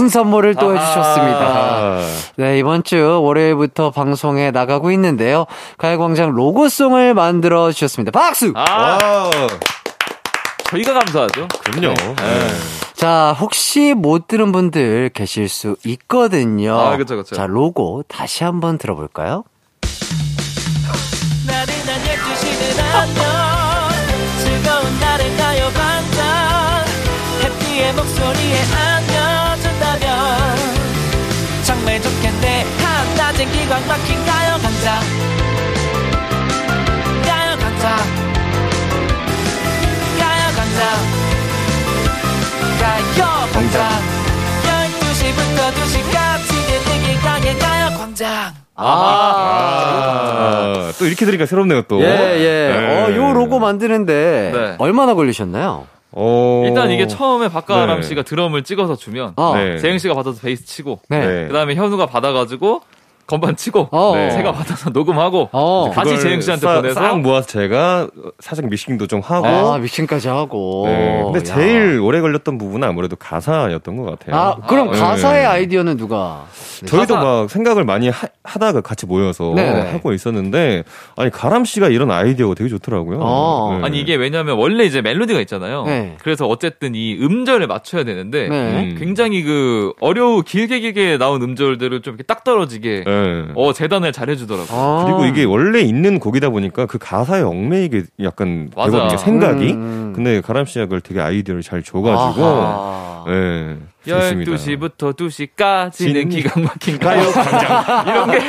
선물을 0.09 0.55
또. 0.55 0.75
해주셨습니다. 0.75 1.39
아, 1.39 2.01
네, 2.37 2.59
이번 2.59 2.83
주 2.83 3.21
월요일부터 3.21 3.91
방송에 3.91 4.51
나가고 4.51 4.91
있는데요. 4.91 5.45
가요광장 5.77 6.31
로고송을 6.31 7.13
만들어 7.13 7.71
주셨습니다. 7.71 8.11
박수! 8.11 8.53
아, 8.55 8.63
아, 9.01 9.29
저희가 10.69 10.93
감사하죠. 10.93 11.47
그럼요. 11.63 11.93
네. 11.93 12.47
자, 12.93 13.35
혹시 13.39 13.93
못 13.95 14.27
들은 14.27 14.51
분들 14.51 15.09
계실 15.13 15.47
수 15.49 15.75
있거든요. 15.85 16.77
아, 16.77 16.97
그쵸, 16.97 17.15
그쵸. 17.15 17.35
자, 17.35 17.45
로고 17.47 18.03
다시 18.07 18.43
한번 18.43 18.77
들어볼까요? 18.77 19.43
나른한 21.47 22.01
12시는 22.03 22.93
안녕 22.93 23.23
즐거운 24.43 24.99
날을 24.99 25.37
가요 25.37 25.69
반짝 25.73 26.85
해피의 27.43 27.93
목소리에 27.93 28.55
기광 33.69 33.87
막힌 33.87 34.15
가요 34.25 34.57
강장 34.63 34.99
가요 37.23 37.55
강장 37.59 37.85
가요 40.17 40.43
강장 40.57 40.81
가요 42.79 43.21
광장 43.53 43.77
12시부터 44.65 45.59
2시까지 45.77 46.49
이기광의 46.95 47.59
가요 47.59 47.83
광장 47.95 48.25
아, 48.75 48.91
또 50.97 51.05
이렇게 51.05 51.25
들으니까 51.25 51.45
새롭네요, 51.45 51.83
또. 51.83 52.01
예, 52.01 52.05
예. 52.05 52.73
네. 52.73 53.03
어, 53.03 53.13
요 53.13 53.33
로고 53.33 53.59
만드는데 53.59 54.51
네. 54.51 54.75
얼마나 54.79 55.13
걸리셨나요? 55.13 55.85
어, 56.11 56.63
일단 56.65 56.89
이게 56.89 57.05
처음에 57.05 57.49
박가람 57.49 58.01
네. 58.01 58.07
씨가 58.07 58.23
드럼을 58.23 58.63
찍어서 58.63 58.95
주면 58.95 59.33
어. 59.35 59.53
네. 59.55 59.77
재영 59.77 59.99
씨가 59.99 60.15
받아서 60.15 60.41
베이스 60.41 60.65
치고 60.65 61.01
네. 61.07 61.19
네. 61.19 61.47
그다음에 61.47 61.75
현우가 61.75 62.07
받아가지고 62.07 62.81
건반 63.29 63.55
치고 63.55 63.89
어. 63.91 64.13
네. 64.15 64.31
제가 64.31 64.51
받아서 64.51 64.89
녹음하고 64.89 65.49
어. 65.51 65.91
다시 65.93 66.19
재영 66.19 66.41
씨한테 66.41 66.65
싹- 66.65 66.75
보내서 66.81 66.99
싹 66.99 67.19
모아서 67.21 67.47
제가 67.47 68.07
살짝 68.39 68.67
미싱도 68.67 69.05
좀 69.05 69.19
하고. 69.21 69.45
아, 69.45 69.77
믹싱까지 69.77 70.27
하고. 70.29 70.85
네. 70.87 71.21
근데 71.31 71.39
야. 71.39 71.43
제일 71.43 71.99
오래 71.99 72.21
걸렸던 72.21 72.57
부분은 72.57 72.87
아무래도 72.87 73.15
가사였던 73.15 73.97
것 73.97 74.03
같아요. 74.19 74.35
아, 74.35 74.55
그럼 74.67 74.89
아, 74.89 74.93
가사의 74.93 75.41
네. 75.41 75.45
아이디어는 75.45 75.97
누가? 75.97 76.45
저희도 76.87 77.13
가사. 77.13 77.23
막 77.23 77.49
생각을 77.51 77.83
많이 77.83 78.09
하, 78.09 78.27
다가 78.41 78.81
같이 78.81 79.05
모여서 79.05 79.53
네네. 79.55 79.91
하고 79.91 80.11
있었는데 80.11 80.83
아니 81.15 81.29
가람 81.29 81.65
씨가 81.65 81.89
이런 81.89 82.09
아이디어가 82.09 82.55
되게 82.55 82.67
좋더라고요. 82.69 83.19
어. 83.21 83.77
네. 83.79 83.85
아니 83.85 83.99
이게 83.99 84.15
왜냐면 84.15 84.57
원래 84.57 84.85
이제 84.85 85.01
멜로디가 85.01 85.39
있잖아요. 85.41 85.83
네. 85.85 86.15
그래서 86.23 86.47
어쨌든 86.47 86.95
이 86.95 87.15
음절을 87.21 87.67
맞춰야 87.67 88.03
되는데 88.05 88.47
네. 88.49 88.55
음. 88.91 88.95
굉장히 88.97 89.43
그 89.43 89.93
어려우 90.01 90.41
길게 90.41 90.79
길게 90.79 91.17
나온 91.19 91.43
음절들을 91.43 92.01
좀 92.01 92.13
이렇게 92.15 92.23
딱 92.23 92.43
떨어지게 92.43 93.03
네. 93.23 93.51
어 93.55 93.73
재단을 93.73 94.11
잘 94.11 94.29
해주더라고. 94.29 94.67
요 94.67 94.67
아. 94.71 95.03
그리고 95.05 95.25
이게 95.25 95.43
원래 95.43 95.81
있는 95.81 96.19
곡이다 96.19 96.49
보니까 96.49 96.85
그 96.85 96.97
가사에 96.97 97.41
얽매이게 97.41 98.03
약간 98.23 98.69
맞아. 98.75 98.91
되거든요 98.91 99.17
생각이. 99.17 99.71
음. 99.73 100.13
근데 100.15 100.41
가람 100.41 100.65
씨가 100.65 100.85
그걸 100.85 101.01
되게 101.01 101.21
아이디어를 101.21 101.61
잘 101.63 101.83
줘가지고 101.83 102.45
아하. 102.45 103.23
네, 103.27 103.75
좋습니다. 104.07 104.51
12시부터 104.53 105.13
2시까지는 105.15 105.91
진- 105.91 106.29
기가 106.29 106.59
막힌 106.61 106.97
가요 106.97 107.21
광장 107.31 108.05
이런 108.07 108.31
게 108.31 108.39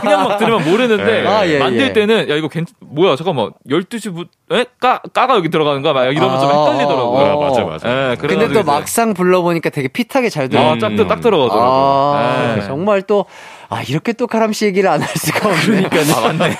그냥 0.00 0.28
막 0.28 0.38
들으면 0.38 0.64
모르는데 0.68 1.22
네. 1.22 1.26
아, 1.26 1.46
예, 1.46 1.58
만들 1.60 1.80
예. 1.80 1.92
때는 1.92 2.28
야 2.28 2.34
이거 2.34 2.48
괜 2.48 2.66
뭐야 2.80 3.14
잠깐만 3.16 3.50
12시부터 3.70 4.26
에? 4.52 4.66
까 4.80 5.00
까가 5.14 5.36
여기 5.36 5.48
들어가는 5.50 5.82
거야 5.82 5.92
막 5.92 6.04
이러면 6.04 6.40
좀 6.40 6.50
아, 6.50 6.64
헷갈리더라고요. 6.64 7.24
아, 7.26 7.36
맞아, 7.48 7.64
맞아. 7.64 8.10
예, 8.12 8.16
근데 8.16 8.36
또 8.38 8.44
이제 8.46 8.62
막상 8.64 9.14
불러 9.14 9.40
보니까 9.42 9.70
되게 9.70 9.88
핏하게 9.88 10.28
잘 10.30 10.48
들어. 10.48 10.60
아, 10.72 10.78
딱, 10.78 10.94
딱 10.96 11.20
들어가더라고 11.20 11.54
요. 11.56 12.12
아, 12.16 12.54
예. 12.58 12.62
정말 12.62 13.02
또, 13.02 13.24
아, 13.68 13.82
이렇게 13.82 14.12
또 14.12 14.26
가람 14.26 14.52
씨 14.52 14.64
얘기를 14.66 14.88
안 14.88 15.00
할 15.02 15.08
수가 15.16 15.48
없네. 15.48 15.88
그러니까. 15.88 16.18
아, 16.18 16.32
맞네. 16.32 16.56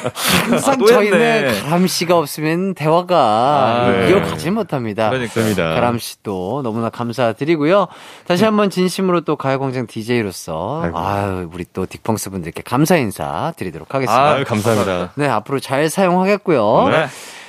항상 0.51 0.75
아, 0.75 0.77
또 0.77 0.87
저희는. 0.87 1.63
가람 1.63 1.87
씨가 1.87 2.19
없으면 2.19 2.75
대화가 2.75 3.17
아, 3.17 3.91
네. 3.91 4.11
이어가지 4.11 4.51
못합니다. 4.51 5.11
그러니까. 5.11 5.33
좋습니다. 5.35 5.75
가람 5.75 5.99
씨도 5.99 6.63
너무나 6.63 6.91
감사드리고요. 6.91 7.89
다시 8.27 8.45
한번 8.45 8.71
진심으로 8.71 9.23
또 9.23 9.37
가요광장 9.37 9.87
DJ로서 9.87 10.83
아이고. 10.83 10.99
아유 10.99 11.49
우리 11.53 11.65
또 11.73 11.87
딕펑스 11.87 12.31
분들께 12.31 12.63
감사 12.65 12.97
인사 12.97 13.53
드리도록 13.57 13.95
하겠습니다. 13.95 14.33
아유, 14.35 14.45
감사합니다. 14.45 15.13
네 15.15 15.29
앞으로 15.29 15.61
잘 15.61 15.89
사용하겠고요. 15.89 16.89
네. 16.91 17.07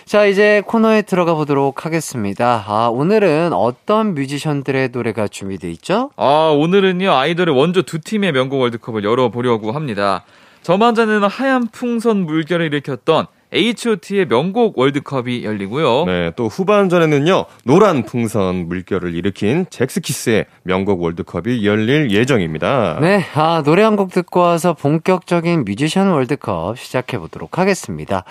자 0.08 0.26
이제 0.26 0.64
코너에 0.66 1.02
들어가 1.02 1.34
보도록 1.34 1.86
하겠습니다. 1.86 2.64
아 2.66 2.88
오늘은 2.88 3.52
어떤 3.52 4.16
뮤지션들의 4.16 4.92
노래가 4.94 5.28
준비돼 5.28 5.70
있죠? 5.72 6.12
아, 6.16 6.56
오늘은요, 6.58 7.12
아이돌의 7.12 7.54
원조 7.54 7.82
두 7.82 8.00
팀의 8.00 8.32
명곡 8.32 8.62
월드컵을 8.62 9.04
열어보려고 9.04 9.74
합니다. 9.74 10.24
저만 10.62 10.96
자는 10.96 11.24
하얀 11.24 11.68
풍선 11.68 12.26
물결을 12.26 12.68
일으켰던 12.68 13.28
H.O.T의 13.54 14.26
명곡 14.28 14.78
월드컵이 14.78 15.44
열리고요. 15.46 16.06
네, 16.06 16.32
또 16.36 16.48
후반전에는요, 16.48 17.46
노란 17.64 18.04
풍선 18.04 18.68
물결을 18.68 19.16
일으킨 19.16 19.66
잭스키스의 19.70 20.46
명곡 20.64 21.02
월드컵이 21.02 21.66
열릴 21.66 22.12
예정입니다. 22.12 23.00
네, 23.02 23.24
아, 23.36 23.64
노래 23.66 23.84
한 23.84 23.98
곡 23.98 24.12
듣고 24.12 24.42
와서 24.42 24.74
본격적인 24.74 25.66
뮤지션 25.66 26.10
월드컵 26.10 26.78
시작해 26.78 27.18
보도록 27.18 27.58
하겠습니다. 27.58 28.24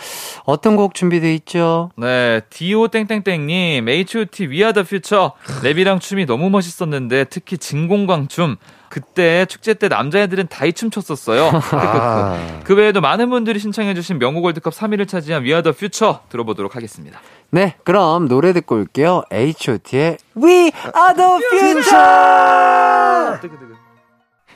어떤 0.44 0.76
곡 0.76 0.94
준비돼 0.94 1.34
있죠? 1.36 1.90
네, 1.96 2.40
디오 2.50 2.88
땡땡땡님, 2.88 3.88
H.O.T. 3.88 4.46
We 4.48 4.58
Are 4.58 4.72
The 4.72 4.84
Future. 4.86 5.30
랩이랑 5.62 6.00
춤이 6.00 6.26
너무 6.26 6.50
멋있었는데, 6.50 7.24
특히 7.24 7.58
진공광 7.58 8.28
춤. 8.28 8.56
그때 8.88 9.46
축제 9.46 9.74
때 9.74 9.88
남자애들은 9.88 10.48
다이 10.48 10.72
춤췄었어요. 10.72 11.50
아, 11.72 12.60
그 12.64 12.74
외에도 12.74 13.00
많은 13.00 13.30
분들이 13.30 13.58
신청해주신 13.58 14.18
명곡 14.18 14.44
월드컵 14.44 14.72
3위를 14.72 15.08
차지한 15.08 15.42
We 15.42 15.50
Are 15.50 15.62
The 15.62 15.74
Future 15.74 16.18
들어보도록 16.28 16.76
하겠습니다. 16.76 17.20
네, 17.50 17.76
그럼 17.84 18.28
노래 18.28 18.52
듣고 18.52 18.76
올게요. 18.76 19.22
H.O.T의 19.30 20.18
We 20.36 20.72
Are 20.94 21.14
the 21.14 21.38
Future! 21.50 22.06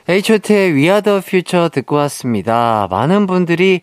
H.O.T의 0.09 0.73
We 0.73 0.83
Are 0.83 1.01
the 1.01 1.19
Future 1.19 1.69
듣고 1.69 1.95
왔습니다. 1.97 2.87
많은 2.89 3.27
분들이 3.27 3.81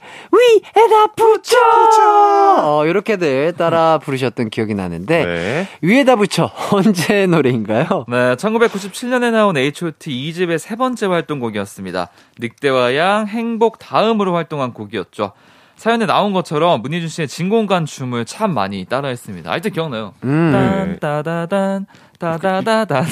the 0.88 1.06
Future! 1.18 2.60
어, 2.60 2.84
이렇게들 2.86 3.54
따라 3.54 3.98
부르셨던 3.98 4.50
기억이 4.50 4.74
나는데, 4.74 5.24
네. 5.24 5.68
위에다 5.82 6.16
붙여 6.16 6.50
언제 6.72 7.26
노래인가요? 7.26 8.06
네, 8.08 8.34
1997년에 8.36 9.30
나온 9.30 9.56
H.O.T 9.56 10.10
2집의 10.10 10.58
세 10.58 10.76
번째 10.76 11.06
활동곡이었습니다. 11.06 12.08
늑대와 12.38 12.96
양, 12.96 13.26
행복 13.26 13.78
다음으로 13.78 14.34
활동한 14.34 14.72
곡이었죠. 14.72 15.32
사연에 15.78 16.06
나온 16.06 16.32
것처럼 16.32 16.82
문희준 16.82 17.08
씨의 17.08 17.28
진공관 17.28 17.86
춤을 17.86 18.24
참 18.24 18.52
많이 18.52 18.84
따라했습니다. 18.84 19.50
아직도 19.50 19.72
기억나요? 19.72 20.12
음. 20.24 20.50
딴 20.52 20.98
따다단 20.98 21.86
따다다다다단 22.18 23.04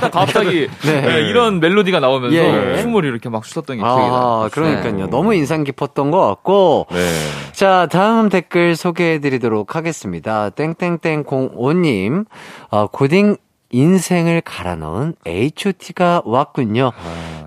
딱 0.00 0.10
갑자기 0.12 0.68
네. 0.84 1.00
네, 1.00 1.20
이런 1.22 1.60
멜로디가 1.60 2.00
나오면서 2.00 2.36
예. 2.36 2.82
춤을 2.82 3.06
이렇게 3.06 3.30
막 3.30 3.42
추셨던 3.42 3.78
게 3.78 3.82
기억이 3.82 4.00
나요. 4.02 4.12
아, 4.12 4.48
그러니까요. 4.52 5.08
너무 5.08 5.34
인상 5.34 5.64
깊었던 5.64 6.10
것 6.10 6.20
같고, 6.20 6.88
네. 6.92 6.98
자, 7.52 7.88
다음 7.90 8.28
댓글 8.28 8.76
소개해 8.76 9.20
드리도록 9.20 9.74
하겠습니다. 9.74 10.50
땡땡땡 10.50 11.24
05님, 11.24 12.26
어, 12.70 12.86
고딩 12.88 13.38
인생을 13.74 14.40
갈아 14.40 14.76
넣은 14.76 15.16
H.O.T가 15.26 16.22
왔군요. 16.24 16.92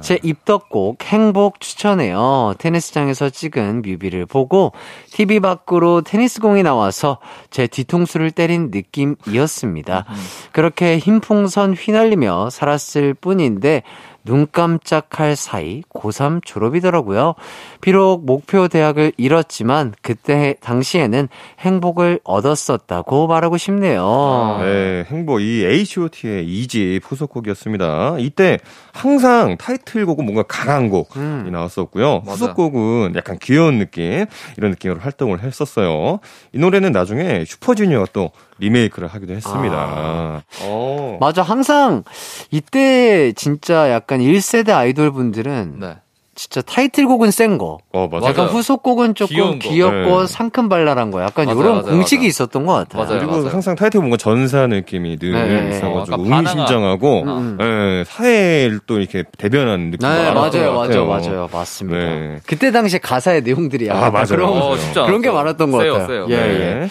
제 0.01 0.19
입덕곡 0.21 1.01
행복 1.05 1.61
추천해요. 1.61 2.53
테니스장에서 2.57 3.29
찍은 3.29 3.81
뮤비를 3.81 4.25
보고 4.25 4.73
TV 5.11 5.39
밖으로 5.39 6.01
테니스공이 6.01 6.63
나와서 6.63 7.19
제 7.49 7.65
뒤통수를 7.65 8.31
때린 8.31 8.71
느낌이었습니다. 8.71 10.05
그렇게 10.51 10.97
힘풍선 10.97 11.73
휘날리며 11.73 12.49
살았을 12.49 13.13
뿐인데 13.13 13.83
눈 14.27 14.45
깜짝할 14.51 15.37
사이 15.37 15.81
고3 15.93 16.43
졸업이더라고요. 16.43 17.33
비록 17.79 18.25
목표 18.25 18.67
대학을 18.67 19.13
잃었지만 19.15 19.93
그때 20.01 20.55
당시에는 20.59 21.29
행복을 21.59 22.19
얻었었다고 22.25 23.27
말하고 23.27 23.57
싶네요. 23.57 24.59
네, 24.61 25.05
행복 25.07 25.39
이 25.41 25.63
H.O.T의 25.63 26.45
2집 26.45 27.01
후속곡이었습니다. 27.03 28.17
이때 28.19 28.59
항상 28.91 29.55
타이틀곡은 29.57 30.25
뭔가 30.25 30.43
강한 30.43 30.89
곡이 30.89 31.17
음. 31.17 31.49
나왔었고요. 31.49 32.23
맞아. 32.25 32.31
후속곡은 32.33 33.13
약간 33.15 33.37
귀여운 33.41 33.79
느낌 33.79 34.25
이런 34.57 34.71
느낌으로 34.71 34.99
활동을 34.99 35.41
했었어요. 35.41 36.19
이 36.51 36.59
노래는 36.59 36.91
나중에 36.91 37.45
슈퍼주니어가 37.45 38.07
또 38.11 38.31
리메이크를 38.59 39.07
하기도 39.07 39.33
했습니다. 39.33 39.75
아. 39.75 40.41
어. 40.63 41.17
맞아. 41.19 41.41
항상 41.41 42.03
이때 42.51 43.33
진짜 43.33 43.91
약간 43.91 44.19
1세대 44.19 44.69
아이돌 44.71 45.11
분들은 45.11 45.75
네. 45.79 45.95
진짜 46.39 46.61
타이틀곡은 46.61 47.31
센 47.31 47.57
거. 47.57 47.79
어, 47.93 48.07
맞아요. 48.11 48.25
약간. 48.27 48.45
후속곡은 48.45 49.15
조금. 49.15 49.57
귀엽고 49.57 50.21
네. 50.21 50.27
상큼발랄한 50.27 51.09
거. 51.09 51.23
약간 51.23 51.47
맞아요, 51.47 51.59
이런 51.59 51.71
맞아요, 51.77 51.85
공식이 51.87 52.19
맞아요. 52.19 52.27
있었던 52.27 52.65
것 52.67 52.73
같아요. 52.73 53.03
맞아요. 53.03 53.19
그리고 53.19 53.31
맞아요. 53.37 53.47
항상 53.49 53.75
타이틀 53.75 54.01
뭔가 54.01 54.17
전사 54.17 54.67
느낌이 54.67 55.17
늘 55.17 55.31
네. 55.31 55.69
있어가지고 55.77 55.97
어, 55.97 56.01
약간 56.19 56.19
의미심장하고 56.19 57.23
음. 57.23 57.57
예, 57.59 58.03
사회를 58.05 58.81
또 58.85 58.99
이렇게 58.99 59.23
대변하는 59.39 59.89
느낌이 59.89 60.11
네, 60.13 60.31
맞아요, 60.31 60.73
것 60.73 60.87
맞아요. 60.89 61.05
맞아요, 61.07 61.49
맞습니다. 61.51 61.97
네. 61.97 62.39
그때 62.45 62.71
당시 62.71 62.99
가사의 62.99 63.41
내용들이 63.41 63.87
약간 63.87 64.03
아, 64.03 64.11
맞아요. 64.11 64.25
그런. 64.27 64.61
어, 64.61 64.77
진짜. 64.77 65.05
그런 65.07 65.21
게 65.23 65.31
많았던 65.31 65.71
것 65.71 65.79
세요, 65.81 65.93
같아요. 65.93 66.07
세요. 66.07 66.27
예, 66.29 66.35
네. 66.37 66.81
예. 66.83 66.89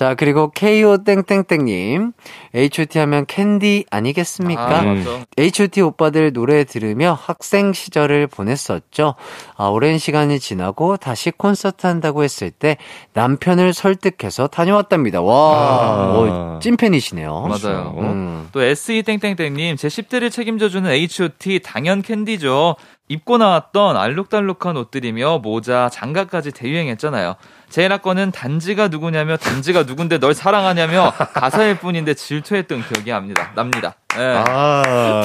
자, 0.00 0.14
그리고 0.14 0.50
KO 0.50 1.04
땡땡땡님, 1.04 2.12
H.O.T 2.54 2.98
하면 3.00 3.26
캔디 3.26 3.84
아니겠습니까? 3.90 4.78
아, 4.78 4.82
맞죠. 4.82 5.20
H.O.T 5.36 5.82
오빠들 5.82 6.32
노래 6.32 6.64
들으며 6.64 7.12
학생 7.12 7.74
시절을 7.74 8.26
보냈었죠. 8.28 9.14
아, 9.58 9.66
오랜 9.66 9.98
시간이 9.98 10.40
지나고 10.40 10.96
다시 10.96 11.30
콘서트 11.30 11.86
한다고 11.86 12.24
했을 12.24 12.50
때 12.50 12.78
남편을 13.12 13.74
설득해서 13.74 14.46
다녀왔답니다. 14.46 15.20
와, 15.20 15.34
아. 15.34 16.14
어, 16.16 16.58
찐팬이시네요. 16.62 17.48
맞아요. 17.48 17.94
음. 17.98 18.48
또 18.52 18.62
SE 18.62 19.02
땡땡땡님 19.02 19.76
제 19.76 19.88
10대를 19.88 20.32
책임져주는 20.32 20.90
H.O.T 20.90 21.60
당연 21.62 22.00
캔디죠. 22.00 22.76
입고 23.10 23.38
나왔던 23.38 23.96
알록달록한 23.96 24.76
옷들이며 24.76 25.40
모자, 25.40 25.90
장갑까지 25.92 26.52
대유행했잖아요. 26.52 27.34
제 27.70 27.86
라건은 27.86 28.32
단지가 28.32 28.88
누구냐며 28.88 29.36
단지가 29.36 29.84
누군데 29.84 30.18
널 30.18 30.34
사랑하냐며 30.34 31.12
가사일 31.32 31.78
뿐인데 31.78 32.14
질투했던 32.14 32.82
기억이 32.82 33.10
납니다. 33.10 33.52
납니다. 33.54 33.94
예. 34.18 34.42
아. 34.48 34.82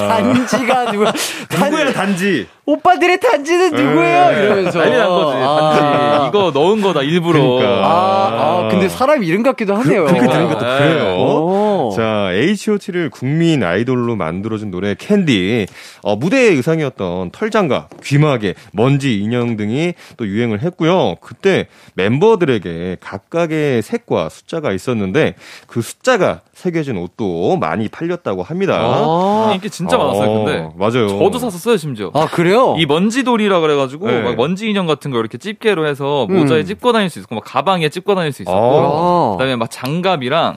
단지가 0.08 0.92
누구, 0.92 1.06
누구야 1.50 1.92
단지? 1.92 2.46
오빠들의 2.64 3.18
단지는 3.18 3.72
누구예요? 3.72 4.30
네. 4.30 4.44
이러면서. 4.44 4.78
난리 4.78 4.96
난 4.96 5.08
거지. 5.08 5.32
단지. 5.32 5.80
아. 5.82 6.26
이거 6.28 6.50
넣은 6.54 6.80
거다, 6.82 7.02
일부러. 7.02 7.40
그러니까. 7.42 7.84
아, 7.84 8.28
아, 8.64 8.68
근데 8.70 8.88
사람 8.88 9.24
이름 9.24 9.42
같기도 9.42 9.74
하네요. 9.74 10.04
그 10.04 10.12
렇게 10.12 10.28
들은 10.28 10.48
것도 10.48 10.64
네. 10.64 10.78
그래요. 10.78 11.16
오. 11.18 11.65
자, 11.96 12.28
H.O.T를 12.32 13.08
국민 13.10 13.62
아이돌로 13.64 14.16
만들어준 14.16 14.70
노래 14.70 14.94
캔디. 14.94 15.66
어, 16.02 16.16
무대의 16.16 16.56
의상이었던 16.56 17.30
털장갑, 17.30 18.02
귀마개, 18.02 18.54
먼지 18.72 19.18
인형 19.18 19.56
등이 19.56 19.94
또 20.16 20.26
유행을 20.26 20.62
했고요. 20.62 21.16
그때 21.20 21.68
멤버들에게 21.94 22.98
각각의 23.00 23.82
색과 23.82 24.28
숫자가 24.28 24.72
있었는데 24.72 25.34
그 25.66 25.80
숫자가 25.80 26.42
새겨진 26.52 26.96
옷도 26.96 27.56
많이 27.56 27.88
팔렸다고 27.88 28.42
합니다. 28.42 28.76
아, 28.78 29.52
인기 29.54 29.70
진짜 29.70 29.96
많았어요, 29.96 30.44
근데. 30.44 30.58
어, 30.58 30.74
맞아요. 30.76 31.08
저도 31.08 31.38
샀었어요, 31.38 31.76
심지어. 31.76 32.10
아, 32.14 32.26
그래요? 32.26 32.76
이 32.78 32.86
먼지돌이라 32.86 33.60
그래가지고 33.60 34.06
네. 34.10 34.22
막 34.22 34.36
먼지 34.36 34.68
인형 34.68 34.86
같은 34.86 35.10
거 35.10 35.18
이렇게 35.18 35.38
집게로 35.38 35.86
해서 35.86 36.26
모자에 36.28 36.60
음. 36.60 36.64
찝고 36.64 36.92
다닐 36.92 37.10
수 37.10 37.18
있고 37.20 37.34
막 37.36 37.44
가방에 37.44 37.88
찝고 37.88 38.14
다닐 38.14 38.32
수 38.32 38.42
있었고 38.42 38.58
아. 38.58 39.36
그다음에 39.36 39.56
막 39.56 39.70
장갑이랑 39.70 40.56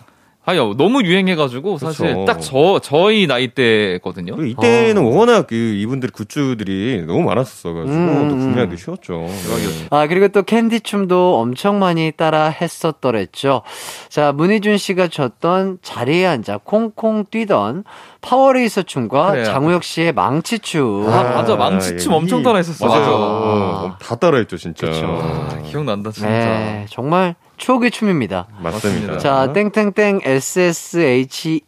아유 0.50 0.74
너무 0.78 1.04
유행해가지고 1.04 1.78
사실 1.78 2.08
그쵸. 2.08 2.26
딱저 2.26 2.80
저희 2.82 3.28
나이 3.28 3.50
때거든요. 3.50 4.36
그리고 4.36 4.64
이때는 4.64 5.04
워낙 5.04 5.46
그 5.46 5.54
이분들 5.56 6.10
굿즈들이 6.10 7.04
너무 7.06 7.22
많았었어가지고 7.22 7.94
음, 7.96 8.28
또 8.30 8.34
음. 8.34 8.40
구매하기 8.40 8.76
쉬웠죠. 8.78 9.14
네. 9.28 9.88
아, 9.92 10.08
그리고 10.08 10.28
또 10.30 10.42
캔디 10.42 10.82
춤도 10.82 11.40
엄청 11.40 11.78
많이 11.78 12.12
따라 12.12 12.50
했었더랬죠. 12.50 13.62
자, 14.10 14.32
문희준 14.32 14.78
씨가 14.80 15.10
췄던 15.10 15.80
자리에 15.84 16.26
앉아 16.26 16.62
콩콩 16.64 17.26
뛰던 17.30 17.84
파워레이서 18.22 18.84
춤과 18.84 19.32
그래요. 19.32 19.46
장우혁 19.46 19.84
씨의 19.84 20.14
망치 20.14 20.58
춤. 20.58 21.08
아, 21.08 21.22
맞아. 21.24 21.56
망치춤 21.56 22.12
엄청 22.12 22.42
따라 22.42 22.58
했었어. 22.58 22.88
맞아요. 22.88 23.02
맞아. 23.02 23.12
어, 23.14 23.98
다 24.02 24.16
따라했죠, 24.16 24.58
진짜. 24.58 24.88
그쵸. 24.88 25.06
아, 25.06 25.62
기억난다 25.64 26.12
진짜. 26.12 26.28
네, 26.28 26.86
정말 26.90 27.36
추억의 27.60 27.92
춤입니다. 27.92 28.48
맞습니다. 28.62 29.20
자, 29.20 29.54
땡땡땡 29.54 30.22
SSHEG님. 30.24 31.66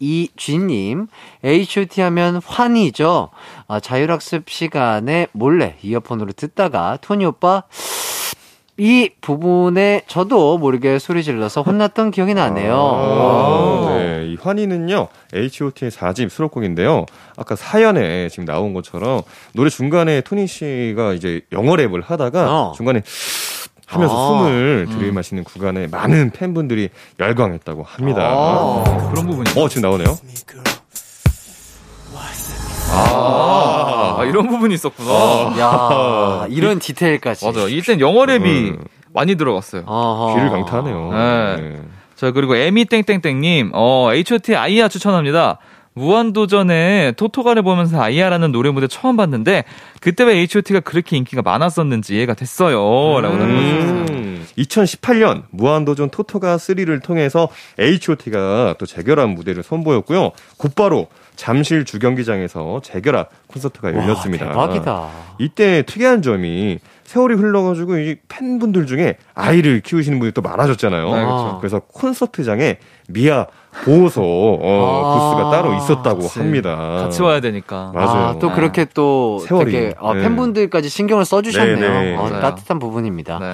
H.O.T 1.44 2.02
하면 2.02 2.42
환이죠. 2.44 3.30
아, 3.68 3.80
자율학습 3.80 4.50
시간에 4.50 5.28
몰래 5.34 5.76
이어폰으로 5.84 6.32
듣다가 6.34 6.98
토니 7.02 7.26
오빠 7.26 7.64
이 8.78 9.10
부분에 9.22 10.02
저도 10.08 10.58
모르게 10.58 10.98
소리 10.98 11.22
질러서 11.24 11.62
혼났던 11.62 12.10
기억이 12.10 12.34
나네요. 12.34 12.74
아, 12.74 13.90
아. 13.90 13.98
네, 13.98 14.32
이 14.32 14.38
환희는요, 14.42 15.08
H.O.T의 15.36 15.92
4집 15.92 16.30
수록곡인데요. 16.30 17.06
아까 17.38 17.56
사연에 17.56 18.28
지금 18.30 18.46
나온 18.46 18.74
것처럼 18.74 19.22
노래 19.54 19.70
중간에 19.70 20.22
토니 20.22 20.48
씨가 20.48 21.14
이제 21.14 21.42
영어 21.52 21.76
랩을 21.76 22.04
하다가 22.04 22.52
어. 22.52 22.72
중간에 22.76 23.04
하면서 23.92 24.16
아. 24.16 24.28
숨을 24.46 24.88
들이마시는 24.90 25.44
구간에 25.44 25.88
많은 25.88 26.32
팬분들이 26.32 26.90
열광했다고 27.20 27.84
합니다. 27.84 28.22
아. 28.24 29.10
그런 29.12 29.28
부분이. 29.28 29.52
어, 29.60 29.68
지금 29.68 29.82
나오네요. 29.82 30.18
아, 32.94 34.18
아, 34.20 34.26
이런 34.26 34.48
부분이 34.50 34.74
있었구나. 34.74 35.12
야, 35.60 36.46
이런 36.50 36.80
디테일까지. 36.80 37.46
맞아. 37.46 37.68
이땐 37.68 38.00
영어 38.02 38.26
랩이 38.26 38.46
음. 38.46 38.84
많이 39.14 39.36
들어갔어요. 39.36 39.84
어허. 39.86 40.36
귀를 40.36 40.50
강타하네요. 40.50 41.12
네. 41.12 41.56
네. 41.62 41.82
자, 42.16 42.32
그리고 42.32 42.56
에미 42.56 42.86
땡땡땡님, 42.86 43.72
어, 43.74 44.10
H.O.T 44.14 44.56
아이야 44.56 44.88
추천합니다. 44.90 45.58
무한도전에 45.94 47.14
토토가를 47.18 47.64
보면서 47.64 48.02
아이야라는 48.02 48.52
노래 48.52 48.70
무대 48.72 48.88
처음 48.88 49.18
봤는데 49.18 49.66
그때 50.00 50.24
왜 50.24 50.38
H.O.T가 50.38 50.80
그렇게 50.82 51.18
인기가 51.18 51.42
많았었는지 51.42 52.16
이해가 52.16 52.34
됐어요. 52.34 53.20
라고 53.22 53.36
남겨주셨어요. 53.38 54.06
음, 54.12 54.46
2018년 54.58 55.44
무한도전 55.52 56.10
토토가 56.10 56.58
3를 56.58 57.04
통해서 57.04 57.50
H.O.T가 57.80 58.76
또 58.80 58.86
재결합 58.86 59.30
무대를 59.30 59.64
선보였고요. 59.64 60.32
곧바로 60.58 61.08
잠실 61.36 61.86
주경기장에서 61.86 62.82
재결합 62.84 63.30
콘서트가 63.48 63.94
열렸습니다. 63.94 64.46
와, 64.48 64.68
대박이다. 64.68 65.10
이때 65.40 65.84
특이한 65.84 66.22
점이 66.22 66.80
세월이 67.04 67.36
흘러가지고 67.36 67.98
이 67.98 68.16
팬분들 68.30 68.86
중에 68.86 69.18
아이를 69.34 69.82
키우시는 69.82 70.20
분이 70.20 70.32
또 70.32 70.42
많아졌잖아요. 70.42 71.06
네, 71.06 71.26
그렇죠. 71.26 71.58
그래서 71.60 71.80
콘서트장에 71.80 72.78
미아 73.10 73.48
보호소 73.84 74.22
어, 74.62 75.04
아, 75.06 75.34
부스가 75.36 75.52
따로 75.52 75.74
있었다고 75.76 76.20
그치. 76.22 76.40
합니다. 76.40 76.76
같이 76.76 77.22
와야 77.22 77.40
되니까. 77.40 77.92
맞아요. 77.94 78.28
아, 78.28 78.40
또 78.40 78.52
그렇게 78.52 78.86
또 78.94 79.40
세월이. 79.40 79.72
되게 79.72 79.94
아, 80.00 80.14
네. 80.14 80.22
팬분들까지 80.22 80.90
신경을 80.90 81.26
써주셨네요. 81.26 82.20
어. 82.20 82.30
따뜻한 82.30 82.80
부분입니다. 82.80 83.40
네. 83.40 83.54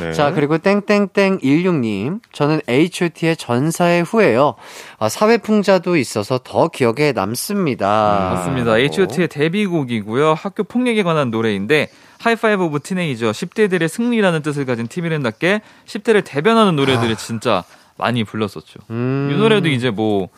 네. 0.00 0.12
자, 0.12 0.32
그리고 0.32 0.58
땡땡땡 0.58 1.38
16님. 1.40 2.20
저는 2.32 2.60
H.O.T의 2.68 3.36
전사의 3.36 4.02
후예요. 4.04 4.54
아, 4.98 5.08
사회풍자도 5.08 5.96
있어서 5.96 6.40
더 6.42 6.68
기억에 6.68 7.12
남습니다. 7.12 8.32
맞습니다. 8.34 8.78
H.O.T의 8.78 9.28
데뷔곡이고요. 9.28 10.34
학교 10.34 10.64
폭력에 10.64 11.02
관한 11.02 11.30
노래인데 11.30 11.88
High-five 12.20 12.64
of 12.64 12.80
Teenager 12.80 13.30
10대들의 13.30 13.86
승리라는 13.86 14.42
뜻을 14.42 14.64
가진 14.66 14.88
팀 14.88 15.05
이름답게 15.05 15.60
10대를 15.86 16.24
대변하는 16.24 16.74
노래들을 16.74 17.14
진짜 17.16 17.62
많이 17.98 18.24
불렀었죠. 18.24 18.80
음. 18.90 19.30
이 19.32 19.36
노래도 19.36 19.68
이제 19.68 19.90
뭐, 19.90 20.28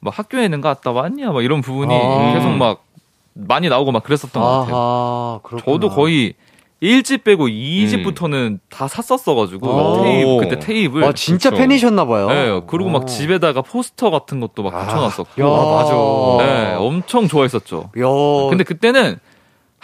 뭐 0.00 0.12
학교에는 0.12 0.60
갔다 0.60 0.92
왔냐 0.92 1.32
막 1.32 1.42
이런 1.42 1.60
부분이 1.60 1.94
아. 1.94 2.32
계속 2.34 2.50
막 2.50 2.84
많이 3.34 3.68
나오고 3.68 3.92
막 3.92 4.02
그랬었던 4.02 4.42
것 4.42 4.48
같아요. 4.48 4.76
아하, 4.76 5.40
그렇구나. 5.42 5.74
저도 5.74 5.88
거의 5.90 6.34
1집 6.82 7.22
빼고 7.22 7.46
2집부터는 7.46 8.58
다 8.68 8.88
샀었어가지고 8.88 9.68
오. 9.68 10.02
테이프 10.02 10.36
그때 10.40 10.58
테이프를 10.58 11.06
아, 11.06 11.12
진짜 11.12 11.50
그쵸. 11.50 11.60
팬이셨나봐요. 11.60 12.28
네, 12.28 12.60
그리고 12.66 12.90
막 12.90 13.02
어. 13.02 13.06
집에다가 13.06 13.62
포스터 13.62 14.10
같은 14.10 14.40
것도 14.40 14.62
막 14.64 14.74
아. 14.74 14.84
붙여놨었고 14.84 15.42
야, 15.42 15.46
맞아. 15.46 16.44
네, 16.44 16.74
엄청 16.74 17.28
좋아했었죠. 17.28 17.90
야, 17.98 18.04
근데 18.50 18.64
그때는 18.64 19.18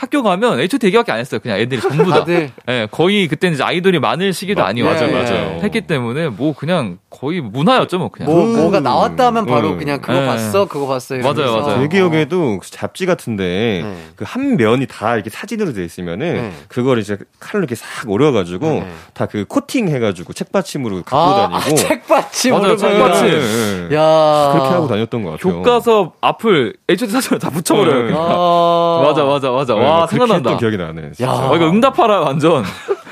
학교 0.01 0.23
가면 0.23 0.61
H.O.T 0.61 0.87
얘기밖에 0.87 1.11
안 1.11 1.19
했어요. 1.19 1.41
그냥 1.41 1.59
애들이 1.59 1.81
전부 1.81 2.09
다. 2.09 2.21
다들 2.21 2.51
예, 2.69 2.87
거의 2.89 3.27
그때는 3.27 3.55
이제 3.57 3.65
아이돌이 3.65 3.99
많을 3.99 4.33
시기도 4.33 4.63
마- 4.63 4.69
아니었죠. 4.69 5.09
맞아요, 5.09 5.25
맞아요. 5.25 5.61
했기 5.61 5.81
때문에 5.81 6.29
뭐 6.29 6.55
그냥 6.55 6.99
거의 7.11 7.41
문화였죠, 7.41 7.99
뭐 7.99 8.09
그냥. 8.09 8.31
뭐, 8.33 8.47
뭐가 8.47 8.79
나왔다 8.79 9.27
하면 9.27 9.45
바로 9.45 9.71
음. 9.71 9.79
그냥 9.79 10.01
그거 10.01 10.13
네. 10.21 10.25
봤어, 10.25 10.67
그거 10.69 10.87
봤어. 10.87 11.17
이러면서. 11.17 11.43
맞아요, 11.43 11.61
맞아요. 11.63 11.81
제 11.83 11.89
기억에도 11.89 12.59
그 12.61 12.71
잡지 12.71 13.07
같은데 13.07 13.83
네. 13.83 13.97
그한 14.15 14.57
면이 14.57 14.87
다 14.87 15.17
이렇게 15.17 15.31
사진으로 15.31 15.73
돼 15.73 15.85
있으면은 15.85 16.33
네. 16.35 16.53
그걸 16.69 17.01
이제 17.01 17.19
칼로 17.41 17.63
이렇게 17.63 17.75
싹 17.75 18.09
오려가지고 18.09 18.67
네. 18.69 18.87
다그 19.15 19.47
코팅 19.49 19.89
해가지고 19.89 20.33
책받침으로 20.33 21.03
갖고 21.03 21.17
아, 21.17 21.49
다니고 21.59 21.77
책받침. 21.77 22.53
맞아요, 22.53 22.77
책받침. 22.77 23.27
네, 23.27 23.89
네. 23.89 23.97
야. 23.97 24.51
그렇게 24.53 24.69
하고 24.75 24.87
다녔던 24.87 25.25
것 25.25 25.31
같아요. 25.33 25.55
교과서 25.55 26.13
앞을 26.21 26.75
H.O.T 26.89 27.13
사진을 27.13 27.41
다 27.41 27.51
붙여버려요. 27.51 28.05
네. 28.11 28.15
아. 28.17 29.03
맞아, 29.05 29.25
맞아, 29.25 29.51
맞아. 29.51 29.88
네, 29.89 29.93
와, 29.93 30.01
막 30.01 30.07
그렇게 30.09 30.27
생각난다. 30.27 30.57
기억이 30.59 30.77
나네. 30.77 31.13
진짜. 31.13 31.25
야. 31.31 31.35
어, 31.35 31.57
이거 31.57 31.69
응답하라, 31.69 32.21
완전. 32.21 32.65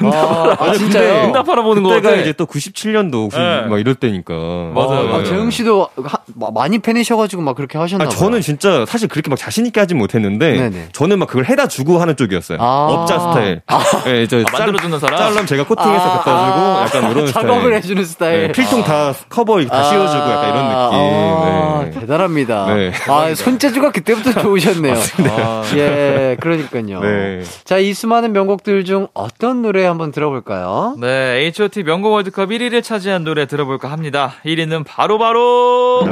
아, 0.03 0.57
아, 0.61 0.73
진짜요? 0.75 1.27
응답하라 1.27 1.63
보는 1.63 1.83
거 1.83 1.89
그때가 1.91 2.11
같아. 2.11 2.21
이제 2.23 2.33
또 2.33 2.47
97년도 2.47 3.31
네. 3.33 3.63
막 3.69 3.79
이럴 3.81 3.95
때니까. 3.95 4.35
맞아요, 4.35 5.01
아, 5.01 5.03
맞아요. 5.05 5.25
재흥 5.25 5.51
씨도 5.51 5.89
하- 6.05 6.19
마- 6.35 6.51
많이 6.53 6.79
팬이셔가지고 6.79 7.43
막 7.43 7.55
그렇게 7.57 7.79
하셨나 7.79 8.05
아, 8.05 8.09
봐요. 8.09 8.17
저는 8.19 8.41
진짜 8.41 8.85
사실 8.87 9.09
그렇게 9.09 9.31
막 9.31 9.37
자신 9.37 9.67
있게 9.67 9.81
하진 9.81 9.99
못했는데 9.99 10.53
네네. 10.53 10.89
저는 10.93 11.19
막 11.19 11.27
그걸 11.29 11.45
해다 11.47 11.67
주고 11.69 11.99
하는 11.99 12.17
쪽이었어요. 12.17 12.59
아. 12.61 12.87
업자 12.91 13.19
스타일. 13.19 13.63
네, 14.05 14.27
저 14.27 14.41
아, 14.41 14.45
만들어주는 14.53 14.99
사람? 14.99 15.19
짤럼 15.19 15.47
제가 15.47 15.65
코팅해서 15.67 16.05
아, 16.05 16.19
갖다 16.19 16.25
주고 16.47 16.61
아, 16.67 16.83
약간 16.83 17.11
이런 17.11 17.27
작업을 17.33 17.57
스타일. 17.63 17.75
해주는 17.75 18.05
스타일. 18.05 18.41
네, 18.49 18.53
필통 18.53 18.85
다 18.85 19.13
커버 19.29 19.65
다 19.65 19.83
씌워주고 19.85 20.19
약간 20.31 20.49
이런 20.51 20.59
아, 20.67 20.91
느낌. 20.91 21.91
네. 21.95 22.01
대단합니다. 22.01 22.75
네. 22.75 22.93
아, 23.09 23.35
손재주가 23.35 23.91
그때부터 23.93 24.33
좋으셨네요. 24.43 24.95
아, 25.31 25.63
예, 25.77 26.37
그러니까요. 26.41 27.01
네. 27.01 27.43
자, 27.65 27.79
이 27.79 27.95
수많은 27.95 28.33
명곡들 28.33 28.85
중 28.85 29.09
어떤 29.15 29.63
노래 29.63 29.86
한번 29.87 30.13
들어볼까요? 30.13 30.97
네, 31.01 31.07
H.O.T 31.47 31.83
명곡 31.83 32.13
월드컵 32.13 32.51
1위를 32.51 32.83
차지한 32.83 33.25
노래 33.25 33.47
들어볼까 33.47 33.91
합니다. 33.91 34.35
1위는 34.45 34.85
바로바로 34.87 36.07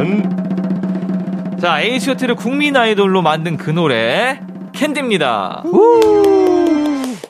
자, 1.61 1.81
H.O.T를 1.81 2.35
국민 2.35 2.77
아이돌로 2.77 3.23
만든 3.23 3.57
그 3.57 3.71
노래 3.71 4.41
캔디입니다. 4.73 5.65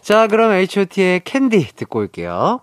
자, 0.00 0.26
그럼 0.26 0.52
H.O.T의 0.52 1.20
캔디 1.24 1.74
듣고 1.76 2.00
올게요. 2.00 2.60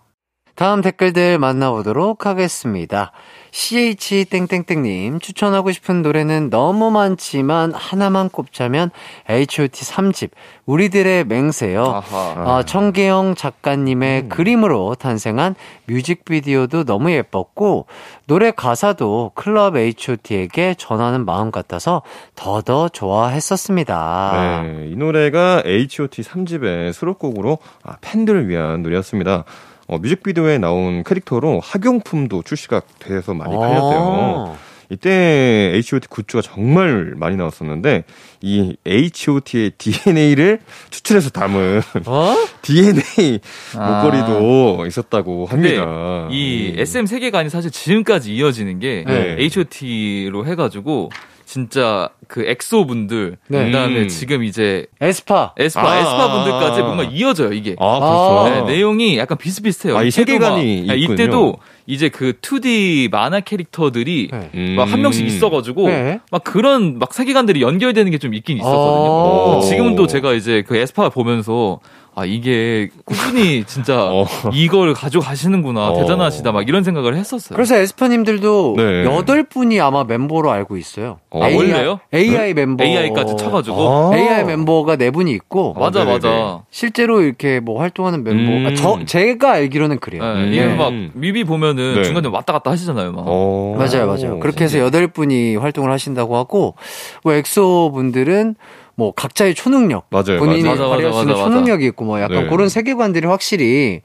다음 0.55 0.81
댓글들 0.81 1.39
만나보도록 1.39 2.25
하겠습니다. 2.25 3.11
CH 3.51 4.25
땡땡땡님 4.25 5.19
추천하고 5.19 5.71
싶은 5.71 6.01
노래는 6.01 6.49
너무 6.49 6.89
많지만 6.89 7.73
하나만 7.73 8.29
꼽자면 8.29 8.91
H.O.T 9.29 9.85
3집 9.85 10.29
우리들의 10.65 11.25
맹세요. 11.25 11.83
아하. 11.83 12.33
아, 12.37 12.63
청계영 12.63 13.35
작가님의 13.35 14.29
그림으로 14.29 14.95
탄생한 14.95 15.55
뮤직비디오도 15.85 16.85
너무 16.85 17.11
예뻤고 17.11 17.87
노래 18.25 18.51
가사도 18.51 19.31
클럽 19.35 19.75
H.O.T에게 19.75 20.75
전하는 20.77 21.25
마음 21.25 21.51
같아서 21.51 22.03
더더 22.35 22.87
좋아했었습니다. 22.89 24.61
네, 24.63 24.89
이 24.89 24.95
노래가 24.95 25.61
H.O.T 25.65 26.21
3집의 26.21 26.93
수록곡으로 26.93 27.57
아, 27.83 27.97
팬들을 27.99 28.47
위한 28.47 28.81
노래였습니다. 28.81 29.43
어, 29.91 29.97
뮤직비디오에 29.97 30.57
나온 30.57 31.03
캐릭터로 31.03 31.59
학용품도 31.61 32.43
출시가 32.43 32.81
돼서 32.99 33.33
많이 33.33 33.53
팔렸대요. 33.53 34.57
이때 34.89 35.71
H.O.T 35.75 36.07
굿즈가 36.07 36.41
정말 36.41 37.13
많이 37.17 37.35
나왔었는데 37.35 38.05
이 38.41 38.77
H.O.T의 38.85 39.71
DNA를 39.77 40.59
추출해서 40.91 41.29
담은 41.29 41.81
어? 42.05 42.35
DNA 42.61 43.39
아. 43.77 44.01
목걸이도 44.03 44.85
있었다고 44.85 45.47
근데 45.47 45.77
합니다. 45.77 46.27
이 46.31 46.73
음. 46.73 46.79
SM 46.79 47.05
세계관이 47.05 47.49
사실 47.49 47.69
지금까지 47.69 48.33
이어지는 48.33 48.79
게 48.79 49.03
네. 49.05 49.35
H.O.T로 49.39 50.45
해가지고 50.45 51.09
진짜 51.51 52.07
그 52.29 52.45
엑소 52.47 52.85
분들 52.87 53.35
네. 53.49 53.65
그다음에 53.65 54.03
음. 54.03 54.07
지금 54.07 54.41
이제 54.45 54.85
에스파. 55.01 55.51
에스파 55.57 55.85
아, 55.85 55.97
에스파 55.99 56.31
분들까지 56.31 56.79
아. 56.79 56.83
뭔가 56.85 57.03
이어져요 57.03 57.51
이게. 57.51 57.75
아, 57.77 57.99
그렇죠. 57.99 58.39
아. 58.39 58.49
네, 58.49 58.73
내용이 58.73 59.17
약간 59.17 59.37
비슷비슷해요. 59.37 59.97
아, 59.97 60.03
이 60.03 60.07
이때도 60.07 60.31
막- 60.31 60.39
세계관이 60.55 60.83
네, 60.87 60.95
있군요. 60.95 61.13
이때도 61.13 61.55
이제 61.87 62.07
그 62.07 62.31
2D 62.41 63.11
만화 63.11 63.41
캐릭터들이 63.41 64.29
네. 64.31 64.49
음. 64.55 64.75
막한 64.77 65.01
명씩 65.01 65.27
있어가지고 65.27 65.89
네. 65.89 66.21
막 66.31 66.41
그런 66.45 66.97
막 66.99 67.13
세계관들이 67.13 67.61
연결되는 67.61 68.09
게 68.13 68.17
좀 68.17 68.33
있긴 68.33 68.55
있었거든요. 68.57 69.11
어. 69.11 69.59
지금도 69.61 70.07
제가 70.07 70.31
이제 70.33 70.63
그 70.65 70.77
에스파 70.77 71.09
보면서 71.09 71.81
아 72.13 72.25
이게 72.25 72.89
꾸준히 73.05 73.63
진짜 73.67 74.03
어. 74.11 74.25
이걸 74.53 74.93
가져가시는구나 74.93 75.89
어. 75.89 75.93
대단하시다 75.95 76.51
막 76.51 76.67
이런 76.67 76.83
생각을 76.83 77.15
했었어요. 77.15 77.55
그래서 77.55 77.75
에스파님들도 77.77 78.73
네. 78.77 79.05
여덟 79.05 79.43
분이 79.43 79.79
아마 79.79 80.03
멤버로 80.03 80.51
알고 80.51 80.75
있어요. 80.77 81.19
어, 81.29 81.43
아, 81.43 81.47
원래요? 81.47 81.99
AI 82.13 82.53
멤버. 82.53 82.83
AI까지 82.83 83.37
쳐가지고 83.37 84.11
아. 84.13 84.17
AI 84.17 84.43
멤버가 84.43 84.97
네 84.97 85.09
분이 85.11 85.31
있고 85.31 85.73
맞아 85.73 85.99
네네네. 85.99 86.13
맞아. 86.13 86.63
실제로 86.69 87.21
이렇게 87.21 87.59
뭐 87.61 87.79
활동하는 87.79 88.23
멤버. 88.23 88.51
음. 88.51 88.67
아, 88.67 88.75
저 88.75 88.99
제가 89.05 89.53
알기로는 89.53 89.99
그래요. 89.99 90.21
네, 90.23 90.43
음. 90.43 90.53
이게 90.53 90.65
네. 90.65 90.75
막 90.75 90.91
뮤비 91.13 91.43
보면은 91.45 91.95
네. 91.95 92.03
중간에 92.03 92.27
왔다 92.27 92.51
갔다 92.53 92.71
하시잖아요. 92.71 93.13
막. 93.13 93.23
어. 93.25 93.75
맞아요, 93.77 94.07
맞아요. 94.07 94.39
그렇게 94.39 94.65
해서 94.65 94.79
여덟 94.79 95.07
분이 95.07 95.55
활동을 95.55 95.91
하신다고 95.91 96.35
하고, 96.35 96.75
뭐 97.23 97.33
엑소 97.33 97.91
분들은 97.93 98.55
뭐 99.01 99.11
각자의 99.13 99.55
초능력, 99.55 100.05
맞아요, 100.11 100.37
본인이 100.37 100.61
맞아요. 100.61 100.77
맞아, 100.77 100.89
발휘할 100.89 101.11
수 101.11 101.17
맞아, 101.17 101.21
있는 101.21 101.33
맞아, 101.33 101.43
초능력이 101.45 101.85
있고, 101.87 102.05
뭐 102.05 102.21
약간 102.21 102.43
네. 102.43 102.49
그런 102.49 102.69
세계관들이 102.69 103.25
확실히 103.25 104.01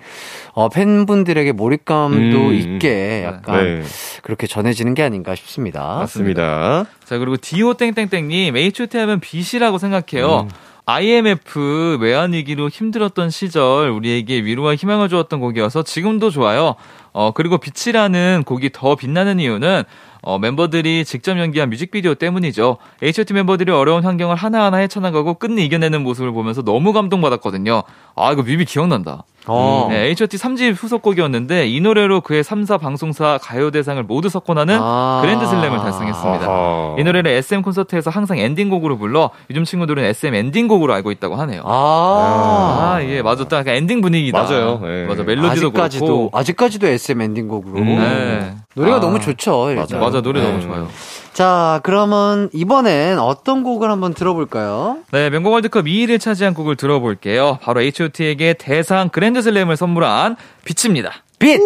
어, 0.53 0.71
팬분들에게 0.71 1.53
몰입감도 1.53 2.39
음. 2.39 2.55
있게 2.55 3.25
약간 3.27 3.81
네. 3.81 3.83
그렇게 4.23 4.47
전해지는 4.47 4.95
게 4.95 5.03
아닌가 5.03 5.35
싶습니다. 5.35 5.99
맞습니다. 5.99 6.87
자, 7.05 7.19
그리고 7.19 7.37
디오 7.37 7.75
땡땡땡님, 7.75 8.57
H.O.T 8.57 8.97
하면 8.97 9.21
빛이라고 9.21 9.77
생각해요. 9.77 10.45
음. 10.45 10.49
IMF 10.87 11.99
외환위기로 12.01 12.71
힘들었던 12.71 13.29
시절 13.29 13.91
우리에게 13.91 14.45
위로와 14.45 14.77
희망을 14.77 15.11
주었던 15.11 15.41
곡이어서 15.41 15.83
지금도 15.83 16.31
좋아요. 16.31 16.77
어, 17.13 17.33
그리고 17.33 17.59
빛이라는 17.59 18.45
곡이 18.47 18.71
더 18.73 18.95
빛나는 18.95 19.41
이유는 19.41 19.83
어, 20.27 20.41
멤버들이 20.41 21.05
직접 21.05 21.39
연기한 21.39 21.71
뮤직비디오 21.71 22.17
때문이죠. 22.17 22.79
H.O.T 23.01 23.33
멤버들이 23.33 23.71
어려운 23.71 24.05
환경을 24.05 24.35
하나하나 24.35 24.79
헤쳐나가고 24.79 25.35
끝내 25.35 25.63
이겨내는 25.63 26.03
모습을 26.03 26.33
보면서 26.33 26.63
너무 26.63 26.93
감동받았거든요. 26.93 27.85
아, 28.17 28.33
이거 28.33 28.43
뮤비 28.43 28.65
기억난다. 28.65 29.23
어. 29.49 29.87
네, 29.91 30.09
H.O.T 30.09 30.37
3집 30.37 30.75
후속곡이었는데 30.77 31.69
이 31.69 31.81
노래로 31.81 32.21
그 32.23 32.33
해 32.33 32.43
3사 32.43 32.81
방송사 32.81 33.39
가요대상을 33.41 34.03
모두 34.03 34.29
석권하는 34.29 34.79
아. 34.81 35.21
그랜드슬램을 35.23 35.79
달성했습니다. 35.79 36.45
아하. 36.47 36.97
이 36.99 37.05
노래를 37.05 37.31
SM 37.31 37.63
콘서트에서 37.63 38.11
항상 38.11 38.39
엔딩곡으로 38.39 38.99
불러 38.99 39.31
요즘 39.51 39.65
친구들은 39.65 40.05
SM 40.05 40.35
엔딩곡으로 40.35 40.93
알고 40.95 41.11
있다고 41.13 41.37
하네요. 41.37 41.63
아. 41.65 42.97
아, 42.97 43.03
예, 43.03 43.23
맞아. 43.23 43.45
딱 43.47 43.67
엔딩 43.69 44.01
분위기다. 44.01 44.43
맞아요. 44.43 44.81
예. 44.85 45.07
맞아. 45.07 45.23
멜로디도 45.23 45.51
아직까지도 45.51 46.05
그렇고. 46.07 46.31
아직까지도 46.33 46.87
SM 46.87 47.21
엔딩곡으로 47.21 47.81
네. 47.85 48.55
노래가 48.75 48.97
아. 48.97 49.01
너무 49.01 49.21
좋죠. 49.21 49.71
일단. 49.71 50.01
맞아, 50.01 50.21
노래 50.21 50.41
네. 50.41 50.47
너무 50.49 50.61
좋아요. 50.61 50.89
자, 51.37 51.81
그러면 51.83 52.49
이번엔 52.55 53.19
어떤 53.19 53.63
곡을 53.63 53.91
한번 53.91 54.15
들어볼까요? 54.15 55.01
네, 55.13 55.29
명곡 55.29 55.53
월드컵 55.53 55.85
2위를 55.85 56.19
차지한 56.19 56.55
곡을 56.55 56.77
들어볼게요. 56.77 57.59
바로 57.61 57.83
H.O.T에게 57.83 58.55
대상 58.55 59.11
그랜드슬램을 59.11 59.77
선물한 59.77 60.37
빛입니다. 60.65 61.13
빛! 61.39 61.61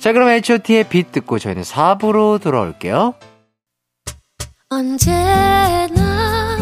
자, 0.00 0.12
그럼 0.12 0.28
H.O.T의 0.28 0.84
빛 0.90 1.12
듣고 1.12 1.38
저희는 1.38 1.62
4부로 1.62 2.42
돌아올게요. 2.42 3.14
언제나 4.68 6.58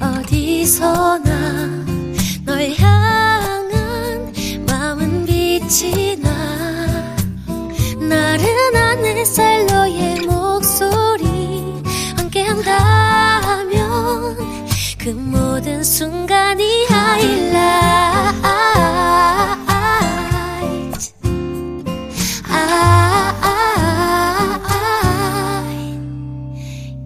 어디서나 0.00 1.84
널 2.44 2.70
향한 2.78 4.32
마음은 4.68 5.26
빛이 5.26 6.16
나 6.22 6.30
나른한 7.98 9.04
햇살 9.04 9.66
너의 9.66 10.20
목소리 10.20 10.37
함께한다면 12.58 14.36
그 14.98 15.10
모든 15.10 15.82
순간이 15.82 16.86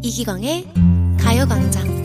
이기광의 0.03 0.67
가요광장. 1.19 2.03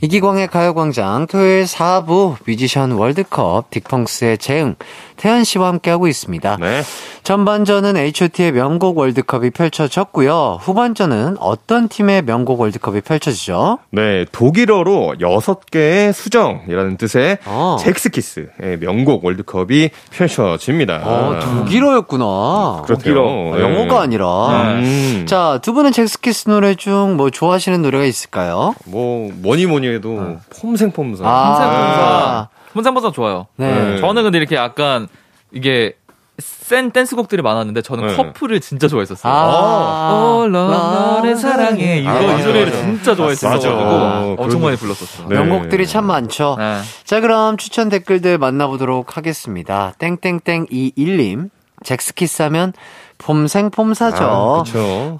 이기광의 0.00 0.48
가요광장 0.48 1.26
토요일 1.28 1.64
4부 1.64 2.36
뮤지션 2.46 2.92
월드컵 2.92 3.70
딕펑스의 3.70 4.40
재응, 4.40 4.74
태연 5.22 5.44
씨와 5.44 5.68
함께하고 5.68 6.08
있습니다. 6.08 6.56
네. 6.60 6.82
전반전은 7.22 7.96
H.O.T의 7.96 8.50
명곡 8.50 8.98
월드컵이 8.98 9.50
펼쳐졌고요. 9.50 10.58
후반전은 10.60 11.36
어떤 11.38 11.86
팀의 11.88 12.22
명곡 12.22 12.58
월드컵이 12.60 13.02
펼쳐지죠? 13.02 13.78
네, 13.90 14.24
독일어로 14.32 15.14
여섯 15.20 15.64
개의 15.70 16.12
수정이라는 16.12 16.96
뜻의 16.96 17.38
어. 17.46 17.76
잭스키스의 17.78 18.78
명곡 18.80 19.24
월드컵이 19.24 19.90
펼쳐집니다. 20.10 21.02
어, 21.04 21.38
독일어였구나. 21.40 22.82
그렇대요. 22.86 23.54
아, 23.54 23.60
영어가 23.60 24.00
아니라. 24.00 24.72
음. 24.80 25.24
자, 25.28 25.60
두 25.62 25.72
분은 25.72 25.92
잭스키스 25.92 26.48
노래 26.50 26.74
중 26.74 27.12
뭐 27.16 27.30
좋아하시는 27.30 27.80
노래가 27.82 28.04
있을까요? 28.04 28.74
뭐 28.86 29.30
뭐니 29.34 29.66
뭐니 29.66 29.86
해도 29.86 30.38
폼생폼사. 30.60 31.24
아. 31.26 32.48
혼상보사 32.74 33.10
좋아요. 33.12 33.46
네. 33.56 33.98
저는 33.98 34.22
근데 34.22 34.38
이렇게 34.38 34.56
약간 34.56 35.08
이게 35.52 35.94
센 36.38 36.90
댄스곡들이 36.90 37.42
많았는데 37.42 37.82
저는 37.82 38.06
네. 38.08 38.16
커플을 38.16 38.60
진짜 38.60 38.88
좋아했었어요. 38.88 39.32
아. 39.32 40.12
어, 40.14 40.48
나를 40.48 41.36
사랑해. 41.36 41.98
이거 42.00 42.10
아, 42.10 42.20
이 42.20 42.42
노래를. 42.44 42.72
진짜 42.72 43.14
좋아했어가지고 43.14 43.74
맞아. 43.76 44.18
엄청 44.38 44.46
그런- 44.48 44.62
많이 44.62 44.76
불렀었어요. 44.76 45.28
네. 45.28 45.34
명곡들이 45.36 45.86
참 45.86 46.06
많죠. 46.06 46.56
네. 46.58 46.80
자, 47.04 47.20
그럼 47.20 47.58
추천 47.58 47.90
댓글들 47.90 48.38
만나보도록 48.38 49.16
하겠습니다. 49.16 49.92
땡땡땡21님. 49.98 51.50
잭스키스 51.84 52.42
하면 52.42 52.72
폼생폼사죠. 53.18 54.24
아. 54.24 54.64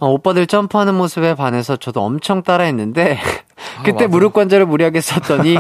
어, 0.01 0.09
오빠들 0.09 0.47
점프하는 0.47 0.95
모습에 0.95 1.35
반해서 1.35 1.77
저도 1.77 2.03
엄청 2.03 2.43
따라했는데 2.43 3.19
그때 3.85 3.93
맞아. 4.05 4.09
무릎 4.09 4.33
관절을 4.33 4.67
무리하게 4.67 5.01
썼더니 5.01 5.59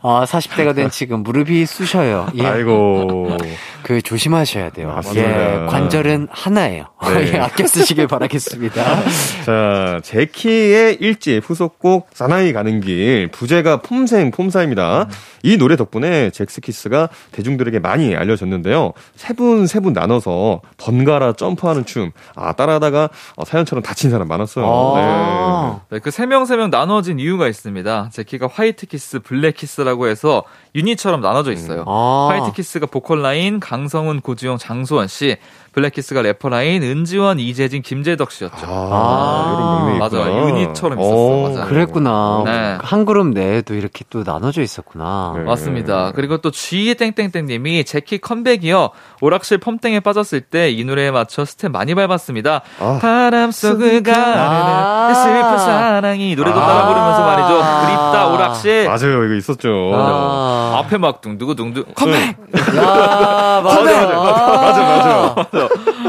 어, 0.00 0.24
40대가 0.24 0.74
된 0.74 0.90
지금 0.90 1.22
무릎이 1.22 1.64
쑤셔요. 1.66 2.26
예. 2.36 2.44
아이고. 2.46 3.36
그 3.82 4.00
조심하셔야 4.02 4.70
돼요. 4.70 4.88
맞습니다. 4.94 5.62
예, 5.62 5.66
관절은 5.66 6.28
하나예요. 6.30 6.86
네. 7.06 7.32
예, 7.34 7.38
아껴 7.38 7.66
쓰시길 7.66 8.06
바라겠습니다. 8.06 8.82
자, 9.44 10.00
제키의 10.02 10.98
일집 11.00 11.48
후속곡 11.48 12.08
사나이 12.12 12.52
가는 12.52 12.80
길 12.80 13.28
부제가 13.28 13.80
폼생 13.82 14.30
폼사입니다. 14.30 15.08
이 15.42 15.56
노래 15.58 15.76
덕분에 15.76 16.30
잭스키스가 16.30 17.08
대중들에게 17.32 17.78
많이 17.78 18.14
알려졌는데요. 18.16 18.92
세 19.16 19.34
분 19.34 19.64
세 19.66 19.80
분 19.80 19.92
나눠서 19.92 20.60
번갈아 20.78 21.32
점프하는 21.34 21.84
춤. 21.84 22.10
아, 22.36 22.52
따라하다가 22.52 23.10
어, 23.36 23.44
사연처럼 23.44 23.82
다친 23.82 24.10
사람 24.10 24.28
많았어요. 24.28 24.64
아. 24.66 25.80
네, 25.90 25.98
그 25.98 26.15
세 26.15 26.26
명 26.26 26.44
세 26.44 26.56
명 26.56 26.70
나눠진 26.70 27.18
이유 27.18 27.33
가 27.38 27.48
있습니다. 27.48 28.10
젝키가 28.12 28.48
화이트 28.52 28.86
키스, 28.86 29.20
블랙 29.20 29.56
키스라고 29.56 30.08
해서 30.08 30.44
유닛처럼 30.74 31.20
나눠져 31.20 31.52
있어요. 31.52 31.84
아. 31.86 32.28
화이트 32.30 32.52
키스가 32.56 32.86
보컬 32.86 33.22
라인 33.22 33.60
강성훈, 33.60 34.20
고지영, 34.20 34.58
장수원 34.58 35.08
씨, 35.08 35.36
블랙 35.74 35.92
키스가 35.94 36.22
래퍼 36.22 36.48
라인 36.48 36.82
은지원, 36.84 37.40
이재진, 37.40 37.82
김재덕 37.82 38.30
씨였죠. 38.30 38.66
아, 38.68 39.54
이런 39.56 39.76
명맥이 39.78 39.98
맞아, 39.98 40.18
있구나. 40.18 40.48
유닛처럼 40.48 41.00
있었어, 41.00 41.14
어, 41.16 41.48
맞아. 41.48 41.64
그랬구나. 41.66 42.42
네. 42.44 42.78
한 42.80 43.04
그룹 43.04 43.28
내에도 43.28 43.74
이렇게 43.74 44.04
또 44.08 44.22
나눠져 44.24 44.62
있었구나. 44.62 45.32
네. 45.36 45.42
맞습니다. 45.42 46.12
그리고 46.14 46.38
또 46.38 46.50
G의 46.52 46.94
땡땡땡님이 46.94 47.84
젝키 47.84 48.18
컴백이요. 48.18 48.90
오락실 49.20 49.58
펌땡에 49.58 50.00
빠졌을 50.00 50.40
때 50.40 50.70
이 50.70 50.84
노래에 50.84 51.10
맞춰 51.10 51.44
스텝 51.44 51.72
많이 51.72 51.94
밟았습니다. 51.94 52.62
아. 52.80 52.98
바람 53.02 53.50
속을 53.50 54.02
아. 54.08 54.12
가르는 54.12 55.14
슬픈 55.14 55.58
사랑이 55.58 56.30
이 56.30 56.36
노래도 56.36 56.58
아. 56.60 56.66
따라 56.66 56.86
부르면서 56.86 57.20
말이죠. 57.26 57.54
그립다 57.86 58.26
오락실. 58.28 58.84
맞아요. 58.88 59.24
이거 59.24 59.34
있었죠. 59.34 59.90
아. 59.94 60.80
앞에 60.84 60.98
막 60.98 61.20
둥두구둥두 61.20 61.84
컴백. 61.94 62.36
야, 62.76 63.60
맞아. 63.62 63.82
맞아, 63.82 64.82
맞아. 64.82 65.34
맞아 65.36 65.63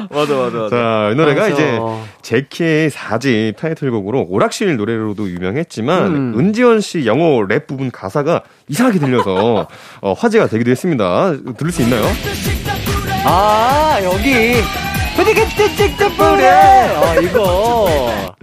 맞아 0.10 0.36
맞아. 0.36 0.70
자, 0.70 1.10
이 1.12 1.16
노래가 1.16 1.42
맞아. 1.42 1.54
이제 1.54 1.80
젝키의 2.22 2.90
4집 2.90 3.58
타이틀곡으로 3.58 4.26
오락실 4.30 4.76
노래로도 4.78 5.30
유명했지만 5.30 6.06
음. 6.08 6.40
은지원 6.40 6.82
씨 6.82 7.06
영어 7.06 7.42
랩 7.44 7.68
부분 7.68 7.92
가사가 7.92 8.42
이상하게 8.68 9.00
들려서 9.00 9.68
어, 10.02 10.14
화제가 10.14 10.48
되기도 10.48 10.72
했습니다. 10.72 11.34
들을 11.58 11.72
수 11.72 11.82
있나요? 11.82 12.04
아, 13.26 14.00
여기. 14.04 14.56
뿌려. 16.18 16.52
아, 16.52 17.16
이거. 17.22 18.36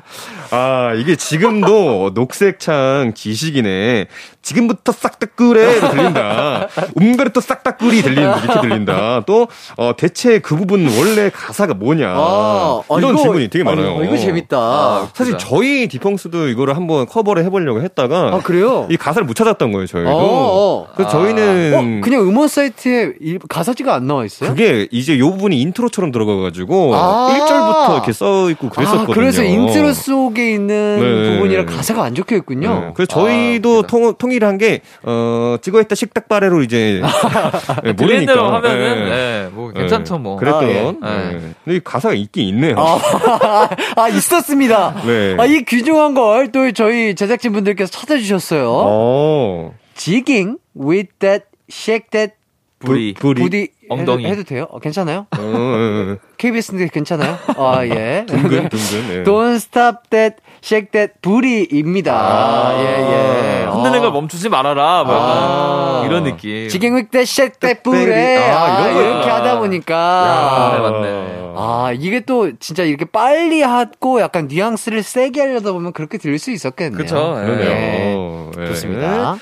아, 0.50 0.92
이게 0.94 1.16
지금도 1.16 2.12
녹색창 2.14 3.12
지식이네. 3.14 4.06
지금부터 4.42 4.92
싹다 4.92 5.26
끄래 5.36 5.78
들린다. 5.80 6.68
음가르또 7.00 7.40
싹다 7.40 7.76
끄리 7.76 8.02
들린다. 8.02 8.38
이렇게 8.40 8.60
들린다. 8.60 9.22
또 9.26 9.46
어, 9.76 9.92
대체 9.96 10.40
그 10.40 10.56
부분 10.56 10.88
원래 10.98 11.30
가사가 11.30 11.74
뭐냐. 11.74 12.08
아, 12.10 12.82
아, 12.88 12.98
이런 12.98 13.12
이거- 13.14 13.22
질문이 13.22 13.48
되게 13.48 13.62
아, 13.62 13.72
많아요. 13.72 13.94
이거, 13.96 14.04
이거 14.04 14.16
재밌다. 14.16 14.56
아, 14.58 15.08
사실. 15.14 15.38
저희 15.38 15.86
딕펑스도 15.88 16.48
이거를 16.48 16.76
한번 16.76 17.06
커버를 17.06 17.44
해보려고 17.44 17.82
했다가 17.82 18.30
아, 18.34 18.38
그래요? 18.40 18.86
이 18.90 18.96
가사를 18.96 19.24
못 19.26 19.34
찾았던 19.34 19.70
거예요 19.72 19.86
저희도. 19.86 20.10
어, 20.10 20.16
어. 20.16 20.86
그래서 20.94 21.08
아. 21.08 21.12
저희는 21.12 21.74
어, 21.74 22.00
그냥 22.02 22.22
음원 22.22 22.48
사이트에 22.48 23.12
일- 23.20 23.38
가사지가 23.48 23.94
안 23.94 24.06
나와 24.06 24.24
있어요? 24.24 24.50
그게 24.50 24.88
이제 24.90 25.18
요 25.18 25.30
부분이 25.30 25.60
인트로처럼 25.60 26.10
들어가가지고 26.10 26.94
아. 26.96 27.28
1절부터 27.38 27.92
이렇게 27.94 28.12
써 28.12 28.50
있고 28.50 28.68
그랬었거든요. 28.70 29.12
아, 29.12 29.14
그래서 29.14 29.44
인트로 29.44 29.92
속에 29.92 30.52
있는 30.52 31.00
네. 31.00 31.34
부분이라 31.36 31.64
가사가 31.66 32.02
안 32.02 32.14
적혀 32.14 32.36
있군요. 32.36 32.80
네. 32.80 32.90
그래서 32.94 33.06
저희도 33.08 33.78
아, 33.84 33.86
통, 33.86 34.14
통일한 34.32 34.56
게, 34.56 34.80
어, 35.02 35.56
찍어있다 35.60 35.94
식탁바레로 35.94 36.62
이제, 36.62 37.02
네, 37.84 37.92
그랜드로 37.92 38.42
모르니까. 38.50 38.54
하면은 38.54 39.04
네. 39.04 39.10
네, 39.10 39.48
뭐 39.52 39.70
괜찮죠 39.72 40.18
뭐. 40.18 40.36
그랬던. 40.36 40.98
아, 41.02 41.30
예. 41.32 41.34
네. 41.36 41.40
근데 41.64 41.76
이 41.76 41.80
가사가 41.84 42.14
있긴 42.14 42.44
있네요. 42.48 42.76
아, 42.78 42.98
아, 43.96 44.08
있었습니다. 44.08 45.02
네. 45.04 45.36
아, 45.38 45.44
이 45.44 45.62
귀중한 45.64 46.14
걸 46.14 46.42
또 46.52 46.70
저희 46.72 47.14
제작진 47.14 47.52
분들께서 47.52 47.90
찾아주셨어요. 47.90 48.68
어. 48.74 49.74
Jigging 49.94 50.58
with 50.78 51.08
that, 51.20 51.44
shake 51.70 52.08
that. 52.10 52.34
부리. 52.80 53.14
부디, 53.14 53.68
엉덩이. 53.92 54.24
해도, 54.24 54.32
해도 54.32 54.42
돼요? 54.44 54.66
어, 54.70 54.78
괜찮아요? 54.78 55.26
어, 55.36 55.40
어, 55.40 55.42
어. 55.42 56.16
KBS인데 56.38 56.88
괜찮아요? 56.88 57.36
아, 57.56 57.84
예. 57.84 58.24
둥근, 58.26 58.68
둥근. 58.68 59.10
예. 59.10 59.22
Don't 59.24 59.56
stop 59.56 60.08
that, 60.10 60.36
shake 60.62 60.90
that 60.92 61.14
booty입니다. 61.22 62.12
아. 62.12 62.74
예, 62.78 63.62
예. 63.62 63.66
흔드는 63.66 63.98
어. 63.98 64.02
걸 64.02 64.12
멈추지 64.12 64.48
말아라. 64.48 65.04
뭐 65.04 65.14
약간 65.14 66.04
이런 66.06 66.24
느낌. 66.24 66.68
지갱 66.68 66.96
획 66.96 67.10
that, 67.10 67.30
shake 67.30 67.60
that 67.60 67.82
booty. 67.82 68.12
아, 68.50 68.82
아, 68.84 68.88
이렇게. 68.90 69.28
하다 69.30 69.58
보니까. 69.58 69.96
아, 69.96 70.78
맞네. 70.78 71.52
아, 71.54 71.92
이게 71.96 72.20
또 72.20 72.50
진짜 72.58 72.82
이렇게 72.82 73.04
빨리 73.04 73.62
하고 73.62 74.20
약간 74.20 74.48
뉘앙스를 74.48 75.02
세게 75.02 75.40
하려다 75.40 75.72
보면 75.72 75.92
그렇게 75.92 76.18
들릴 76.18 76.38
수 76.38 76.50
있었겠네요. 76.50 76.96
그쵸. 76.96 77.36
예. 77.40 77.46
그러네요. 77.46 77.70
예. 77.70 78.14
어, 78.16 78.50
예. 78.58 78.66
좋습니다. 78.66 79.36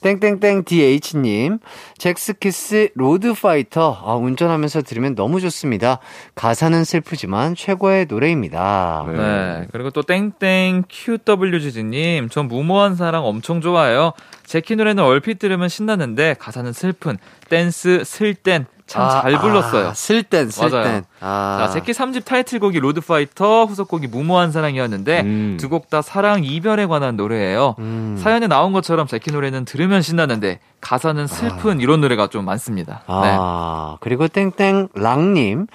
땡땡땡 0.00 0.64
DH님, 0.64 1.58
젝스키스 1.98 2.90
Road 2.94 3.30
Fighter. 3.30 4.02
아, 4.04 4.14
운전하면서 4.14 4.82
들으면 4.82 5.14
너무 5.14 5.40
좋습니다. 5.40 5.98
가사는 6.34 6.84
슬프지만 6.84 7.54
최고의 7.54 8.06
노래입니다. 8.08 9.04
네. 9.08 9.16
네. 9.16 9.66
그리고 9.72 9.90
또 9.90 10.02
땡땡 10.02 10.84
QWG님, 10.88 12.28
전 12.30 12.48
무모한 12.48 12.96
사랑 12.96 13.24
엄청 13.24 13.60
좋아해요. 13.60 14.12
젝키 14.44 14.76
노래는 14.76 15.04
얼핏 15.04 15.38
들으면 15.38 15.68
신나는데 15.68 16.34
가사는 16.38 16.72
슬픈 16.72 17.18
댄스 17.48 18.02
슬댄 18.04 18.66
참 18.90 19.14
잘 19.14 19.38
불렀어요. 19.40 19.88
아, 19.88 19.94
슬댄, 19.94 20.50
슬댄. 20.50 20.70
맞아요. 20.82 21.02
아. 21.20 21.58
자, 21.60 21.70
젝키 21.74 21.92
3집 21.92 22.24
타이틀곡이 22.24 22.80
Road 22.80 23.09
Fighter, 23.09 23.66
후속곡이 23.66 24.08
무모한 24.08 24.50
사랑이었는데 24.50 25.20
음. 25.20 25.56
두 25.60 25.72
곡 25.72 25.90
다 25.90 26.02
사랑 26.02 26.42
이별에 26.42 26.86
관한 26.86 27.16
노래예요. 27.16 27.76
음. 27.78 28.18
사연에 28.20 28.48
나온 28.48 28.72
것처럼 28.72 29.06
젝키 29.06 29.30
노래는 29.30 29.64
들으면 29.64 30.02
신나는데 30.02 30.58
가사는 30.80 31.26
슬픈 31.28 31.80
이런 31.80 32.00
노래가 32.00 32.26
좀 32.28 32.44
많습니다. 32.44 33.02
네. 33.06 33.36
아, 33.38 33.96
그리고 34.00 34.26
땡땡 34.26 34.88
랑님. 34.94 35.66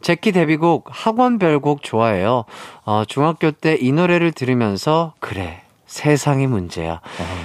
제키 0.00 0.32
데뷔곡 0.32 0.88
학원 0.90 1.38
별곡 1.38 1.82
좋아해요. 1.82 2.44
어, 2.84 3.04
중학교 3.06 3.50
때 3.50 3.76
이 3.80 3.92
노래를 3.92 4.32
들으면서 4.32 5.12
그래. 5.20 5.62
세상이 5.92 6.46
문제야. 6.46 7.02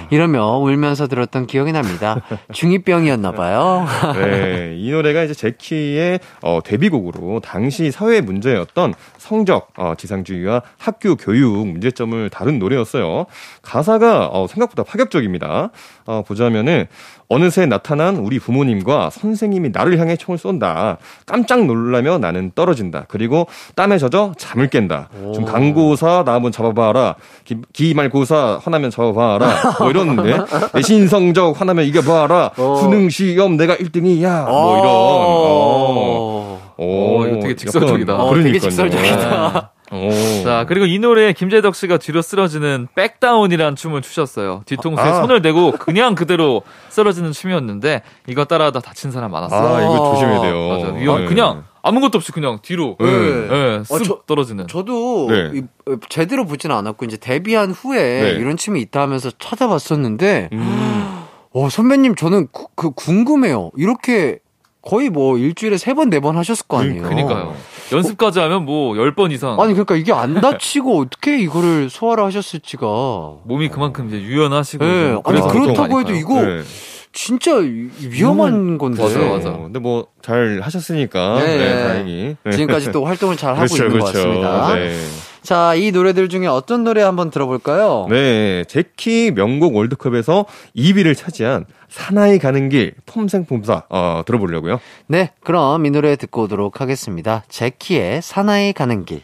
이러며 0.08 0.56
울면서 0.56 1.06
들었던 1.06 1.46
기억이 1.46 1.70
납니다. 1.70 2.22
중2병이었나봐요. 2.50 4.14
네, 4.14 4.74
이 4.74 4.90
노래가 4.90 5.22
이제 5.22 5.34
제키의 5.34 6.18
어, 6.40 6.60
데뷔곡으로 6.64 7.40
당시 7.40 7.90
사회 7.90 8.22
문제였던 8.22 8.94
성적, 9.18 9.68
어, 9.76 9.92
지상주의와 9.98 10.62
학교 10.78 11.14
교육 11.16 11.68
문제점을 11.68 12.30
다룬 12.30 12.58
노래였어요. 12.58 13.26
가사가 13.60 14.28
어, 14.28 14.46
생각보다 14.46 14.82
파격적입니다. 14.82 15.70
어, 16.06 16.22
보자면은 16.26 16.86
어느새 17.30 17.66
나타난 17.66 18.16
우리 18.16 18.38
부모님과 18.38 19.10
선생님이 19.10 19.70
나를 19.72 19.98
향해 19.98 20.16
총을 20.16 20.38
쏜다. 20.38 20.96
깜짝 21.26 21.66
놀라며 21.66 22.16
나는 22.18 22.52
떨어진다. 22.54 23.04
그리고 23.08 23.46
땀에 23.74 23.98
젖어 23.98 24.32
잠을 24.38 24.68
깬다. 24.68 25.10
좀 25.34 25.44
강고사 25.44 26.24
나 26.24 26.32
한번 26.34 26.52
잡아봐라. 26.52 27.16
기, 27.44 27.56
기말고사 27.74 28.60
화나면 28.62 28.90
잡아봐라. 28.90 29.74
뭐 29.78 29.90
이런데 29.90 30.38
내신 30.74 31.06
성적 31.08 31.60
화나면 31.60 31.84
이겨봐라. 31.84 32.52
수능 32.80 33.10
시험 33.10 33.56
내가 33.58 33.76
1등이야. 33.76 34.44
뭐 34.46 34.78
이런. 34.78 34.86
어. 34.90 36.72
오, 36.78 37.26
이거 37.26 37.40
되게 37.40 37.56
직설적이다. 37.56 38.12
약간 38.12 38.26
어, 38.26 38.34
되게 38.34 38.58
그러니까요. 38.58 38.70
직설적이다. 38.70 39.72
오. 39.90 40.10
자, 40.44 40.64
그리고 40.68 40.86
이 40.86 40.98
노래에 40.98 41.32
김재덕 41.32 41.74
씨가 41.74 41.96
뒤로 41.98 42.20
쓰러지는 42.22 42.88
백다운이라는 42.94 43.76
춤을 43.76 44.02
추셨어요. 44.02 44.62
뒤통수에 44.66 45.04
아. 45.04 45.20
손을 45.20 45.40
대고 45.42 45.72
그냥 45.72 46.14
그대로 46.14 46.62
쓰러지는 46.90 47.32
춤이었는데 47.32 48.02
이거 48.26 48.44
따라하다 48.44 48.80
다친 48.80 49.10
사람 49.10 49.30
많았어요. 49.30 49.74
아, 49.76 49.82
이거 49.82 50.12
조심해야 50.12 50.40
돼요. 50.42 50.68
맞아. 50.68 50.92
위험. 50.94 51.20
네. 51.22 51.26
그냥 51.26 51.64
아무것도 51.82 52.18
없이 52.18 52.32
그냥 52.32 52.58
뒤로 52.60 52.96
네. 53.00 53.06
예, 53.06 53.78
쓱 53.82 53.92
어, 53.94 53.98
저- 54.04 54.20
떨어지는. 54.26 54.66
저도 54.66 55.28
네. 55.30 55.50
이- 55.54 55.62
어, 55.90 55.96
제대로 56.10 56.44
보진 56.44 56.70
않았고 56.70 57.06
이제 57.06 57.16
데뷔한 57.16 57.70
후에 57.70 58.22
네. 58.22 58.30
이런 58.32 58.56
춤이 58.58 58.80
있다 58.82 59.00
하면서 59.00 59.30
찾아봤었는데 59.38 60.50
음. 60.52 61.24
어, 61.54 61.68
선배님 61.70 62.14
저는 62.14 62.48
그, 62.52 62.64
그 62.74 62.90
궁금해요. 62.90 63.70
이렇게 63.76 64.38
거의 64.82 65.10
뭐 65.10 65.36
일주일에 65.38 65.76
세 65.76 65.92
번 65.94 66.08
네 66.10 66.20
번 66.20 66.36
하셨을 66.36 66.66
거 66.66 66.78
아니에요. 66.80 67.02
그니까요. 67.02 67.54
연습까지 67.92 68.38
하면 68.40 68.64
뭐 68.64 68.94
10번 68.94 69.32
이상. 69.32 69.60
아니 69.60 69.72
그러니까 69.72 69.96
이게 69.96 70.12
안 70.12 70.34
다치고 70.40 71.00
어떻게 71.00 71.38
이거를 71.38 71.88
소화를 71.90 72.24
하셨을지가 72.24 72.86
몸이 73.44 73.68
그만큼 73.70 74.08
이제 74.08 74.20
유연하시고. 74.20 74.84
네. 74.84 75.10
좀 75.12 75.22
아니, 75.24 75.40
그렇다고. 75.40 76.00
해도 76.00 76.12
이거 76.12 76.42
네. 76.42 76.62
진짜 77.12 77.54
위- 77.56 77.88
위험한 78.00 78.78
건데. 78.78 79.02
맞아, 79.02 79.18
맞아. 79.18 79.48
어, 79.50 79.62
근데 79.64 79.78
뭐 79.78 80.06
잘 80.22 80.60
하셨으니까 80.62 81.38
네. 81.40 81.56
네, 81.56 81.82
다행히. 81.84 82.36
네. 82.44 82.50
지금까지 82.52 82.92
또 82.92 83.04
활동을 83.06 83.36
잘 83.36 83.50
하고 83.56 83.66
그렇죠, 83.66 83.84
있는 83.86 83.98
그렇죠. 83.98 84.12
것 84.12 84.12
같습니다. 84.12 84.74
네. 85.48 85.54
자, 85.54 85.74
이 85.74 85.92
노래들 85.92 86.28
중에 86.28 86.46
어떤 86.46 86.84
노래 86.84 87.00
한번 87.00 87.30
들어볼까요? 87.30 88.06
네, 88.10 88.64
제키 88.64 89.30
명곡 89.34 89.76
월드컵에서 89.76 90.44
2위를 90.76 91.16
차지한 91.16 91.64
사나이 91.88 92.38
가는 92.38 92.68
길 92.68 92.92
폼생폼사 93.06 93.84
어, 93.88 94.22
들어보려고요. 94.26 94.78
네, 95.06 95.30
그럼 95.42 95.86
이 95.86 95.90
노래 95.90 96.16
듣고 96.16 96.42
오도록 96.42 96.82
하겠습니다. 96.82 97.44
제키의 97.48 98.20
사나이 98.20 98.74
가는 98.74 99.06
길. 99.06 99.22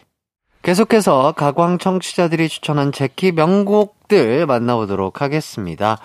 계속해서 0.63 1.33
가광 1.37 1.77
청취자들이 1.77 2.49
추천한 2.49 2.91
제키 2.91 3.31
명곡들 3.31 4.47
만나보도록 4.47 5.21
하겠습니다. 5.21 5.99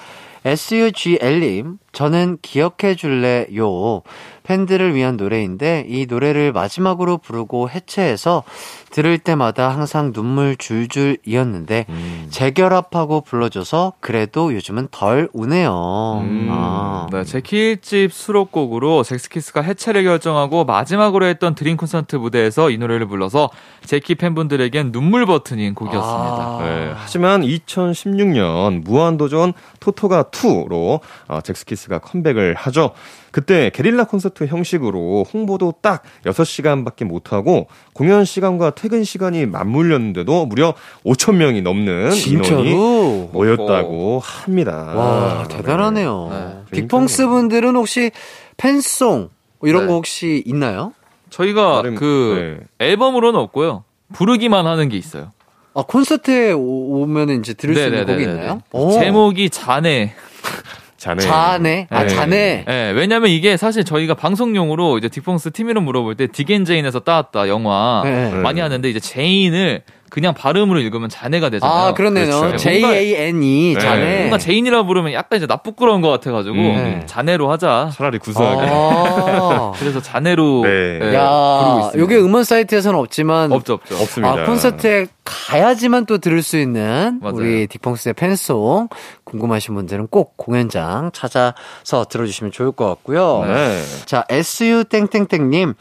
SUGL님, 0.44 1.78
저는 1.92 2.38
기억해 2.42 2.94
줄래요. 2.96 4.02
팬들을 4.44 4.94
위한 4.94 5.16
노래인데 5.16 5.84
이 5.88 6.06
노래를 6.06 6.52
마지막으로 6.52 7.18
부르고 7.18 7.70
해체해서 7.70 8.42
들을 8.90 9.16
때마다 9.18 9.68
항상 9.68 10.12
눈물 10.12 10.56
줄줄이었는데 10.56 11.86
재결합하고 12.30 13.20
불러줘서 13.20 13.92
그래도 14.00 14.52
요즘은 14.52 14.88
덜 14.90 15.28
우네요. 15.32 16.20
음. 16.24 16.48
아. 16.50 17.06
네, 17.12 17.22
제키 17.24 17.76
1집 17.76 18.10
수록곡으로 18.10 19.04
잭스키스가 19.04 19.62
해체를 19.62 20.04
결정하고 20.04 20.64
마지막으로 20.64 21.26
했던 21.26 21.54
드림 21.54 21.76
콘서트 21.76 22.16
무대에서 22.16 22.70
이 22.70 22.78
노래를 22.78 23.06
불러서 23.06 23.50
제키 23.84 24.16
팬분들에겐 24.16 24.90
눈물 24.92 25.26
버튼인 25.26 25.74
곡이었습니다. 25.74 26.10
아. 26.10 26.58
네, 26.62 26.92
하지만 26.96 27.42
2016년 27.42 28.82
무한도전 28.82 29.52
토토가 29.78 30.24
2로 30.24 31.00
어, 31.28 31.40
잭스키스 31.40 31.79
가 31.88 31.98
컴백을 31.98 32.54
하죠. 32.54 32.90
그때 33.30 33.70
게릴라 33.72 34.04
콘서트 34.04 34.44
형식으로 34.46 35.24
홍보도 35.32 35.72
딱 35.80 36.02
6시간밖에 36.24 37.04
못하고 37.04 37.68
공연 37.94 38.24
시간과 38.24 38.70
퇴근 38.70 39.04
시간이 39.04 39.46
맞물렸는데도 39.46 40.46
무려 40.46 40.74
5천 41.06 41.36
명이 41.36 41.62
넘는 41.62 42.12
인원이 42.12 42.16
진짜로? 42.16 43.28
모였다고 43.32 44.20
합니다. 44.22 44.72
와, 44.94 45.48
대단하네요. 45.48 46.28
네. 46.30 46.80
빅펑스 46.80 47.26
분들은 47.28 47.76
혹시 47.76 48.10
팬송 48.56 49.30
뭐 49.58 49.68
이런 49.68 49.82
네. 49.82 49.88
거 49.88 49.94
혹시 49.94 50.42
있나요? 50.46 50.92
저희가 51.30 51.76
나름, 51.76 51.94
그 51.94 52.58
네. 52.78 52.86
앨범으로는 52.86 53.38
없고요. 53.38 53.84
부르기만 54.12 54.66
하는 54.66 54.88
게 54.88 54.96
있어요. 54.96 55.30
아, 55.72 55.82
콘서트에 55.86 56.50
오- 56.50 57.02
오면은 57.02 57.38
이제 57.38 57.54
들을 57.54 57.76
수 57.76 57.80
있는 57.82 58.00
곡이 58.00 58.12
네네네네네. 58.12 58.40
있나요? 58.42 58.60
오. 58.72 58.90
제목이 58.90 59.50
자네. 59.50 60.14
자네. 61.00 61.22
자네. 61.22 61.86
아, 61.88 62.02
네. 62.02 62.08
자네. 62.10 62.64
네, 62.66 62.90
왜냐면 62.90 63.30
이게 63.30 63.56
사실 63.56 63.84
저희가 63.84 64.12
방송용으로 64.12 64.98
이제 64.98 65.08
딕펑스 65.08 65.54
팀 65.54 65.70
이름 65.70 65.84
물어볼 65.84 66.14
때 66.14 66.26
딕앤제인에서 66.26 67.04
따왔다 67.04 67.48
영화 67.48 68.02
네. 68.04 68.30
많이 68.34 68.60
하는데 68.60 68.86
이제 68.88 69.00
제인을 69.00 69.82
그냥 70.10 70.34
발음으로 70.34 70.80
읽으면 70.80 71.08
자네가 71.08 71.50
되잖아요. 71.50 71.78
아, 71.88 71.94
그렇네요. 71.94 72.40
그렇죠. 72.40 72.56
J-A-N-E, 72.58 73.74
네. 73.74 73.80
자네. 73.80 74.18
뭔가 74.18 74.38
제인이라 74.38 74.82
부르면 74.82 75.12
약간 75.12 75.36
이제 75.38 75.46
낯부끄러운 75.46 76.00
것 76.00 76.08
같아가지고 76.08 76.56
음. 76.56 77.02
자네로 77.06 77.50
하자. 77.50 77.90
차라리 77.94 78.18
구수하게. 78.18 78.66
아. 78.68 79.72
그래서 79.78 80.02
자네로 80.02 80.62
네. 80.64 80.98
네, 80.98 81.14
야, 81.14 81.78
있습니다. 81.86 81.98
요게 81.98 82.16
음원 82.18 82.44
사이트에서는 82.44 82.98
없지만 82.98 83.52
없죠 83.52 83.74
없죠. 83.74 83.94
없습니다. 83.96 84.42
아, 84.42 84.44
콘서트에 84.46 85.06
가야지만 85.24 86.06
또 86.06 86.18
들을 86.18 86.42
수 86.42 86.58
있는 86.58 87.20
맞아요. 87.22 87.36
우리 87.36 87.66
딕펑스의 87.68 88.16
팬송 88.16 88.88
궁금하신 89.24 89.74
분들은 89.74 90.08
꼭 90.08 90.36
공연장 90.36 91.10
찾아서 91.12 92.04
들어주시면 92.10 92.50
좋을 92.52 92.72
것 92.72 92.86
같고요. 92.88 93.44
네. 93.46 93.80
자, 94.06 94.24
SU 94.28 94.84
땡땡땡님. 94.84 95.74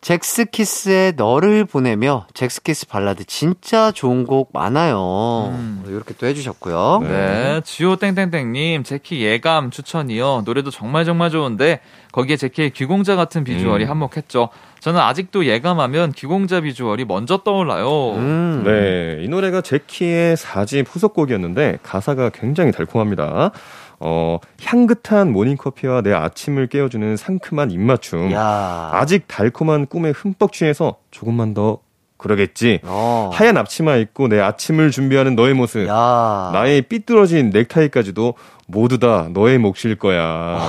잭스키스의 0.00 1.14
너를 1.16 1.64
보내며 1.64 2.26
잭스키스 2.32 2.86
발라드 2.86 3.24
진짜 3.24 3.90
좋은 3.90 4.26
곡 4.26 4.50
많아요. 4.52 5.52
음. 5.52 5.84
이렇게 5.88 6.14
또 6.18 6.26
해주셨고요. 6.26 7.00
네, 7.02 7.60
지오 7.64 7.96
땡땡땡님 7.96 8.84
제키 8.84 9.22
예감 9.22 9.70
추천이요. 9.70 10.42
노래도 10.44 10.70
정말 10.70 11.04
정말 11.04 11.30
좋은데 11.30 11.80
거기에 12.12 12.36
제키의 12.36 12.70
귀공자 12.70 13.16
같은 13.16 13.44
비주얼이 13.44 13.84
음. 13.84 13.90
한몫했죠. 13.90 14.50
저는 14.80 15.00
아직도 15.00 15.46
예감하면 15.46 16.12
귀공자 16.12 16.60
비주얼이 16.60 17.04
먼저 17.04 17.38
떠올라요. 17.38 18.12
음. 18.14 18.62
네, 18.64 19.24
이 19.24 19.28
노래가 19.28 19.60
제키의 19.60 20.36
4집 20.36 20.86
후속곡이었는데 20.88 21.78
가사가 21.82 22.30
굉장히 22.30 22.70
달콤합니다. 22.70 23.50
어, 24.00 24.38
향긋한 24.62 25.32
모닝커피와 25.32 26.02
내 26.02 26.12
아침을 26.12 26.68
깨워주는 26.68 27.16
상큼한 27.16 27.70
입맞춤. 27.70 28.32
야. 28.32 28.90
아직 28.92 29.26
달콤한 29.26 29.86
꿈에 29.86 30.10
흠뻑 30.10 30.52
취해서 30.52 30.96
조금만 31.10 31.54
더 31.54 31.78
그러겠지. 32.16 32.80
어. 32.84 33.30
하얀 33.32 33.56
앞치마 33.56 33.96
입고 33.96 34.28
내 34.28 34.40
아침을 34.40 34.90
준비하는 34.90 35.34
너의 35.36 35.54
모습. 35.54 35.86
야. 35.86 36.50
나의 36.52 36.82
삐뚤어진 36.82 37.50
넥타이까지도 37.50 38.34
모두 38.66 38.98
다 38.98 39.28
너의 39.32 39.58
몫일 39.58 39.96
거야. 39.98 40.66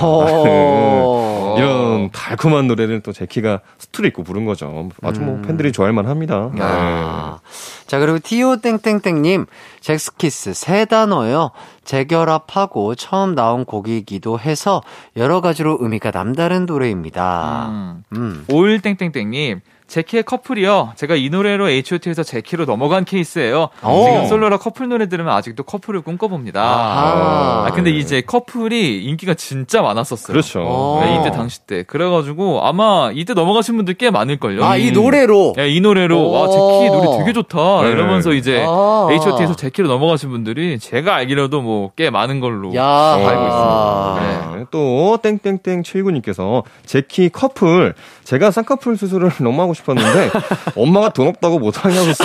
어. 1.60 1.64
이런 1.64 2.10
달콤한 2.10 2.66
노래를 2.66 3.00
또 3.00 3.12
젝키가 3.12 3.60
스토리 3.78 4.08
있고 4.08 4.22
부른 4.22 4.44
거죠. 4.44 4.88
아주 5.02 5.20
뭐 5.20 5.36
음. 5.36 5.42
팬들이 5.42 5.72
좋아할 5.72 5.92
만합니다. 5.92 6.50
네. 6.54 6.60
야. 6.62 7.40
자, 7.86 7.98
그리고 7.98 8.18
TO 8.18 8.56
땡땡땡님, 8.56 9.46
젝스키스 9.80 10.54
세 10.54 10.84
단어요. 10.84 11.50
재결합하고 11.84 12.94
처음 12.94 13.34
나온 13.34 13.64
곡이기도 13.64 14.38
해서 14.38 14.82
여러 15.16 15.40
가지로 15.40 15.78
의미가 15.80 16.10
남다른 16.12 16.66
노래입니다. 16.66 17.68
음. 17.70 18.04
음. 18.12 18.44
51땡땡땡님, 18.48 19.60
젝키의 19.90 20.22
커플이요. 20.22 20.92
제가 20.94 21.16
이 21.16 21.28
노래로 21.30 21.68
H.O.T에서 21.68 22.22
젝키로 22.22 22.64
넘어간 22.64 23.04
케이스예요. 23.04 23.70
오. 23.84 24.04
지금 24.04 24.26
솔로라 24.28 24.58
커플 24.58 24.88
노래 24.88 25.08
들으면 25.08 25.34
아직도 25.34 25.64
커플을 25.64 26.00
꿈꿔봅니다. 26.02 26.62
아하. 26.62 27.66
아, 27.66 27.70
근데 27.74 27.90
이제 27.90 28.20
커플이 28.20 29.02
인기가 29.04 29.34
진짜 29.34 29.82
많았었어요. 29.82 30.32
그렇죠. 30.32 30.62
어. 30.64 31.00
네, 31.04 31.18
이때 31.20 31.30
당시 31.36 31.66
때. 31.66 31.82
그래가지고 31.82 32.64
아마 32.64 33.10
이때 33.12 33.34
넘어가신 33.34 33.76
분들 33.76 33.94
꽤 33.94 34.10
많을걸요. 34.10 34.64
아, 34.64 34.76
이 34.76 34.92
노래로? 34.92 35.54
네, 35.56 35.68
이 35.70 35.80
노래로 35.80 36.30
와 36.30 36.42
오. 36.42 36.48
제키 36.80 36.90
노래 36.96 37.18
되게 37.18 37.32
좋다 37.32 37.82
네. 37.82 37.90
이러면서 37.90 38.32
이제 38.32 38.64
아. 38.66 39.08
H.O.T에서 39.10 39.56
제키로 39.56 39.88
넘어가신 39.88 40.30
분들이 40.30 40.78
제가 40.78 41.14
알기로도 41.16 41.60
뭐 41.62 41.90
꽤 41.96 42.08
많은 42.10 42.40
걸로 42.40 42.72
야. 42.76 42.84
알고 42.86 43.28
있습니다. 43.46 44.20
네. 44.56 44.64
또 44.70 45.18
땡땡땡 45.22 45.82
79님께서 45.82 46.62
제키 46.86 47.28
커플 47.30 47.94
제가 48.24 48.50
쌍꺼풀 48.52 48.96
수술을 48.96 49.30
너무 49.42 49.60
하고 49.60 49.74
싶 49.74 49.79
었는데 49.88 50.30
엄마가 50.76 51.10
돈 51.10 51.28
없다고 51.28 51.58
못 51.58 51.84
하냐고 51.84 52.12
써. 52.12 52.24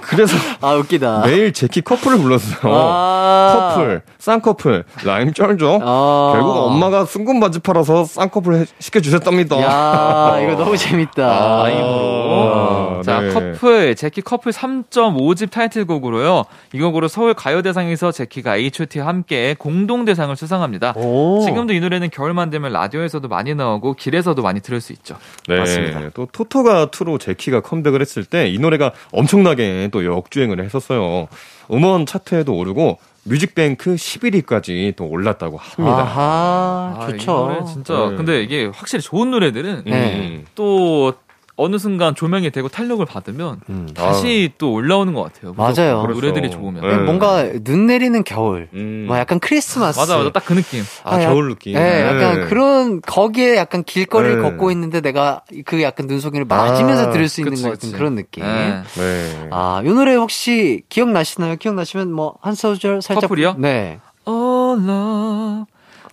그래서 0.00 0.36
아, 0.60 0.72
웃기다. 0.74 1.22
매일 1.26 1.52
제키 1.52 1.80
커플을 1.82 2.18
불렀어요. 2.18 2.72
아. 2.74 3.72
커플, 3.74 4.02
쌍꺼풀, 4.18 4.84
라임 5.04 5.32
쩔죠. 5.32 5.80
아. 5.82 6.30
결국 6.34 6.50
엄마가 6.56 7.04
순금 7.04 7.40
바지 7.40 7.58
팔아서 7.60 8.04
쌍꺼풀 8.04 8.54
해- 8.54 8.64
시켜 8.78 9.00
주셨답니다. 9.00 9.60
야, 9.60 10.40
이거 10.40 10.54
너무 10.56 10.76
재밌다. 10.76 11.22
아, 11.24 11.62
라임으로. 11.64 12.98
아, 12.98 13.02
자, 13.04 13.20
네. 13.20 13.32
커플, 13.32 13.94
젝키 13.96 14.20
커플 14.22 14.52
3.5집 14.52 15.50
타이틀곡으로요. 15.50 16.44
이 16.72 16.80
곡으로 16.80 17.08
서울 17.08 17.34
가요대상에서 17.34 18.12
젝키가 18.12 18.56
H.O.T와 18.56 19.06
함께 19.06 19.54
공동 19.58 20.04
대상을 20.04 20.34
수상합니다. 20.36 20.92
오. 20.96 21.40
지금도 21.44 21.72
이 21.72 21.80
노래는 21.80 22.10
겨울만 22.10 22.50
되면 22.50 22.72
라디오에서도 22.72 23.26
많이 23.28 23.54
나오고 23.54 23.94
길에서도 23.94 24.40
많이 24.42 24.60
들을 24.60 24.80
수 24.80 24.92
있죠. 24.92 25.16
네. 25.48 25.58
맞습니다. 25.58 26.00
또 26.14 26.21
토토가 26.32 26.86
2로 26.86 27.18
젝키가 27.18 27.60
컴백을 27.60 28.00
했을 28.00 28.24
때 28.24 28.48
이 28.52 28.58
노래가 28.58 28.92
엄청나게 29.12 29.88
또 29.92 30.04
역주행을 30.04 30.62
했었어요. 30.64 31.28
음원 31.70 32.06
차트에도 32.06 32.54
오르고 32.54 32.98
뮤직뱅크 33.24 33.94
11위까지 33.94 34.96
또 34.96 35.06
올랐다고 35.06 35.56
합니다. 35.56 35.98
아하, 36.02 36.96
아, 36.98 37.08
이 37.08 37.12
좋죠. 37.12 37.32
노래 37.32 37.64
진짜. 37.64 38.10
네. 38.10 38.16
근데 38.16 38.42
이게 38.42 38.66
확실히 38.66 39.00
좋은 39.02 39.30
노래들은 39.30 39.82
네. 39.86 40.16
음. 40.16 40.46
또 40.54 41.14
어느 41.62 41.78
순간 41.78 42.14
조명이 42.14 42.50
되고 42.50 42.68
탄력을 42.68 43.04
받으면 43.06 43.60
음. 43.70 43.88
다시 43.94 44.52
또 44.58 44.72
올라오는 44.72 45.12
것 45.14 45.22
같아요. 45.22 45.54
맞아요. 45.54 46.02
노래들이 46.06 46.48
그렇죠. 46.48 46.58
좋으면. 46.58 46.82
네. 46.82 46.96
뭔가 46.98 47.44
눈 47.64 47.86
내리는 47.86 48.22
겨울. 48.24 48.68
음. 48.74 49.04
뭐 49.08 49.18
약간 49.18 49.38
크리스마스. 49.40 49.98
맞아, 49.98 50.16
맞아. 50.18 50.30
딱 50.32 50.44
그 50.44 50.54
느낌. 50.54 50.82
아, 51.04 51.16
아, 51.16 51.18
겨울 51.20 51.48
느낌. 51.48 51.74
네, 51.74 52.02
약간 52.06 52.48
그런 52.48 53.00
거기에 53.00 53.56
약간 53.56 53.84
길거리를 53.84 54.36
네. 54.36 54.42
걷고 54.42 54.70
있는데 54.72 55.00
내가 55.00 55.42
그 55.64 55.82
약간 55.82 56.06
눈속임을 56.06 56.44
맞으면서 56.46 57.08
아, 57.08 57.10
들을 57.10 57.28
수 57.28 57.40
있는 57.40 57.52
그치, 57.52 57.62
것 57.62 57.68
같은 57.70 57.88
그치. 57.88 57.92
그런 57.96 58.14
느낌. 58.16 58.42
네. 58.44 58.82
네. 58.96 59.48
아, 59.50 59.82
이 59.84 59.88
노래 59.88 60.14
혹시 60.14 60.82
기억나시나요? 60.88 61.56
기억나시면 61.56 62.12
뭐 62.12 62.32
한 62.42 62.54
소절 62.54 63.02
살짝 63.02 63.22
커플이요? 63.22 63.54
네. 63.58 64.00
Oh 64.26 64.80
love 64.82 65.64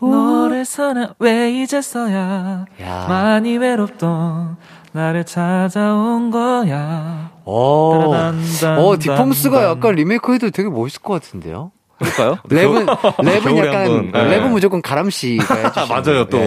너를 0.01 0.63
사랑 0.63 1.13
왜 1.19 1.51
이제서야 1.61 2.65
야. 2.81 3.05
많이 3.09 3.57
외롭던 3.57 4.55
나를 4.91 5.23
찾아온 5.25 6.31
거야 6.31 7.31
오. 7.45 7.91
따라단단 7.93 8.79
어, 8.79 8.97
디펑스가 8.97 9.61
단. 9.61 9.69
약간 9.69 9.95
리메이크 9.95 10.33
해도 10.33 10.49
되게 10.49 10.69
멋있을 10.69 11.01
것 11.01 11.13
같은데요? 11.13 11.71
그럴까요? 11.99 12.37
랩은, 12.47 12.85
랩은 13.17 13.57
약간, 13.65 14.11
네. 14.11 14.39
랩은 14.39 14.49
무조건 14.49 14.81
가람 14.81 15.09
씨가 15.09 15.55
해주시는 15.55 15.87
맞아요, 15.89 16.25
또. 16.25 16.39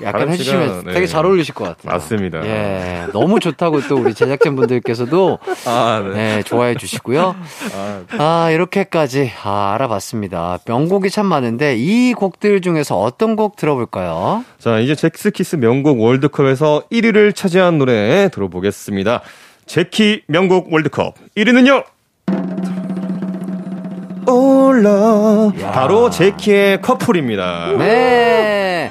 약간 0.00 0.28
해주시면 0.28 0.84
네. 0.86 0.92
되게 0.92 1.06
잘 1.06 1.24
어울리실 1.24 1.54
것 1.54 1.64
같아요. 1.64 1.92
맞습니다. 1.92 2.44
예. 2.46 3.06
너무 3.12 3.40
좋다고 3.40 3.80
또 3.82 3.96
우리 3.96 4.14
제작진 4.14 4.56
분들께서도 4.56 5.38
아, 5.66 6.02
네. 6.04 6.14
네, 6.36 6.42
좋아해 6.42 6.74
주시고요. 6.74 7.36
아, 8.18 8.50
이렇게까지 8.50 9.32
아, 9.42 9.72
알아봤습니다. 9.74 10.58
명곡이 10.66 11.10
참 11.10 11.26
많은데 11.26 11.76
이 11.76 12.14
곡들 12.14 12.60
중에서 12.60 12.98
어떤 12.98 13.36
곡 13.36 13.56
들어볼까요? 13.56 14.44
자, 14.58 14.78
이제 14.78 14.94
잭스키스 14.94 15.56
명곡 15.56 16.00
월드컵에서 16.00 16.84
1위를 16.90 17.34
차지한 17.34 17.78
노래 17.78 18.28
들어보겠습니다. 18.30 19.22
제키 19.66 20.22
명곡 20.26 20.72
월드컵 20.72 21.14
1위는요? 21.36 21.84
올라 24.28 25.52
바로 25.72 26.10
제키의 26.10 26.80
커플입니다. 26.80 27.72
네. 27.78 28.90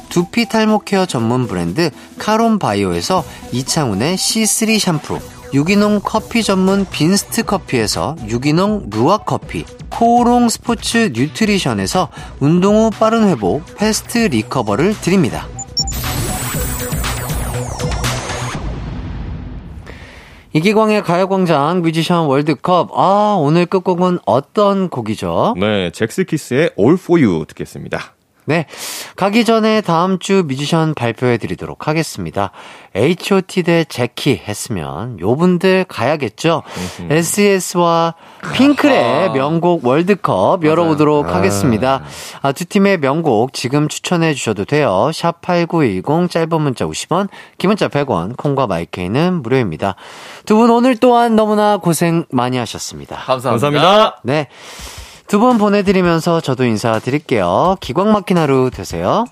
두피 0.11 0.45
탈모 0.47 0.79
care 0.79 1.05
전문 1.05 1.47
브랜드 1.47 1.89
카론 2.19 2.59
바이오에서 2.59 3.23
이창훈의 3.53 4.17
C3 4.17 4.77
샴푸, 4.77 5.17
유기농 5.53 6.01
커피 6.03 6.43
전문 6.43 6.85
빈스트 6.85 7.43
커피에서 7.43 8.17
유기농 8.27 8.89
루아 8.91 9.19
커피, 9.19 9.65
코오롱 9.89 10.49
스포츠 10.49 11.11
뉴트리션에서 11.13 12.09
운동 12.41 12.75
후 12.75 12.89
빠른 12.89 13.27
회복 13.29 13.63
패스트 13.77 14.17
리커버를 14.17 14.99
드립니다. 14.99 15.47
이기광의 20.53 21.03
가요광장 21.03 21.81
뮤지션 21.81 22.25
월드컵. 22.25 22.89
아, 22.93 23.37
오늘 23.39 23.65
끝곡은 23.65 24.19
어떤 24.25 24.89
곡이죠? 24.89 25.55
네, 25.57 25.89
젝스키스의 25.91 26.71
All 26.77 26.95
For 26.95 27.23
You 27.23 27.45
듣겠습니다. 27.45 28.15
네. 28.45 28.65
가기 29.15 29.45
전에 29.45 29.81
다음 29.81 30.19
주 30.19 30.43
뮤지션 30.47 30.93
발표해 30.93 31.37
드리도록 31.37 31.87
하겠습니다. 31.87 32.51
H.O.T 32.95 33.63
대 33.63 33.85
제키 33.85 34.41
했으면 34.45 35.19
요분들 35.19 35.85
가야겠죠? 35.87 36.63
SES와 37.09 38.15
핑클의 38.53 39.31
명곡 39.31 39.85
월드컵 39.85 40.65
열어보도록 40.65 41.27
하겠습니다. 41.33 42.03
아, 42.41 42.51
두 42.51 42.65
팀의 42.65 42.97
명곡 42.99 43.53
지금 43.53 43.87
추천해 43.87 44.33
주셔도 44.33 44.65
돼요. 44.65 45.11
샵 45.13 45.41
8910 45.41 46.29
짧은 46.29 46.61
문자 46.61 46.85
50원, 46.85 47.29
긴 47.57 47.69
문자 47.69 47.87
100원, 47.87 48.35
콩과 48.37 48.67
마이케이는 48.67 49.41
무료입니다. 49.41 49.95
두 50.45 50.61
분 50.61 50.69
오늘 50.69 50.95
또한 50.97 51.35
너무나 51.35 51.77
고생 51.77 52.25
많이 52.29 52.57
하셨습니다. 52.57 53.15
감사합니다. 53.15 53.49
감사합니다. 53.81 54.19
네. 54.23 54.47
두 55.31 55.39
분 55.39 55.57
보내드리면서 55.57 56.41
저도 56.41 56.65
인사드릴게요. 56.65 57.77
기광 57.79 58.11
막힌 58.11 58.37
하루 58.37 58.69
되세요. 58.69 59.23